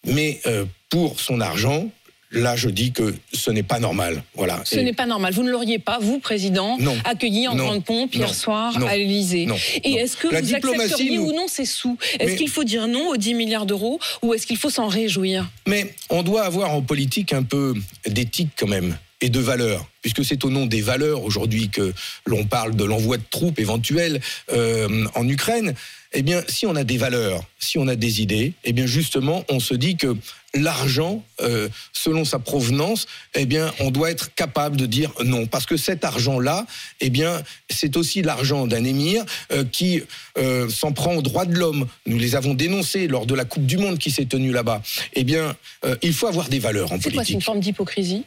mais 0.04 0.40
euh, 0.46 0.64
pour 0.90 1.20
son 1.20 1.40
argent, 1.40 1.88
là 2.32 2.56
je 2.56 2.68
dis 2.68 2.90
que 2.92 3.14
ce 3.32 3.50
n'est 3.50 3.62
pas 3.62 3.78
normal. 3.78 4.22
Voilà. 4.34 4.60
Ce 4.64 4.76
n'est 4.80 4.92
pas 4.92 5.06
normal. 5.06 5.32
Vous 5.32 5.42
ne 5.44 5.50
l'auriez 5.50 5.78
pas, 5.78 5.98
vous, 6.00 6.18
président, 6.18 6.76
Non. 6.78 6.96
accueilli 7.04 7.46
en 7.46 7.54
Non. 7.54 7.64
grande 7.66 7.84
pompe 7.84 8.14
hier 8.14 8.26
Non. 8.26 8.32
soir 8.34 8.84
à 8.88 8.96
l'Élysée. 8.96 9.46
Non. 9.46 9.56
Et 9.84 9.92
est-ce 9.92 10.16
que 10.16 10.28
La 10.28 10.40
vous 10.40 10.54
accepteriez 10.54 11.16
nous- 11.18 11.24
ou 11.28 11.32
non 11.32 11.46
ces 11.46 11.64
sous? 11.66 11.96
Est-ce 12.18 12.34
qu'il 12.36 12.48
faut 12.48 12.64
dire 12.64 12.88
non 12.88 13.08
aux 13.10 13.16
10 13.16 13.34
milliards 13.34 13.66
d'euros 13.66 14.00
ou 14.22 14.34
est-ce 14.34 14.46
qu'il 14.46 14.56
faut 14.58 14.70
s'en 14.70 14.88
réjouir? 14.88 15.48
Mais 15.68 15.94
on 16.10 16.22
doit 16.24 16.42
avoir 16.42 16.72
en 16.74 16.82
politique 16.82 17.32
un 17.32 17.44
peu 17.44 17.74
d'éthique 18.06 18.50
quand 18.58 18.66
même 18.68 18.98
et 19.22 19.30
de 19.30 19.40
valeurs, 19.40 19.86
puisque 20.02 20.24
c'est 20.24 20.44
au 20.44 20.50
nom 20.50 20.66
des 20.66 20.82
valeurs 20.82 21.22
aujourd'hui 21.22 21.70
que 21.70 21.94
l'on 22.26 22.44
parle 22.44 22.76
de 22.76 22.84
l'envoi 22.84 23.16
de 23.16 23.22
troupes 23.30 23.58
éventuelles 23.60 24.20
euh, 24.52 25.06
en 25.14 25.26
Ukraine. 25.28 25.74
Eh 26.12 26.22
bien, 26.22 26.42
si 26.48 26.66
on 26.66 26.76
a 26.76 26.84
des 26.84 26.98
valeurs, 26.98 27.42
si 27.58 27.78
on 27.78 27.88
a 27.88 27.96
des 27.96 28.20
idées, 28.20 28.52
eh 28.64 28.72
bien 28.74 28.84
justement, 28.84 29.44
on 29.48 29.60
se 29.60 29.72
dit 29.72 29.96
que 29.96 30.14
l'argent, 30.54 31.24
euh, 31.40 31.68
selon 31.94 32.26
sa 32.26 32.38
provenance, 32.38 33.06
eh 33.34 33.46
bien, 33.46 33.72
on 33.80 33.90
doit 33.90 34.10
être 34.10 34.34
capable 34.34 34.76
de 34.76 34.84
dire 34.84 35.10
non, 35.24 35.46
parce 35.46 35.64
que 35.64 35.78
cet 35.78 36.04
argent-là, 36.04 36.66
eh 37.00 37.08
bien, 37.08 37.42
c'est 37.70 37.96
aussi 37.96 38.20
l'argent 38.20 38.66
d'un 38.66 38.84
émir 38.84 39.24
euh, 39.52 39.64
qui 39.64 40.02
euh, 40.36 40.68
s'en 40.68 40.92
prend 40.92 41.14
aux 41.14 41.22
droits 41.22 41.46
de 41.46 41.54
l'homme. 41.54 41.86
Nous 42.06 42.18
les 42.18 42.34
avons 42.36 42.52
dénoncés 42.52 43.06
lors 43.06 43.24
de 43.24 43.34
la 43.34 43.46
Coupe 43.46 43.64
du 43.64 43.78
Monde 43.78 43.98
qui 43.98 44.10
s'est 44.10 44.26
tenue 44.26 44.52
là-bas. 44.52 44.82
Eh 45.14 45.24
bien, 45.24 45.56
il 46.02 46.12
faut 46.12 46.26
avoir 46.26 46.48
des 46.48 46.58
valeurs 46.58 46.92
en 46.92 46.96
C'est 46.96 47.04
quoi 47.04 47.10
C'est 47.10 47.16
politique. 47.16 47.34
une 47.36 47.42
forme 47.42 47.60
d'hypocrisie? 47.60 48.24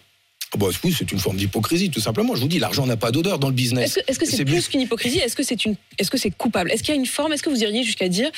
Bah 0.57 0.67
oui, 0.83 0.95
c'est 0.97 1.11
une 1.11 1.19
forme 1.19 1.37
d'hypocrisie, 1.37 1.89
tout 1.89 1.99
simplement. 1.99 2.35
Je 2.35 2.41
vous 2.41 2.47
dis, 2.47 2.59
l'argent 2.59 2.85
n'a 2.85 2.97
pas 2.97 3.11
d'odeur 3.11 3.39
dans 3.39 3.47
le 3.47 3.53
business. 3.53 3.99
Est-ce 4.07 4.19
que 4.19 4.25
c'est 4.25 4.45
plus 4.45 4.67
qu'une 4.67 4.81
hypocrisie? 4.81 5.19
Est-ce 5.19 5.35
que 5.35 5.43
c'est 5.43 5.65
une 5.65 5.75
est-ce 5.97 6.11
que 6.11 6.17
c'est 6.17 6.31
coupable? 6.31 6.71
Est-ce 6.71 6.83
qu'il 6.83 6.93
y 6.93 6.97
a 6.97 6.99
une 6.99 7.05
forme? 7.05 7.33
Est-ce 7.33 7.43
que 7.43 7.49
vous 7.49 7.61
iriez 7.61 7.83
jusqu'à 7.83 8.09
dire 8.09 8.29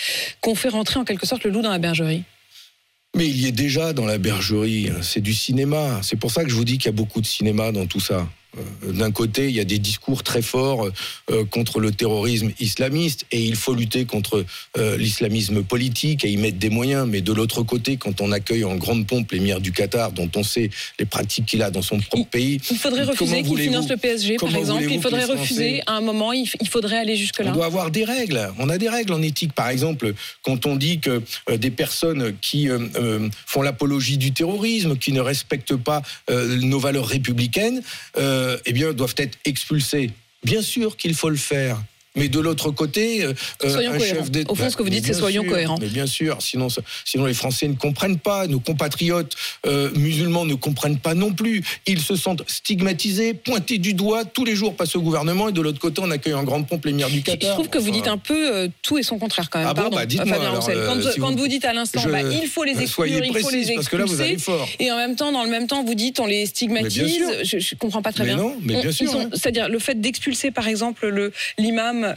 qu'on 0.42 0.56
fait 0.56 0.70
rentrer 0.70 1.00
en 1.00 1.06
quelque 1.06 1.26
sorte 1.26 1.44
le 1.44 1.52
loup 1.52 1.62
dans 1.62 1.72
la 1.72 1.80
bergerie? 1.80 2.24
Mais 3.16 3.28
il 3.28 3.38
y 3.38 3.48
est 3.48 3.52
déjà 3.52 3.94
dans 3.94 4.06
la 4.06 4.18
bergerie. 4.18 4.92
C'est 5.02 5.22
du 5.22 5.34
cinéma. 5.34 6.02
C'est 6.04 6.18
pour 6.18 6.32
ça 6.32 6.44
que 6.44 6.50
je 6.50 6.56
vous 6.56 6.66
dis 6.66 6.78
qu'il 6.78 6.86
y 6.86 6.90
a 6.90 6.92
beaucoup 6.92 7.22
de 7.22 7.26
cinéma 7.26 7.72
dans 7.72 7.86
tout 7.88 8.00
ça. 8.00 8.28
Euh, 8.58 8.92
D'un 8.94 9.12
côté, 9.12 9.50
il 9.50 9.56
y 9.56 9.60
a 9.60 9.66
des 9.66 9.80
discours 9.80 10.24
très 10.24 10.42
forts 10.42 10.90
euh, 11.30 11.46
contre 11.46 11.80
le 11.80 11.92
terrorisme 11.92 12.52
islamiste 12.60 13.26
et 13.32 13.44
il 13.44 13.56
faut 13.56 13.74
lutter 13.74 14.06
contre 14.06 14.46
euh, 14.78 14.98
l'islamisme 14.98 15.64
politique 15.64 16.24
et 16.26 16.30
y 16.30 16.38
mettre 16.38 16.58
des 16.58 16.70
moyens. 16.70 17.08
Mais 17.08 17.22
de 17.22 17.34
l'autre 17.34 17.64
côté, 17.64 17.98
quand 17.98 18.22
on 18.22 18.32
accueille 18.32 18.64
en 18.64 18.76
grande 18.76 19.06
pompe 19.06 19.32
l'émir 19.32 19.60
du 19.60 19.72
Qatar, 19.72 20.12
dont 20.12 20.30
on 20.36 20.44
sait 20.44 20.70
les 21.00 21.06
pratiques 21.06 21.46
qu'il 21.46 21.62
a 21.62 21.72
dans 21.72 21.82
son 21.82 22.00
propre 22.00 22.30
pays, 22.30 22.60
Il 22.72 22.78
faudrait 22.78 23.04
refuser 23.04 23.44
qu'il 23.44 23.58
finance 23.58 23.90
le 23.90 23.98
PSG, 23.98 24.38
par 24.38 24.56
exemple. 24.56 24.86
Il 24.90 25.02
faudrait 25.02 25.26
refuser 25.26 25.82
à 25.86 25.94
un 25.94 26.02
moment. 26.02 26.34
Il, 26.34 26.48
faudrait 26.70 26.98
aller 26.98 27.16
jusque-là. 27.16 27.52
on 27.52 27.54
doit 27.56 27.66
avoir 27.66 27.92
des 27.92 28.04
règles. 28.04 28.52
On 28.60 28.70
a 28.70 28.78
des 28.78 28.90
règles 28.90 29.14
en 29.14 29.22
éthique. 29.22 29.54
Par 29.54 29.70
exemple, 29.70 30.14
quand 30.44 30.66
on 30.66 30.76
dit 30.76 31.00
que 31.00 31.22
euh, 31.50 31.58
des 31.58 31.72
personnes 31.72 32.36
qui 32.42 32.70
euh, 32.70 32.80
euh, 32.96 33.30
font 33.46 33.62
l'apologie 33.62 34.18
du 34.18 34.32
terrorisme, 34.32 34.98
qui 34.98 35.12
ne 35.12 35.22
respectent 35.22 35.76
pas 35.76 36.02
euh, 36.30 36.58
nos 36.62 36.80
valeurs 36.80 37.08
républicaines, 37.08 37.82
euh, 38.18 38.37
eh 38.66 38.74
bien, 38.74 38.94
doivent 38.94 39.16
être 39.18 39.38
expulsées. 39.46 40.12
Bien 40.44 40.62
sûr 40.62 40.98
qu'il 40.98 41.14
faut 41.14 41.30
le 41.30 41.38
faire. 41.38 41.82
Mais 42.18 42.28
de 42.30 42.40
l'autre 42.40 42.72
côté, 42.72 43.24
euh, 43.24 43.34
Soyons 43.62 43.92
un 43.94 43.98
cohérents. 43.98 44.16
chef 44.20 44.32
d'État. 44.32 44.52
Au 44.52 44.56
fond, 44.56 44.70
ce 44.70 44.76
que 44.78 44.84
vous 44.84 44.90
dites, 44.90 45.06
c'est 45.06 45.14
soyons 45.14 45.44
sûr, 45.44 45.52
cohérents. 45.52 45.78
Mais 45.80 45.88
bien 45.88 46.06
sûr, 46.06 46.38
sinon, 46.42 46.68
sinon 47.06 47.26
les 47.26 47.34
Français 47.34 47.68
ne 47.68 47.76
comprennent 47.76 48.18
pas. 48.20 48.48
Nos 48.48 48.60
compatriotes 48.60 49.36
euh, 49.66 49.90
musulmans 49.96 50.46
ne 50.46 50.56
comprennent 50.56 50.98
pas 50.98 51.14
non 51.14 51.32
plus. 51.34 51.64
Ils 51.86 52.02
se 52.02 52.16
sentent 52.16 52.44
stigmatisés, 52.50 53.34
pointés 53.34 53.78
du 53.78 53.94
doigt 53.94 54.26
tous 54.26 54.46
les 54.46 54.56
jours 54.56 54.76
par 54.76 54.88
ce 54.88 54.98
gouvernement. 54.98 55.50
Et 55.50 55.52
de 55.52 55.62
l'autre 55.62 55.80
côté, 55.80 56.02
on 56.04 56.12
accueille 56.12 56.34
en 56.34 56.44
grande 56.44 56.68
pompe 56.68 56.86
l'émir 56.86 57.10
du 57.10 57.20
Je 57.20 57.24
Qatar. 57.24 57.54
trouve 57.54 57.70
que 57.70 57.78
vous 57.78 57.92
dites 57.92 58.08
un 58.08 58.18
peu 58.18 58.54
euh, 58.54 58.68
tout 58.82 58.98
et 58.98 59.04
son 59.04 59.20
contraire 59.20 59.50
quand 59.50 59.60
même. 59.60 59.68
Ah 59.70 59.74
bon, 59.74 59.82
Pardon, 59.84 59.98
bah, 59.98 60.06
dites-moi, 60.06 60.36
alors, 60.42 60.56
Roussel. 60.56 60.78
Quand, 60.86 61.02
si 61.12 61.20
quand 61.20 61.32
vous- 61.32 61.38
vous 61.38 61.48
dites 61.48 61.66
à 61.66 61.74
l'instant, 61.74 62.02
Je- 62.04 62.10
bah, 62.10 62.22
il 62.22 62.48
faut 62.48 62.64
les 62.64 62.72
exclure, 62.72 62.90
Soyez 62.90 63.18
il 63.18 63.26
faut 63.28 63.34
les 63.52 63.58
expulser. 63.60 63.76
parce 63.76 63.90
que 63.90 63.96
là, 63.98 64.06
vous 64.06 64.22
allez 64.22 64.38
fort. 64.38 64.68
Et 64.80 64.92
en 64.92 64.98
même 64.98 65.16
temps, 65.16 65.32
dans 65.32 65.44
le 65.44 65.50
même 65.50 65.68
temps, 65.68 65.84
vous 65.84 65.96
dites 65.96 66.20
on 66.20 66.26
les 66.26 66.46
stigmatise. 66.46 67.24
Je, 67.44 67.60
je 67.60 67.76
comprends 67.76 68.02
pas 68.02 68.12
très 68.12 68.24
Mais 68.24 68.30
bien. 68.34 68.38
non, 68.44 68.56
mais 68.62 68.82
bien 68.82 68.92
sûr, 68.92 69.14
hein. 69.16 69.30
C'est-à-dire 69.34 69.70
le 69.70 69.80
fait 69.80 70.00
d'expulser, 70.00 70.52
par 70.52 70.68
exemple, 70.68 71.08
le 71.08 71.32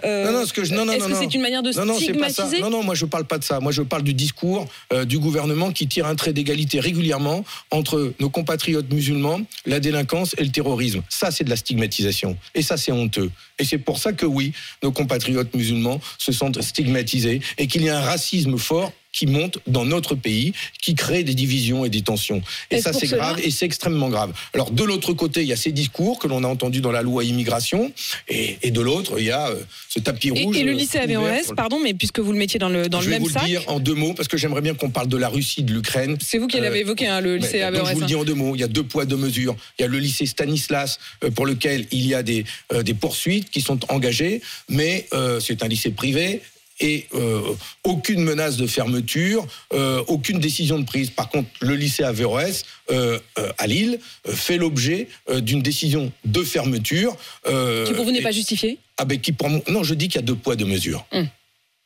euh, 0.05 0.25
Non, 0.27 0.41
non, 0.41 0.47
ce 0.47 0.53
que 0.53 0.65
je, 0.65 0.75
non, 0.75 0.85
non, 0.85 0.93
Est-ce 0.93 1.07
que 1.07 1.15
c'est 1.15 1.35
une 1.35 1.43
manière 1.43 1.63
de 1.63 1.73
non, 1.73 1.85
non, 1.87 1.99
c'est 1.99 2.13
pas 2.15 2.29
ça. 2.29 2.45
stigmatiser 2.45 2.61
Non, 2.63 2.71
non, 2.71 2.83
moi 2.83 2.95
je 2.95 3.07
parle 3.07 3.25
pas 3.25 3.39
de 3.39 3.45
ça. 3.45 3.61
Moi 3.61 3.73
je 3.73 3.83
parle 3.83 4.03
du 4.03 4.15
discours 4.15 4.67
euh, 4.93 5.05
du 5.05 5.19
gouvernement 5.19 5.73
qui 5.73 5.87
tire 5.87 6.07
un 6.07 6.15
trait 6.15 6.33
d'égalité 6.33 6.81
régulièrement 6.81 7.45
entre 7.71 8.13
nos 8.21 8.31
compatriotes 8.31 8.93
musulmans, 8.93 9.41
la 9.67 9.81
délinquance 9.81 10.35
et 10.39 10.45
le 10.45 10.51
terrorisme. 10.51 11.03
Ça, 11.09 11.31
c'est 11.31 11.45
de 11.45 11.51
la 11.51 11.57
stigmatisation. 11.57 12.37
Et 12.55 12.63
ça, 12.63 12.77
c'est 12.77 12.93
honteux. 12.93 13.31
Et 13.59 13.65
c'est 13.65 13.79
pour 13.79 13.99
ça 13.99 14.13
que 14.13 14.27
oui, 14.27 14.53
nos 14.83 14.93
compatriotes 14.93 15.55
musulmans 15.55 16.01
se 16.19 16.33
sentent 16.33 16.61
stigmatisés 16.63 17.41
et 17.59 17.67
qu'il 17.67 17.83
y 17.83 17.89
a 17.89 17.99
un 17.99 18.03
racisme 18.03 18.57
fort 18.59 18.93
qui 19.13 19.27
monte 19.27 19.59
dans 19.67 19.85
notre 19.85 20.15
pays, 20.15 20.53
qui 20.81 20.95
crée 20.95 21.25
des 21.25 21.35
divisions 21.35 21.85
et 21.85 21.89
des 21.91 22.03
tensions. 22.03 22.43
Et 22.71 22.81
ça, 22.81 22.93
c'est 22.93 23.09
grave 23.09 23.41
et 23.43 23.51
c'est 23.51 23.67
extrêmement 23.67 24.09
grave. 24.09 24.33
Alors, 24.55 24.71
de 24.71 24.85
l'autre 24.85 25.13
côté, 25.13 25.43
il 25.43 25.49
y 25.49 25.53
a 25.53 25.57
ces 25.57 25.73
discours 25.73 26.19
que 26.19 26.29
l'on 26.29 26.45
a 26.45 26.47
entendus 26.49 26.81
dans 26.81 26.93
la 26.93 27.03
loi 27.03 27.25
immigration, 27.25 27.93
et, 28.29 28.59
et 28.63 28.71
de 28.71 28.81
l'autre, 28.81 29.15
il 29.19 29.25
y 29.27 29.31
a 29.31 29.49
euh, 29.49 29.57
ce 29.89 29.99
tapis 29.99 30.29
Et, 30.29 30.45
rouge. 30.45 30.57
et 30.57 30.63
le 30.63 30.73
euh, 30.73 30.75
lycée 30.75 30.99
le- 31.07 31.55
pardon, 31.55 31.81
mais 31.83 31.93
puisque 31.95 32.21
vous 32.21 32.33
le 32.33 32.39
mettiez 32.39 32.59
dans 32.61 32.69
le, 32.69 32.89
dans 32.89 33.01
je 33.01 33.07
le 33.07 33.11
vais 33.11 33.19
même 33.19 33.27
vous 33.27 33.33
sac. 33.33 33.43
le 33.43 33.49
dire 33.49 33.65
en 33.67 33.81
deux 33.81 33.95
mots, 33.95 34.15
parce 34.15 34.29
que 34.29 34.37
j'aimerais 34.37 34.61
bien 34.61 34.75
qu'on 34.75 34.91
parle 34.91 35.09
de 35.09 35.17
la 35.17 35.29
Russie, 35.29 35.63
de 35.65 35.73
l'Ukraine. 35.73 36.17
C'est 36.21 36.39
vous 36.39 36.47
qui 36.47 36.59
Euh, 36.59 36.61
l'avez 36.61 36.81
évoqué, 36.81 37.07
hein, 37.09 37.21
le 37.21 37.37
lycée 37.37 37.61
donc, 37.73 37.87
je 37.87 37.95
vous 37.95 38.01
le 38.01 38.07
dis 38.07 38.15
en 38.15 38.25
deux 38.25 38.35
mots. 38.35 38.55
Il 38.55 38.61
y 38.61 38.65
a 38.65 38.69
deux 38.69 38.85
poids, 38.85 39.05
deux 39.07 39.17
mesures. 39.17 39.57
Il 39.79 39.83
y 39.83 39.85
a 39.85 39.89
le 39.89 39.99
lycée 39.99 40.27
Stanislas, 40.27 40.99
euh, 41.25 41.31
pour 41.31 41.47
lequel 41.47 41.87
il 41.91 42.07
y 42.07 42.15
a 42.15 42.23
des, 42.23 42.45
euh, 42.73 42.83
des 42.83 42.95
poursuites 42.95 43.51
qui 43.51 43.61
sont 43.61 43.79
engagées, 43.93 44.41
mais 44.69 45.07
euh, 45.15 45.41
c'est 45.41 45.63
un 45.63 45.69
lycée 45.69 45.91
privé. 45.91 46.41
Et 46.81 47.07
euh, 47.15 47.41
aucune 47.85 48.23
menace 48.23 48.57
de 48.57 48.67
fermeture, 48.67 49.47
euh, 49.73 50.03
aucune 50.09 50.39
décision 50.39 50.79
de 50.79 50.85
prise. 50.85 51.11
Par 51.11 51.29
contre, 51.29 51.49
le 51.61 51.75
lycée 51.75 52.05
Averroès 52.05 52.65
euh, 52.91 53.19
euh, 53.39 53.53
à 53.59 53.67
Lille 53.67 53.99
fait 54.27 54.57
l'objet 54.57 55.09
d'une 55.41 55.63
décision 55.63 56.13
de 56.25 56.43
fermeture. 56.43 57.17
Qui 57.45 57.93
pour 57.95 58.05
vous 58.05 58.13
n'est 58.13 58.23
pas 58.23 58.31
justifié 58.31 58.79
ah 59.01 59.07
ben, 59.07 59.19
qui 59.19 59.33
pour 59.33 59.49
non, 59.49 59.83
je 59.83 59.95
dis 59.95 60.09
qu'il 60.09 60.17
y 60.17 60.25
a 60.25 60.27
deux 60.27 60.35
poids, 60.35 60.57
deux 60.57 60.67
mesures. 60.67 61.07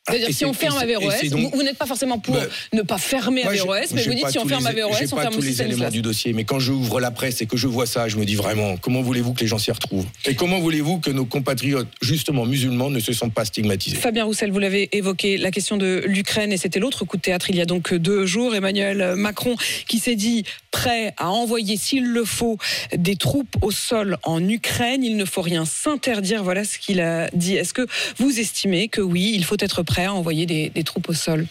C'est-à-dire 0.07 0.29
Et 0.29 0.33
si 0.33 0.45
on 0.45 0.53
ferme 0.53 0.77
Averroès, 0.77 1.23
vous, 1.23 1.29
donc- 1.29 1.55
vous 1.55 1.63
n'êtes 1.63 1.77
pas 1.79 1.87
forcément 1.87 2.19
pour 2.19 2.35
Ben, 2.35 2.47
ne 2.73 2.83
pas 2.83 2.99
fermer 2.99 3.43
Averroès, 3.43 3.91
mais 3.91 4.03
vous 4.03 4.13
dites 4.13 4.29
si 4.29 4.37
on 4.37 4.43
tous 4.43 4.49
ferme 4.49 4.63
les- 4.65 4.69
Averroès, 4.69 4.99
j'ai 4.99 5.05
on 5.11 5.15
pas 5.15 5.21
ferme 5.23 5.33
tous 5.33 5.39
aussi 5.39 5.47
les 5.49 5.61
éléments 5.63 5.89
du 5.89 6.01
dossier, 6.03 6.31
mais 6.33 6.43
quand 6.43 6.59
je 6.59 6.71
ouvre 6.71 6.99
la 6.99 7.09
presse 7.09 7.41
et 7.41 7.47
que 7.47 7.57
je 7.57 7.67
vois 7.67 7.87
ça, 7.87 8.07
je 8.07 8.17
me 8.17 8.25
dis 8.25 8.35
vraiment, 8.35 8.77
comment 8.77 9.01
voulez-vous 9.01 9.33
que 9.33 9.39
les 9.41 9.47
gens 9.47 9.57
s'y 9.57 9.71
retrouvent? 9.71 10.05
Et 10.25 10.35
comment 10.35 10.59
voulez-vous 10.59 10.99
que 10.99 11.09
nos 11.09 11.25
compatriotes, 11.25 11.87
justement 12.01 12.45
musulmans, 12.45 12.91
ne 12.91 12.99
se 12.99 13.13
sentent 13.13 13.33
pas 13.33 13.45
stigmatisés? 13.45 13.95
Fabien 13.97 14.25
Roussel, 14.25 14.51
vous 14.51 14.59
l'avez 14.59 14.95
évoqué, 14.95 15.37
la 15.37 15.49
question 15.49 15.75
de 15.77 16.03
l'Ukraine, 16.05 16.51
et 16.53 16.57
c'était 16.57 16.79
l'autre 16.79 17.03
coup 17.05 17.17
de 17.17 17.21
théâtre 17.23 17.49
il 17.49 17.55
y 17.55 17.61
a 17.61 17.65
donc 17.65 17.91
deux 17.93 18.27
jours. 18.27 18.53
Emmanuel 18.53 19.15
Macron 19.15 19.55
qui 19.87 19.97
s'est 19.97 20.15
dit 20.15 20.43
prêt 20.69 21.13
à 21.17 21.29
envoyer, 21.31 21.77
s'il 21.77 22.05
le 22.05 22.25
faut, 22.25 22.57
des 22.95 23.15
troupes 23.15 23.55
au 23.63 23.71
sol 23.71 24.17
en 24.23 24.47
Ukraine. 24.47 25.03
Il 25.03 25.17
ne 25.17 25.25
faut 25.25 25.41
rien 25.41 25.65
s'interdire. 25.65 26.43
Voilà 26.43 26.63
ce 26.63 26.77
qu'il 26.77 26.99
a 27.01 27.29
dit. 27.33 27.55
Est-ce 27.55 27.73
que 27.73 27.87
vous 28.17 28.39
estimez 28.39 28.87
que 28.87 29.01
oui, 29.01 29.31
il 29.33 29.43
faut 29.45 29.55
être 29.59 29.81
prêt 29.83 29.94
à 30.03 30.13
envoyer 30.13 30.45
des, 30.45 30.69
des 30.69 30.83
troupes 30.83 31.09
au 31.09 31.13
sol 31.13 31.47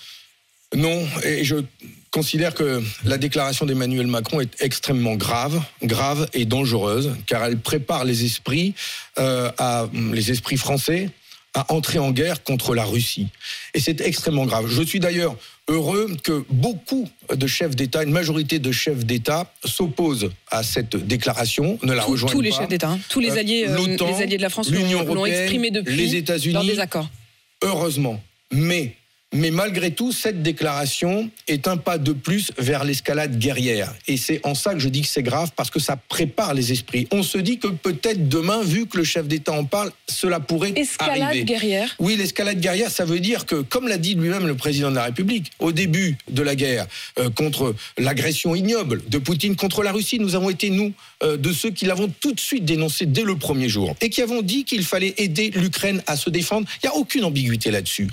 Non, 0.75 1.07
et 1.25 1.45
je 1.45 1.57
considère 2.11 2.55
que 2.55 2.83
la 3.05 3.19
déclaration 3.19 3.67
d'Emmanuel 3.67 4.07
Macron 4.07 4.41
est 4.41 4.55
extrêmement 4.61 5.17
grave, 5.17 5.61
grave 5.83 6.29
et 6.33 6.45
dangereuse, 6.45 7.13
car 7.27 7.45
elle 7.45 7.59
prépare 7.59 8.05
les 8.05 8.25
esprits, 8.25 8.75
euh, 9.19 9.51
à, 9.59 9.89
les 10.13 10.31
esprits 10.31 10.57
français 10.57 11.11
à 11.57 11.73
entrer 11.73 12.01
en 12.01 12.11
guerre 12.11 12.43
contre 12.43 12.75
la 12.75 12.85
Russie. 12.85 13.29
Et 13.75 13.81
c'est 13.81 14.01
extrêmement 14.01 14.45
grave. 14.45 14.67
Je 14.69 14.83
suis 14.83 14.99
d'ailleurs 14.99 15.37
heureux 15.69 16.17
que 16.25 16.45
beaucoup 16.51 17.09
de 17.33 17.47
chefs 17.47 17.77
d'État, 17.77 18.03
une 18.03 18.11
majorité 18.11 18.59
de 18.59 18.73
chefs 18.73 19.05
d'État 19.05 19.53
s'opposent 19.65 20.31
à 20.51 20.65
cette 20.65 20.97
déclaration, 20.97 21.79
ne 21.85 21.93
la 21.93 22.03
Tous- 22.03 22.11
rejoignent 22.11 22.33
tous 22.33 22.41
les 22.41 22.51
pas. 22.51 22.57
chefs 22.59 22.69
d'État, 22.69 22.89
hein. 22.91 22.99
tous 23.09 23.21
les 23.21 23.31
Euh, 23.31 23.39
alliés, 23.39 23.67
euh, 23.69 23.77
les 23.87 24.23
alliés 24.23 24.37
de 24.37 24.43
la 24.43 24.51
France 24.51 24.69
l'ont- 24.69 24.79
l'Union 24.79 25.03
l'ont 25.05 25.15
européenne, 25.15 25.43
exprimé 25.43 25.71
depuis 25.71 25.95
les 25.97 26.17
États-Unis, 26.17 26.67
désaccord. 26.67 27.09
heureusement. 27.63 28.21
Mais, 28.53 28.97
Mais 29.33 29.51
malgré 29.51 29.91
tout, 29.91 30.13
cette 30.13 30.43
déclaration 30.43 31.29
est 31.49 31.67
un 31.67 31.77
pas 31.77 31.99
de 31.99 32.13
plus 32.13 32.53
vers 32.57 32.85
l'escalade 32.85 33.37
guerrière. 33.37 33.93
Et 34.07 34.17
c'est 34.17 34.41
en 34.45 34.55
ça 34.55 34.75
que 34.75 34.79
je 34.79 34.89
dis 34.89 35.03
que 35.03 35.09
c'est 35.09 35.25
grave, 35.25 35.51
parce 35.57 35.71
que 35.71 35.81
ça 35.81 35.97
prépare 35.97 36.55
les 36.55 36.71
esprits. 36.71 37.09
On 37.11 37.25
se 37.25 37.39
dit 37.39 37.59
que 37.59 37.67
peut-être 37.67 38.29
demain, 38.29 38.63
vu 38.63 38.87
que 38.87 38.97
le 38.97 39.03
chef 39.03 39.27
d'État 39.27 39.53
en 39.53 39.65
parle, 39.65 39.91
cela 40.09 40.39
pourrait 40.39 40.73
Escalade 40.77 41.23
arriver. 41.23 41.45
guerrière 41.45 41.97
Oui, 41.99 42.17
l'escalade 42.17 42.61
guerrière, 42.61 42.93
ça 42.93 43.05
veut 43.05 43.19
dire 43.19 43.45
que, 43.45 43.57
comme 43.57 43.89
l'a 43.89 43.99
dit 43.99 44.15
lui-même 44.15 44.47
le 44.47 44.55
président 44.55 44.91
de 44.91 44.97
la 44.97 45.05
République, 45.05 45.51
au 45.59 45.73
début 45.73 46.17
de 46.31 46.43
la 46.43 46.55
guerre 46.55 46.87
euh, 47.19 47.29
contre 47.29 47.75
l'agression 47.99 48.55
ignoble 48.55 49.03
de 49.09 49.19
Poutine 49.19 49.57
contre 49.57 49.83
la 49.83 49.91
Russie, 49.91 50.21
nous 50.21 50.37
avons 50.37 50.51
été, 50.51 50.71
nous, 50.71 50.93
de 51.25 51.53
ceux 51.53 51.71
qui 51.71 51.87
l'avons 51.87 52.13
tout 52.21 52.33
de 52.33 52.41
suite 52.41 52.65
dénoncé 52.65 53.07
dès 53.07 53.23
le 53.23 53.37
premier 53.37 53.69
jour 53.69 53.95
et 54.01 54.11
qui 54.11 54.23
avons 54.23 54.43
dit 54.43 54.65
qu'il 54.65 54.85
fallait 54.85 55.15
aider 55.17 55.51
l'Ukraine 55.55 56.03
à 56.07 56.17
se 56.17 56.31
défendre. 56.31 56.69
Il 56.83 56.87
n'y 56.87 56.95
a 56.95 56.97
aucune 56.97 57.25
ambiguïté 57.25 57.71
là-dessus. 57.71 58.09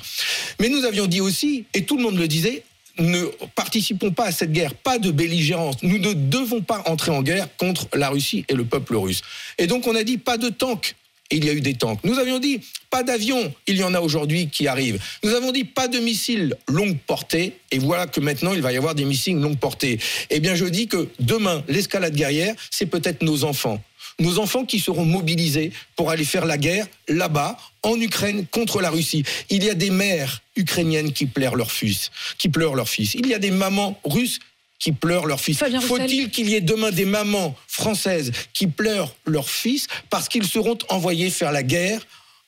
Mais 0.60 0.70
nous 0.70 0.86
avions 0.86 1.08
dit 1.08 1.22
aussi, 1.22 1.66
et 1.74 1.84
tout 1.84 1.98
le 1.98 2.04
monde 2.04 2.18
le 2.18 2.28
disait, 2.28 2.64
ne 3.00 3.26
participons 3.56 4.12
pas 4.12 4.26
à 4.26 4.32
cette 4.32 4.52
guerre, 4.52 4.74
pas 4.74 5.00
de 5.00 5.12
belligérance. 5.12 5.76
Nous 5.82 5.98
ne 5.98 6.14
devons 6.14 6.62
pas 6.62 6.84
entrer 6.86 7.12
en 7.12 7.22
guerre 7.22 7.48
contre 7.58 7.88
la 7.94 8.10
Russie 8.10 8.46
et 8.48 8.54
le 8.54 8.66
peuple 8.66 8.96
russe. 8.96 9.22
Et 9.58 9.68
donc 9.68 9.88
on 9.88 9.96
a 9.96 10.04
dit 10.04 10.18
pas 10.18 10.38
de 10.38 10.50
tanks. 10.50 10.96
Il 11.32 11.46
y 11.46 11.50
a 11.50 11.54
eu 11.54 11.62
des 11.62 11.74
tanks. 11.74 12.00
Nous 12.04 12.20
avions 12.20 12.40
dit 12.40 12.60
pas 12.90 13.04
d'avions. 13.04 13.54
Il 13.68 13.78
y 13.78 13.84
en 13.84 13.94
a 13.94 14.02
aujourd'hui 14.02 14.50
qui 14.50 14.68
arrivent. 14.68 15.02
Nous 15.24 15.32
avons 15.32 15.52
dit 15.52 15.64
pas 15.64 15.88
de 15.88 16.00
missiles 16.00 16.56
longue 16.68 16.98
portée. 17.08 17.54
Et 17.72 17.80
voilà 17.80 18.08
que 18.08 18.20
maintenant 18.20 18.54
il 18.54 18.62
va 18.62 18.72
y 18.74 18.78
avoir 18.78 18.96
des 18.96 19.06
missiles 19.06 19.38
longue 19.38 19.58
portée. 19.58 20.00
Eh 20.30 20.40
bien 20.40 20.56
je 20.56 20.66
dis 20.66 20.88
que 20.88 21.08
demain 21.20 21.64
l'escalade 21.68 22.16
guerrière, 22.16 22.54
c'est 22.70 22.86
peut-être 22.86 23.22
nos 23.22 23.44
enfants. 23.44 23.82
Nos 24.20 24.40
enfants 24.40 24.66
qui 24.66 24.80
seront 24.80 25.06
mobilisés 25.06 25.72
pour 25.96 26.12
aller 26.12 26.26
faire 26.26 26.46
la 26.46 26.58
guerre 26.58 26.86
là-bas, 27.08 27.58
en 27.82 28.00
Ukraine, 28.00 28.46
contre 28.46 28.82
la 28.82 28.92
Russie. 28.92 29.24
Il 29.50 29.64
y 29.64 29.70
a 29.70 29.74
des 29.74 29.90
mères 29.90 30.42
ukrainiennes 30.56 31.14
qui 31.14 31.26
pleurent 31.26 31.56
leur 31.56 31.72
fils, 31.72 32.12
qui 32.38 32.50
pleurent 32.50 32.76
leur 32.76 32.90
fils. 32.90 33.16
Il 33.16 33.26
y 33.28 33.34
a 33.34 33.40
des 33.40 33.52
mamans 33.52 34.00
russes 34.04 34.40
qui 34.82 34.92
pleurent 34.92 35.28
leur 35.28 35.40
fils. 35.40 35.64
Faut-il 35.82 36.30
qu'il 36.30 36.50
y 36.50 36.56
ait 36.56 36.62
demain 36.62 36.92
des 36.92 37.06
mamans 37.06 37.56
françaises 37.68 38.32
qui 38.52 38.68
pleurent 38.68 39.16
leur 39.26 39.48
fils 39.48 39.88
parce 40.10 40.28
qu'ils 40.28 40.48
seront 40.48 40.78
envoyés 40.90 41.30
faire 41.30 41.52
la 41.52 41.64
guerre 41.64 42.02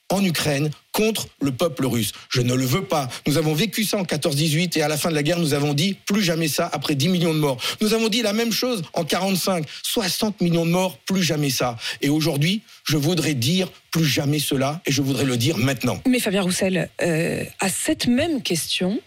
en 0.10 0.24
Ukraine 0.24 0.70
contre 0.92 1.28
le 1.42 1.52
peuple 1.52 1.86
russe? 1.86 2.12
Je 2.30 2.42
ne 2.42 2.56
le 2.56 2.66
veux 2.66 2.86
pas. 2.86 3.08
Nous 3.28 3.38
avons 3.38 3.54
vécu 3.54 3.84
ça 3.84 3.98
en 3.98 4.04
14-18 4.04 4.80
et 4.80 4.82
à 4.82 4.88
la 4.88 4.98
fin 4.98 5.10
de 5.10 5.16
la 5.16 5.22
guerre, 5.22 5.38
nous 5.38 5.54
avons 5.54 5.76
dit 5.76 5.96
plus 6.08 6.24
jamais 6.24 6.48
ça 6.48 6.68
après 6.74 6.96
10 6.96 7.10
millions 7.10 7.36
de 7.36 7.40
morts. 7.40 7.58
Nous 7.82 7.94
avons 7.94 8.10
dit 8.10 8.24
la 8.24 8.34
même 8.34 8.52
chose 8.52 8.82
en 8.94 9.06
45, 9.06 9.66
60 9.84 10.42
millions 10.42 10.66
de 10.66 10.72
morts, 10.72 10.98
plus 11.06 11.22
jamais 11.22 11.52
ça. 11.52 11.78
Et 12.02 12.10
aujourd'hui, 12.10 12.62
je 12.84 12.98
voudrais 12.98 13.36
dire 13.36 13.70
plus 13.92 14.06
jamais 14.06 14.40
cela 14.40 14.82
et 14.88 14.92
je 14.92 15.04
voudrais 15.04 15.26
le 15.26 15.38
dire 15.38 15.60
maintenant. 15.60 16.02
Mais 16.08 16.20
Fabien 16.20 16.42
Roussel, 16.42 16.90
euh, 17.04 17.44
à 17.60 17.70
cette 17.70 18.08
même 18.08 18.42
question, 18.42 19.00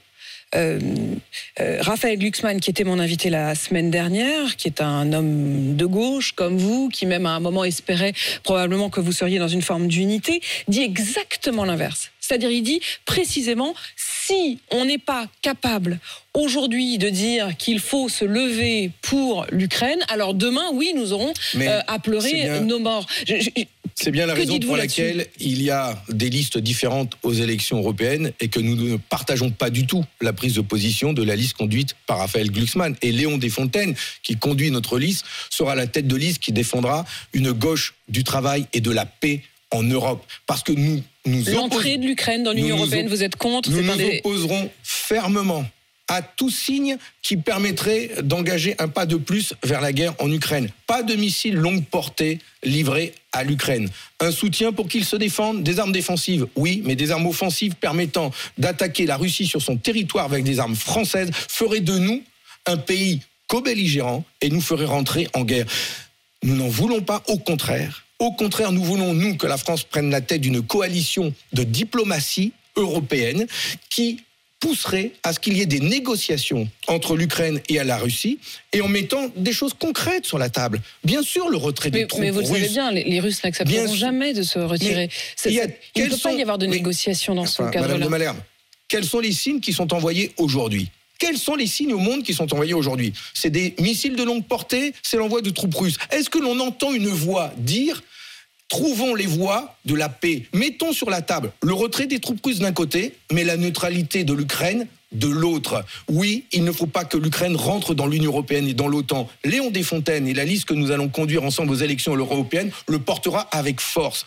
euh, 0.57 0.81
euh, 1.61 1.79
Raphaël 1.81 2.19
Glucksmann, 2.19 2.61
qui 2.61 2.71
était 2.71 2.85
mon 2.85 2.99
invité 2.99 3.31
la 3.31 3.55
semaine 3.55 3.91
dernière, 3.91 4.57
qui 4.57 4.69
est 4.69 4.81
un 4.81 5.13
homme 5.13 5.77
de 5.77 5.87
gauche 5.87 6.33
comme 6.33 6.57
vous, 6.57 6.89
qui 6.89 7.07
même 7.07 7.27
à 7.27 7.31
un 7.31 7.41
moment 7.41 7.65
espérait 7.65 8.15
probablement 8.43 8.91
que 8.91 9.01
vous 9.01 9.13
seriez 9.13 9.39
dans 9.39 9.49
une 9.49 9.63
forme 9.63 9.87
d'unité, 9.87 10.41
dit 10.69 10.83
exactement 10.83 11.65
l'inverse. 11.65 12.11
C'est-à-dire, 12.27 12.51
il 12.51 12.63
dit 12.63 12.81
précisément, 13.05 13.75
si 13.97 14.59
on 14.71 14.85
n'est 14.85 14.99
pas 14.99 15.27
capable 15.43 16.01
aujourd'hui 16.35 16.99
de 16.99 17.09
dire 17.09 17.57
qu'il 17.57 17.81
faut 17.81 18.09
se 18.09 18.25
lever 18.25 18.91
pour 19.03 19.47
l'Ukraine, 19.51 20.01
alors 20.09 20.35
demain, 20.35 20.65
oui, 20.73 20.93
nous 20.95 21.13
aurons 21.13 21.33
euh, 21.57 21.81
à 21.87 21.99
pleurer 21.99 22.33
bien- 22.33 22.61
nos 22.61 22.79
morts. 22.79 23.07
Je- 23.27 23.41
je- 23.41 23.51
C'est 23.99 24.11
bien 24.11 24.27
la 24.27 24.35
Que 24.35 24.41
raison 24.41 24.59
pour 24.59 24.77
laquelle 24.77 25.27
il 25.41 25.63
y 25.63 25.71
a 25.71 25.97
des 26.11 26.29
listes 26.29 26.59
différentes 26.59 27.17
aux 27.23 27.33
élections 27.33 27.79
européennes 27.79 28.33
et 28.41 28.49
que 28.49 28.61
nous 28.61 28.77
ne 28.77 28.97
partageons 28.99 29.51
pas 29.51 29.71
du 29.71 29.87
tout 29.87 30.05
la 30.21 30.35
prise 30.35 30.53
de 30.55 30.61
position 30.61 31.15
de 31.15 31.23
la 31.23 31.35
liste 31.35 31.55
conduite 31.55 31.95
par 32.07 32.19
Raphaël 32.19 32.51
Glucksmann. 32.51 32.95
Et 33.01 33.11
Léon 33.11 33.39
Desfontaines, 33.39 33.95
qui 34.23 34.37
conduit 34.37 34.71
notre 34.71 34.99
liste, 34.99 35.25
sera 35.49 35.75
la 35.75 35.87
tête 35.87 36.07
de 36.09 36.17
liste 36.17 36.41
qui 36.41 36.53
défendra 36.53 37.07
une 37.33 37.53
gauche 37.53 37.95
du 38.09 38.23
travail 38.23 38.67
et 38.75 38.81
de 38.83 38.91
la 38.91 39.07
paix 39.07 39.41
en 39.77 39.83
Europe. 39.83 40.25
Parce 40.47 40.63
que 40.63 40.73
nous 40.73 41.03
nous 41.27 41.45
L'entrée 41.53 41.99
de 41.99 42.05
l'Ukraine 42.07 42.43
dans 42.45 42.53
l'Union 42.53 42.77
européenne, 42.77 43.07
op- 43.07 43.13
vous 43.13 43.23
êtes 43.23 43.37
contre 43.37 43.71
nous 43.71 43.83
nous 43.83 43.97
des- 43.97 44.19
opposerons 44.25 44.71
fermement 44.83 45.65
à 46.09 46.23
tout 46.23 46.51
signe 46.51 46.99
qui 47.21 47.37
permettrait 47.37 48.11
d'engager 48.23 48.77
un 48.79 48.87
pas 48.87 49.07
de 49.07 49.17
plus 49.17 49.55
vers 49.65 49.81
la 49.81 49.93
guerre 49.93 50.15
en 50.21 50.31
Ukraine. 50.31 50.69
Pas 50.87 51.03
de 51.03 51.17
missiles 51.17 51.57
longue 51.57 51.85
portée 51.85 52.39
livrés 52.63 53.13
à 53.33 53.43
l'Ukraine. 53.43 53.89
Un 54.21 54.31
soutien 54.31 54.73
pour 54.73 54.87
qu'ils 54.87 55.05
se 55.05 55.17
défendent, 55.17 55.65
des 55.65 55.81
armes 55.81 55.91
défensives, 55.91 56.47
oui, 56.55 56.81
mais 56.85 56.95
des 56.95 57.11
armes 57.11 57.27
offensives 57.27 57.75
permettant 57.75 58.31
d'attaquer 58.57 59.05
la 59.05 59.17
Russie 59.17 59.47
sur 59.47 59.61
son 59.61 59.77
territoire 59.77 60.27
avec 60.27 60.45
des 60.45 60.61
armes 60.61 60.77
françaises 60.77 61.31
ferait 61.49 61.81
de 61.81 61.99
nous 61.99 62.23
un 62.67 62.77
pays 62.77 63.21
co-belligérant 63.49 64.25
et 64.41 64.49
nous 64.49 64.61
ferait 64.61 64.85
rentrer 64.85 65.27
en 65.35 65.43
guerre. 65.43 65.67
Nous 66.45 66.55
n'en 66.55 66.69
voulons 66.69 67.01
pas, 67.01 67.25
au 67.27 67.39
contraire. 67.39 68.06
Au 68.19 68.33
contraire, 68.33 68.73
nous 68.73 68.83
voulons, 68.83 69.13
nous, 69.13 69.37
que 69.37 69.47
la 69.47 69.57
France 69.59 69.83
prenne 69.85 70.11
la 70.11 70.21
tête 70.21 70.41
d'une 70.41 70.63
coalition 70.63 71.35
de 71.53 71.63
diplomatie 71.65 72.53
européenne 72.77 73.47
qui 73.91 74.21
pousserait 74.59 75.13
à 75.23 75.35
ce 75.35 75.39
qu'il 75.39 75.55
y 75.57 75.61
ait 75.61 75.67
des 75.67 75.81
négociations 75.81 76.67
entre 76.89 77.15
l'Ukraine 77.15 77.61
et 77.69 77.79
à 77.79 77.85
la 77.85 77.99
Russie 77.99 78.39
et 78.73 78.81
en 78.81 78.89
mettant 78.89 79.31
des 79.37 79.53
choses 79.53 79.75
concrètes 79.79 80.25
sur 80.25 80.39
la 80.39 80.49
table. 80.49 80.81
Bien 81.05 81.23
sûr, 81.23 81.51
le 81.51 81.59
retrait 81.59 81.91
des 81.91 82.01
Mais, 82.01 82.07
troupes 82.07 82.21
mais 82.23 82.31
vous 82.31 82.41
le 82.41 82.47
savez 82.47 82.69
bien, 82.69 82.91
les, 82.91 83.05
les 83.05 83.21
Russes 83.21 83.45
n'accepteront 83.45 83.95
jamais 83.95 84.33
de 84.33 84.43
se 84.43 84.59
retirer. 84.59 85.11
Il 85.45 85.61
a- 85.61 85.67
ne 85.67 86.09
peut 86.09 86.17
pas 86.17 86.33
y 86.33 86.41
avoir 86.41 86.57
de 86.57 86.67
mais- 86.67 86.77
négociation 86.77 87.35
dans 87.35 87.45
ce 87.45 87.61
Enfin, 87.61 87.65
Madame 87.65 87.83
de 87.83 87.89
cadre-là. 87.89 88.09
Malherbe, 88.09 88.39
quels 88.89 89.05
sont 89.05 89.21
les 89.21 89.33
signes 89.33 89.61
qui 89.61 89.75
sont 89.75 89.93
envoyés 89.93 90.33
aujourd'hui? 90.39 90.89
Quels 91.19 91.39
sont 91.39 91.55
les 91.55 91.67
signes 91.67 91.93
au 91.93 91.99
monde 91.99 92.23
qui 92.23 92.35
sont 92.35 92.53
envoyés 92.53 92.75
aujourd'hui? 92.75 93.13
C'est 93.35 93.51
des 93.51 93.75
missiles 93.81 94.17
de 94.17 94.23
longue 94.23 94.45
portée, 94.45 94.93
c'est 95.03 95.17
l'envoi 95.17 95.43
de 95.43 95.51
troupes 95.51 95.75
russes. 95.75 95.97
Est-ce 96.11 96.31
que 96.31 96.39
l'on 96.39 96.59
entend 96.61 96.93
une 96.93 97.09
voix 97.09 97.53
dire 97.57 98.03
Trouvons 98.69 99.15
les 99.15 99.27
voies 99.27 99.77
de 99.85 99.95
la 99.95 100.09
paix? 100.09 100.43
Mettons 100.53 100.93
sur 100.93 101.09
la 101.09 101.23
table 101.23 101.53
le 101.63 101.73
retrait 101.73 102.07
des 102.07 102.19
troupes 102.19 102.45
russes 102.45 102.59
d'un 102.59 102.73
côté, 102.73 103.15
mais 103.33 103.45
la 103.45 103.57
neutralité 103.57 104.25
de 104.25 104.33
l'Ukraine 104.33 104.89
de 105.13 105.29
l'autre. 105.29 105.85
Oui, 106.09 106.45
il 106.53 106.65
ne 106.65 106.73
faut 106.73 106.87
pas 106.87 107.05
que 107.05 107.17
l'Ukraine 107.17 107.55
rentre 107.55 107.95
dans 107.95 108.09
l'Union 108.09 108.33
européenne 108.33 108.67
et 108.67 108.75
dans 108.75 108.89
l'OTAN. 108.89 109.29
Léon 109.45 109.71
Desfontaines 109.71 110.27
et 110.27 110.35
la 110.35 110.45
liste 110.45 110.65
que 110.65 110.75
nous 110.75 110.91
allons 110.91 111.09
conduire 111.09 111.45
ensemble 111.45 111.71
aux 111.71 111.77
élections 111.77 112.15
européennes 112.17 112.73
le 112.89 112.99
portera 112.99 113.43
avec 113.53 113.81
force. 113.81 114.27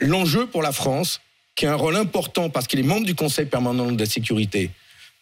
L'enjeu 0.00 0.46
pour 0.46 0.62
la 0.62 0.72
France, 0.72 1.20
qui 1.54 1.64
a 1.66 1.72
un 1.72 1.76
rôle 1.76 1.96
important 1.96 2.50
parce 2.50 2.66
qu'il 2.66 2.80
est 2.80 2.82
membre 2.82 3.06
du 3.06 3.14
Conseil 3.14 3.46
permanent 3.46 3.92
de 3.92 3.98
la 3.98 4.10
sécurité, 4.10 4.70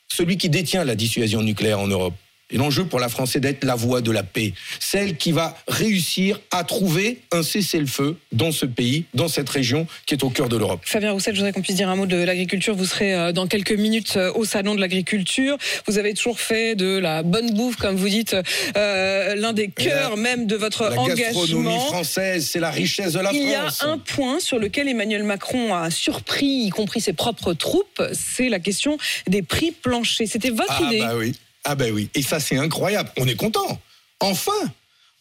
celui 0.09 0.37
qui 0.37 0.49
détient 0.49 0.85
la 0.85 0.95
dissuasion 0.95 1.43
nucléaire 1.43 1.81
en 1.81 1.87
Europe. 1.87 2.15
Et 2.51 2.57
l'enjeu 2.59 2.85
pour 2.85 3.01
la 3.01 3.09
France, 3.09 3.31
c'est 3.33 3.41
d'être 3.41 3.65
la 3.65 3.75
voie 3.75 4.01
de 4.03 4.11
la 4.11 4.23
paix, 4.23 4.53
celle 4.79 5.17
qui 5.17 5.33
va 5.33 5.57
réussir 5.67 6.39
à 6.51 6.63
trouver 6.63 7.19
un 7.33 7.43
cessez-le-feu 7.43 8.17
dans 8.33 8.53
ce 8.53 8.67
pays, 8.67 9.05
dans 9.15 9.29
cette 9.29 9.49
région 9.49 9.87
qui 10.07 10.15
est 10.15 10.23
au 10.23 10.31
cœur 10.31 10.49
de 10.49 10.57
l'Europe. 10.57 10.81
Fabien 10.85 11.13
Roussel, 11.13 11.35
je 11.35 11.41
voudrais 11.41 11.53
qu'on 11.53 11.63
puisse 11.63 11.77
dire 11.77 11.89
un 11.89 11.97
mot 11.97 12.07
de 12.07 12.17
l'agriculture. 12.17 12.75
Vous 12.77 12.85
serez 12.85 13.15
euh, 13.15 13.33
dans 13.33 13.47
quelques 13.47 13.73
minutes 13.73 14.15
euh, 14.17 14.31
au 14.35 14.45
salon 14.45 14.75
de 14.75 14.81
l'agriculture. 14.81 15.57
Vous 15.87 15.99
avez 15.99 16.13
toujours 16.15 16.39
fait 16.39 16.75
de 16.75 16.99
la 16.99 17.23
bonne 17.23 17.53
bouffe, 17.55 17.77
comme 17.77 17.97
vous 17.97 18.09
dites, 18.11 18.37
euh, 18.77 19.35
l'un 19.37 19.53
des 19.55 19.69
cœurs 19.69 20.17
même 20.17 20.47
de 20.47 20.57
votre 20.57 20.85
La 20.85 20.97
gastronomie 21.15 21.69
engagement. 21.69 21.81
française, 21.87 22.47
c'est 22.47 22.61
la 22.61 22.71
richesse 22.71 23.15
de 23.15 23.21
la 23.21 23.33
Il 23.33 23.49
y 23.49 23.55
a 23.55 23.63
France. 23.71 23.83
un 23.83 23.99
point 23.99 24.39
sur 24.39 24.59
lequel 24.59 24.87
Emmanuel 24.89 25.23
Macron 25.25 25.75
a 25.75 25.91
surpris, 25.91 26.47
y 26.67 26.71
compris 26.71 27.01
ses 27.01 27.15
propres 27.15 27.55
troupes, 27.55 28.03
c'est 28.13 28.49
la 28.51 28.61
question 28.61 28.99
des 29.29 29.43
prix 29.43 29.71
planchers. 29.73 30.29
C'était 30.29 30.51
votre 30.51 30.75
Ah 30.79 30.83
idée. 30.93 30.99
bah 31.01 31.15
oui, 31.17 31.35
ah 31.65 31.75
bah 31.75 31.87
oui. 31.93 32.09
Et 32.15 32.23
ça 32.23 32.41
c'est 32.41 32.57
incroyable. 32.57 33.11
On 33.17 33.27
est 33.27 33.37
content. 33.37 33.81
Enfin. 34.21 34.53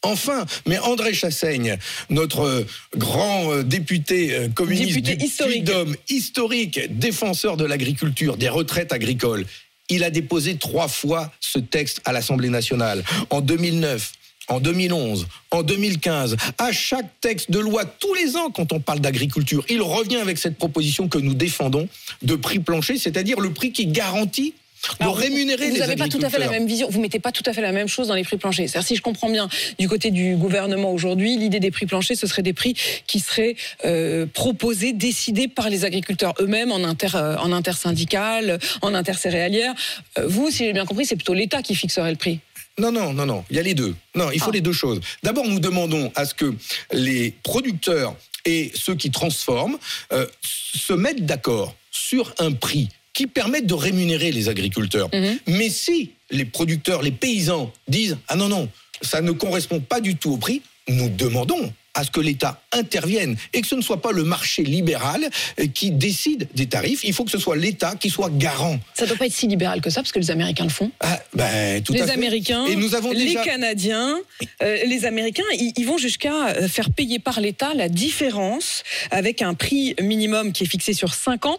Enfin, 0.06 0.46
mais 0.68 0.78
André 0.80 1.14
Chassaigne, 1.14 1.78
notre 2.10 2.42
euh, 2.42 2.68
grand 2.98 3.54
euh, 3.54 3.64
député 3.64 4.36
euh, 4.36 4.50
communiste 4.50 4.96
Député 4.96 5.16
du 5.16 5.26
historique. 5.26 5.72
Historique, 6.10 7.00
défenseur 7.00 7.56
de 7.56 7.64
l'agriculture, 7.64 8.36
des 8.36 8.50
retraites 8.50 8.92
agricoles, 8.92 9.46
il 9.88 10.04
a 10.04 10.10
déposé 10.10 10.58
trois 10.58 10.90
fois 10.90 11.32
ce 11.40 11.58
texte 11.58 12.02
à 12.04 12.12
l'Assemblée 12.12 12.50
nationale. 12.50 13.04
En 13.30 13.40
2009, 13.40 14.12
en 14.50 14.60
2011, 14.60 15.28
en 15.52 15.64
2015, 15.64 16.36
à 16.58 16.72
chaque 16.74 17.22
texte 17.22 17.50
de 17.50 17.60
loi, 17.60 17.86
tous 17.86 18.14
les 18.14 18.36
ans, 18.36 18.52
quand 18.52 18.74
on 18.74 18.82
parle 18.82 19.00
d'agriculture, 19.00 19.66
il 19.70 19.82
revient 19.82 20.18
avec 20.18 20.38
cette 20.38 20.58
proposition 20.58 21.08
que 21.08 21.18
nous 21.18 21.34
défendons 21.34 21.88
de 22.22 22.36
prix 22.36 22.60
plancher, 22.60 22.98
c'est-à-dire 22.98 23.40
le 23.40 23.54
prix 23.54 23.72
qui 23.72 23.88
garantit 23.88 24.54
de 25.00 25.04
Alors, 25.04 25.18
rémunérer 25.18 25.68
vous 25.68 25.74
les 25.74 25.80
n'avez 25.80 25.96
pas 25.96 26.08
tout 26.08 26.20
à 26.22 26.30
fait 26.30 26.40
la 26.40 26.50
même 26.50 26.68
vision. 26.68 26.90
Vous 26.90 27.00
mettez 27.00 27.20
pas 27.20 27.32
tout 27.32 27.44
à 27.46 27.54
fait 27.54 27.62
la 27.62 27.72
même 27.72 27.88
chose 27.88 28.08
dans 28.08 28.16
les 28.16 28.24
prix 28.24 28.38
planchers. 28.38 28.68
C'est-à-dire, 28.70 28.88
si 28.88 28.96
je 28.96 29.02
comprends 29.02 29.30
bien, 29.30 29.48
du 29.80 29.88
côté 29.88 30.12
du 30.12 30.36
gouvernement 30.36 30.92
aujourd'hui, 30.92 31.38
l'idée 31.38 31.60
des 31.60 31.72
prix 31.72 31.86
planchers, 31.86 32.18
ce 32.18 32.28
serait 32.28 32.42
des 32.42 32.54
prix 32.54 32.76
qui 33.08 33.20
seraient 33.20 33.56
euh, 33.86 34.26
proposés, 34.26 34.94
décidés 34.94 35.48
par 35.48 35.70
les 35.70 35.86
agriculteurs 35.86 36.34
eux-mêmes 36.40 36.72
en 36.72 36.84
inter, 36.84 37.16
euh, 37.16 37.38
en 37.38 37.52
intersyndical, 37.52 38.60
en 38.82 38.94
intercéréalière. 38.94 39.74
Euh, 40.18 40.28
vous, 40.28 40.50
si 40.52 40.66
j'ai 40.66 40.74
bien 40.74 40.86
compris, 40.86 41.06
c'est 41.06 41.16
plutôt 41.16 41.34
l'État 41.34 41.62
qui 41.62 41.76
fixerait 41.76 42.12
le 42.12 42.18
prix. 42.18 42.40
Non, 42.80 42.92
non, 42.92 43.14
non, 43.14 43.26
non. 43.26 43.46
Il 43.50 43.56
y 43.56 43.60
a 43.60 43.64
les 43.64 43.76
deux. 43.76 43.96
Non, 44.16 44.32
il 44.32 44.40
faut 44.40 44.52
les 44.52 44.62
deux 44.62 44.74
choses. 44.74 45.00
D'abord, 45.22 45.48
nous 45.48 45.60
demandons 45.60 46.12
à 46.16 46.26
ce 46.26 46.34
que 46.34 46.56
les 46.92 47.32
producteurs 47.44 48.16
et 48.46 48.72
ceux 48.74 48.96
qui 48.96 49.12
transforment 49.12 49.78
euh, 50.12 50.26
se 50.42 50.94
mettent 50.94 51.26
d'accord 51.26 51.76
sur 51.92 52.34
un 52.40 52.52
prix 52.52 52.90
qui 53.14 53.28
permettent 53.28 53.68
de 53.68 53.74
rémunérer 53.74 54.32
les 54.32 54.50
agriculteurs. 54.50 55.10
Mais 55.48 55.70
si 55.70 56.12
les 56.32 56.46
producteurs, 56.46 57.02
les 57.02 57.12
paysans 57.12 57.72
disent 57.88 58.18
ah 58.28 58.36
non 58.36 58.50
non, 58.50 58.70
ça 59.02 59.22
ne 59.22 59.32
correspond 59.32 59.80
pas 59.80 60.02
du 60.02 60.16
tout 60.16 60.32
au 60.32 60.38
prix, 60.38 60.62
nous 60.88 61.10
demandons 61.10 61.72
à 61.96 62.04
ce 62.04 62.10
que 62.10 62.20
l'État 62.20 62.60
intervienne 62.72 63.38
et 63.54 63.62
que 63.62 63.68
ce 63.68 63.76
ne 63.76 63.82
soit 63.82 64.02
pas 64.02 64.12
le 64.12 64.24
marché 64.24 64.64
libéral 64.64 65.30
euh, 65.60 65.68
qui 65.68 65.92
décide 65.92 66.48
des 66.56 66.66
tarifs. 66.66 67.04
Il 67.04 67.14
faut 67.14 67.24
que 67.24 67.30
ce 67.30 67.38
soit 67.38 67.56
l'État 67.56 67.96
qui 67.96 68.10
soit 68.10 68.32
garant. 68.32 68.80
Ça 68.96 69.06
doit 69.06 69.16
pas 69.16 69.28
être 69.28 69.34
si 69.34 69.48
libéral 69.48 69.80
que 69.80 69.92
ça, 69.92 70.02
parce 70.02 70.12
que 70.12 70.20
les 70.20 70.32
Américains 70.32 70.64
le 70.64 70.72
font. 70.72 70.92
Ben, 71.34 71.84
tout 71.84 71.94
les 71.94 72.02
à 72.02 72.08
fait. 72.08 72.14
Américains, 72.14 72.66
Et 72.66 72.76
nous 72.76 72.96
avons 72.96 73.12
les 73.12 73.36
Canadiens, 73.36 74.20
euh, 74.64 74.84
les 74.86 75.06
Américains, 75.06 75.44
ils, 75.54 75.72
ils 75.78 75.86
vont 75.86 76.00
jusqu'à 76.00 76.48
euh, 76.48 76.68
faire 76.68 76.90
payer 76.90 77.20
par 77.20 77.40
l'État 77.40 77.76
la 77.76 77.90
différence 77.90 78.84
avec 79.12 79.44
un 79.44 79.54
prix 79.54 79.96
minimum 80.02 80.52
qui 80.52 80.64
est 80.64 80.68
fixé 80.68 80.94
sur 80.94 81.14
5 81.14 81.46
ans. 81.46 81.58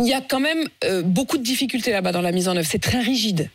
Il 0.00 0.06
y 0.06 0.14
a 0.14 0.20
quand 0.20 0.40
même 0.40 0.68
euh, 0.84 1.02
beaucoup 1.02 1.38
de 1.38 1.42
difficultés 1.42 1.92
là-bas 1.92 2.12
dans 2.12 2.22
la 2.22 2.32
mise 2.32 2.48
en 2.48 2.56
œuvre. 2.56 2.68
C'est 2.68 2.82
très 2.82 3.00
rigide. 3.00 3.50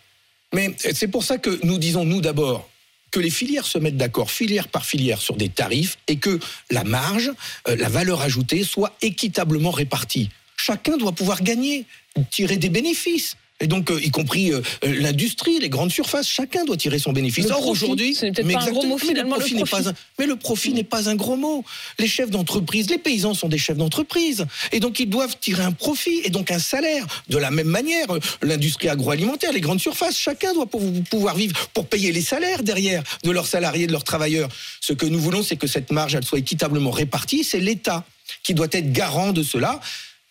Mais 0.54 0.74
c'est 0.78 1.08
pour 1.08 1.24
ça 1.24 1.38
que 1.38 1.60
nous 1.64 1.78
disons, 1.78 2.04
nous 2.04 2.22
d'abord, 2.22 2.70
que 3.12 3.20
les 3.20 3.30
filières 3.30 3.66
se 3.66 3.78
mettent 3.78 3.98
d'accord, 3.98 4.32
filière 4.32 4.68
par 4.68 4.86
filière, 4.86 5.22
sur 5.22 5.36
des 5.36 5.50
tarifs 5.50 5.98
et 6.08 6.18
que 6.18 6.40
la 6.70 6.84
marge, 6.84 7.32
euh, 7.68 7.76
la 7.76 7.90
valeur 7.90 8.22
ajoutée 8.22 8.64
soit 8.64 8.96
équitablement 9.02 9.72
répartie. 9.72 10.30
Chacun 10.58 10.98
doit 10.98 11.12
pouvoir 11.12 11.42
gagner, 11.42 11.86
tirer 12.30 12.58
des 12.58 12.70
bénéfices. 12.70 13.36
Et 13.62 13.68
donc, 13.68 13.92
euh, 13.92 14.02
y 14.04 14.10
compris 14.10 14.52
euh, 14.52 14.62
euh, 14.84 14.96
l'industrie, 15.00 15.60
les 15.60 15.70
grandes 15.70 15.92
surfaces, 15.92 16.28
chacun 16.28 16.66
doit 16.66 16.76
tirer 16.78 17.00
son 17.00 17.14
bénéfice. 17.14 17.46
Le 17.46 17.52
Or, 17.52 17.68
aujourd'hui, 17.68 18.16
ce 18.16 18.26
n'est 18.26 18.32
peut-être 18.32 18.46
mais 18.48 18.54
pas 18.56 18.64
un 18.64 18.72
gros 18.72 18.82
exactement, 18.84 18.96
mot, 18.98 19.00
mais 19.08 19.14
le 19.14 19.26
profit 19.30 19.56
n'est 19.56 19.64
pas 19.66 19.90
un- 19.90 19.94
mais 20.20 20.26
le 20.26 20.36
profit 20.36 20.74
n'est 20.74 20.84
pas 20.84 21.10
un 21.10 21.16
gros 21.16 21.36
mot. 21.38 21.64
Les 22.00 22.08
chefs 22.08 22.30
d'entreprise, 22.32 22.90
les 22.90 22.98
paysans 22.98 23.34
sont 23.34 23.48
des 23.48 23.58
chefs 23.60 23.78
d'entreprise. 23.78 24.46
Et 24.72 24.80
donc, 24.80 25.00
ils 25.00 25.10
doivent 25.10 25.36
tirer 25.40 25.64
un 25.64 25.72
profit 25.72 26.22
et 26.24 26.30
donc 26.32 26.52
un 26.52 26.60
salaire. 26.60 27.06
De 27.30 27.38
la 27.38 27.52
même 27.52 27.68
manière, 27.68 28.08
l'industrie 28.42 28.90
agroalimentaire, 28.90 29.54
les 29.54 29.62
grandes 29.62 29.80
surfaces, 29.80 30.18
chacun 30.18 30.54
doit 30.54 30.66
pou- 30.66 31.04
pouvoir 31.10 31.36
vivre 31.36 31.70
pour 31.74 31.86
payer 31.88 32.12
les 32.12 32.22
salaires 32.22 32.64
derrière 32.64 33.04
de 33.24 33.32
leurs 33.32 33.48
salariés, 33.48 33.86
de 33.88 33.92
leurs 33.92 34.04
travailleurs. 34.04 34.50
Ce 34.82 34.94
que 34.94 35.06
nous 35.06 35.20
voulons, 35.20 35.44
c'est 35.44 35.56
que 35.58 35.68
cette 35.68 35.92
marge, 35.92 36.16
elle 36.16 36.26
soit 36.26 36.40
équitablement 36.40 36.92
répartie. 36.92 37.44
C'est 37.44 37.60
l'État 37.60 38.04
qui 38.44 38.54
doit 38.56 38.68
être 38.72 38.92
garant 38.92 39.34
de 39.34 39.44
cela. 39.44 39.80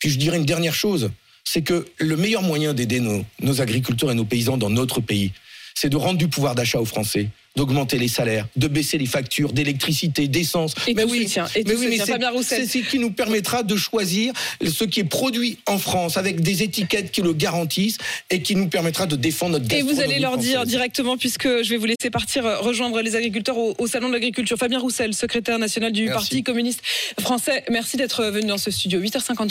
Puis 0.00 0.10
je 0.10 0.18
dirais 0.18 0.38
une 0.38 0.46
dernière 0.46 0.74
chose, 0.74 1.10
c'est 1.52 1.62
que 1.62 1.84
le 1.98 2.16
meilleur 2.16 2.42
moyen 2.42 2.74
d'aider 2.74 3.00
nos, 3.00 3.24
nos 3.40 3.60
agriculteurs 3.60 4.12
et 4.12 4.14
nos 4.14 4.24
paysans 4.24 4.56
dans 4.56 4.70
notre 4.70 5.00
pays, 5.00 5.32
c'est 5.74 5.88
de 5.88 5.96
rendre 5.96 6.18
du 6.18 6.28
pouvoir 6.28 6.54
d'achat 6.54 6.78
aux 6.78 6.84
Français, 6.84 7.28
d'augmenter 7.56 7.98
les 7.98 8.06
salaires, 8.08 8.46
de 8.56 8.68
baisser 8.68 8.98
les 8.98 9.06
factures 9.06 9.52
d'électricité, 9.52 10.28
d'essence. 10.28 10.74
Et 10.86 10.94
mais 10.94 11.04
oui, 11.04 11.24
se 11.26 11.32
tient, 11.32 11.46
et 11.56 11.64
mais 11.64 11.74
oui, 11.74 11.86
mais 11.90 11.96
c'est- 11.98 12.06
Fabien 12.12 12.30
Roussel. 12.30 12.66
c'est 12.68 12.78
ce 12.82 12.88
qui 12.88 12.98
nous 13.00 13.10
permettra 13.10 13.62
de 13.64 13.76
choisir 13.76 14.32
ce 14.64 14.84
qui 14.84 15.00
est 15.00 15.04
produit 15.04 15.58
en 15.66 15.78
France 15.78 16.16
avec 16.16 16.42
des 16.42 16.62
étiquettes 16.62 17.10
qui 17.10 17.22
le 17.22 17.32
garantissent 17.32 17.98
et 18.30 18.40
qui 18.42 18.54
nous 18.56 18.68
permettra 18.68 19.06
de 19.06 19.16
défendre 19.16 19.58
notre 19.58 19.74
Et 19.74 19.82
vous 19.82 20.00
allez 20.00 20.18
leur 20.20 20.36
dire 20.38 20.64
directement, 20.66 21.16
puisque 21.16 21.48
je 21.48 21.68
vais 21.70 21.76
vous 21.76 21.86
laisser 21.86 22.10
partir 22.10 22.46
euh, 22.46 22.58
rejoindre 22.60 23.00
les 23.00 23.16
agriculteurs 23.16 23.58
au, 23.58 23.74
au 23.78 23.86
Salon 23.88 24.08
de 24.08 24.12
l'Agriculture. 24.14 24.56
Fabien 24.58 24.78
Roussel, 24.78 25.14
secrétaire 25.14 25.58
national 25.58 25.90
du 25.92 26.04
Merci. 26.04 26.14
Parti 26.14 26.42
communiste 26.44 26.82
français, 27.20 27.64
merci 27.70 27.96
d'être 27.96 28.24
venu 28.26 28.46
dans 28.46 28.58
ce 28.58 28.70
studio. 28.70 29.00
8h53. 29.00 29.48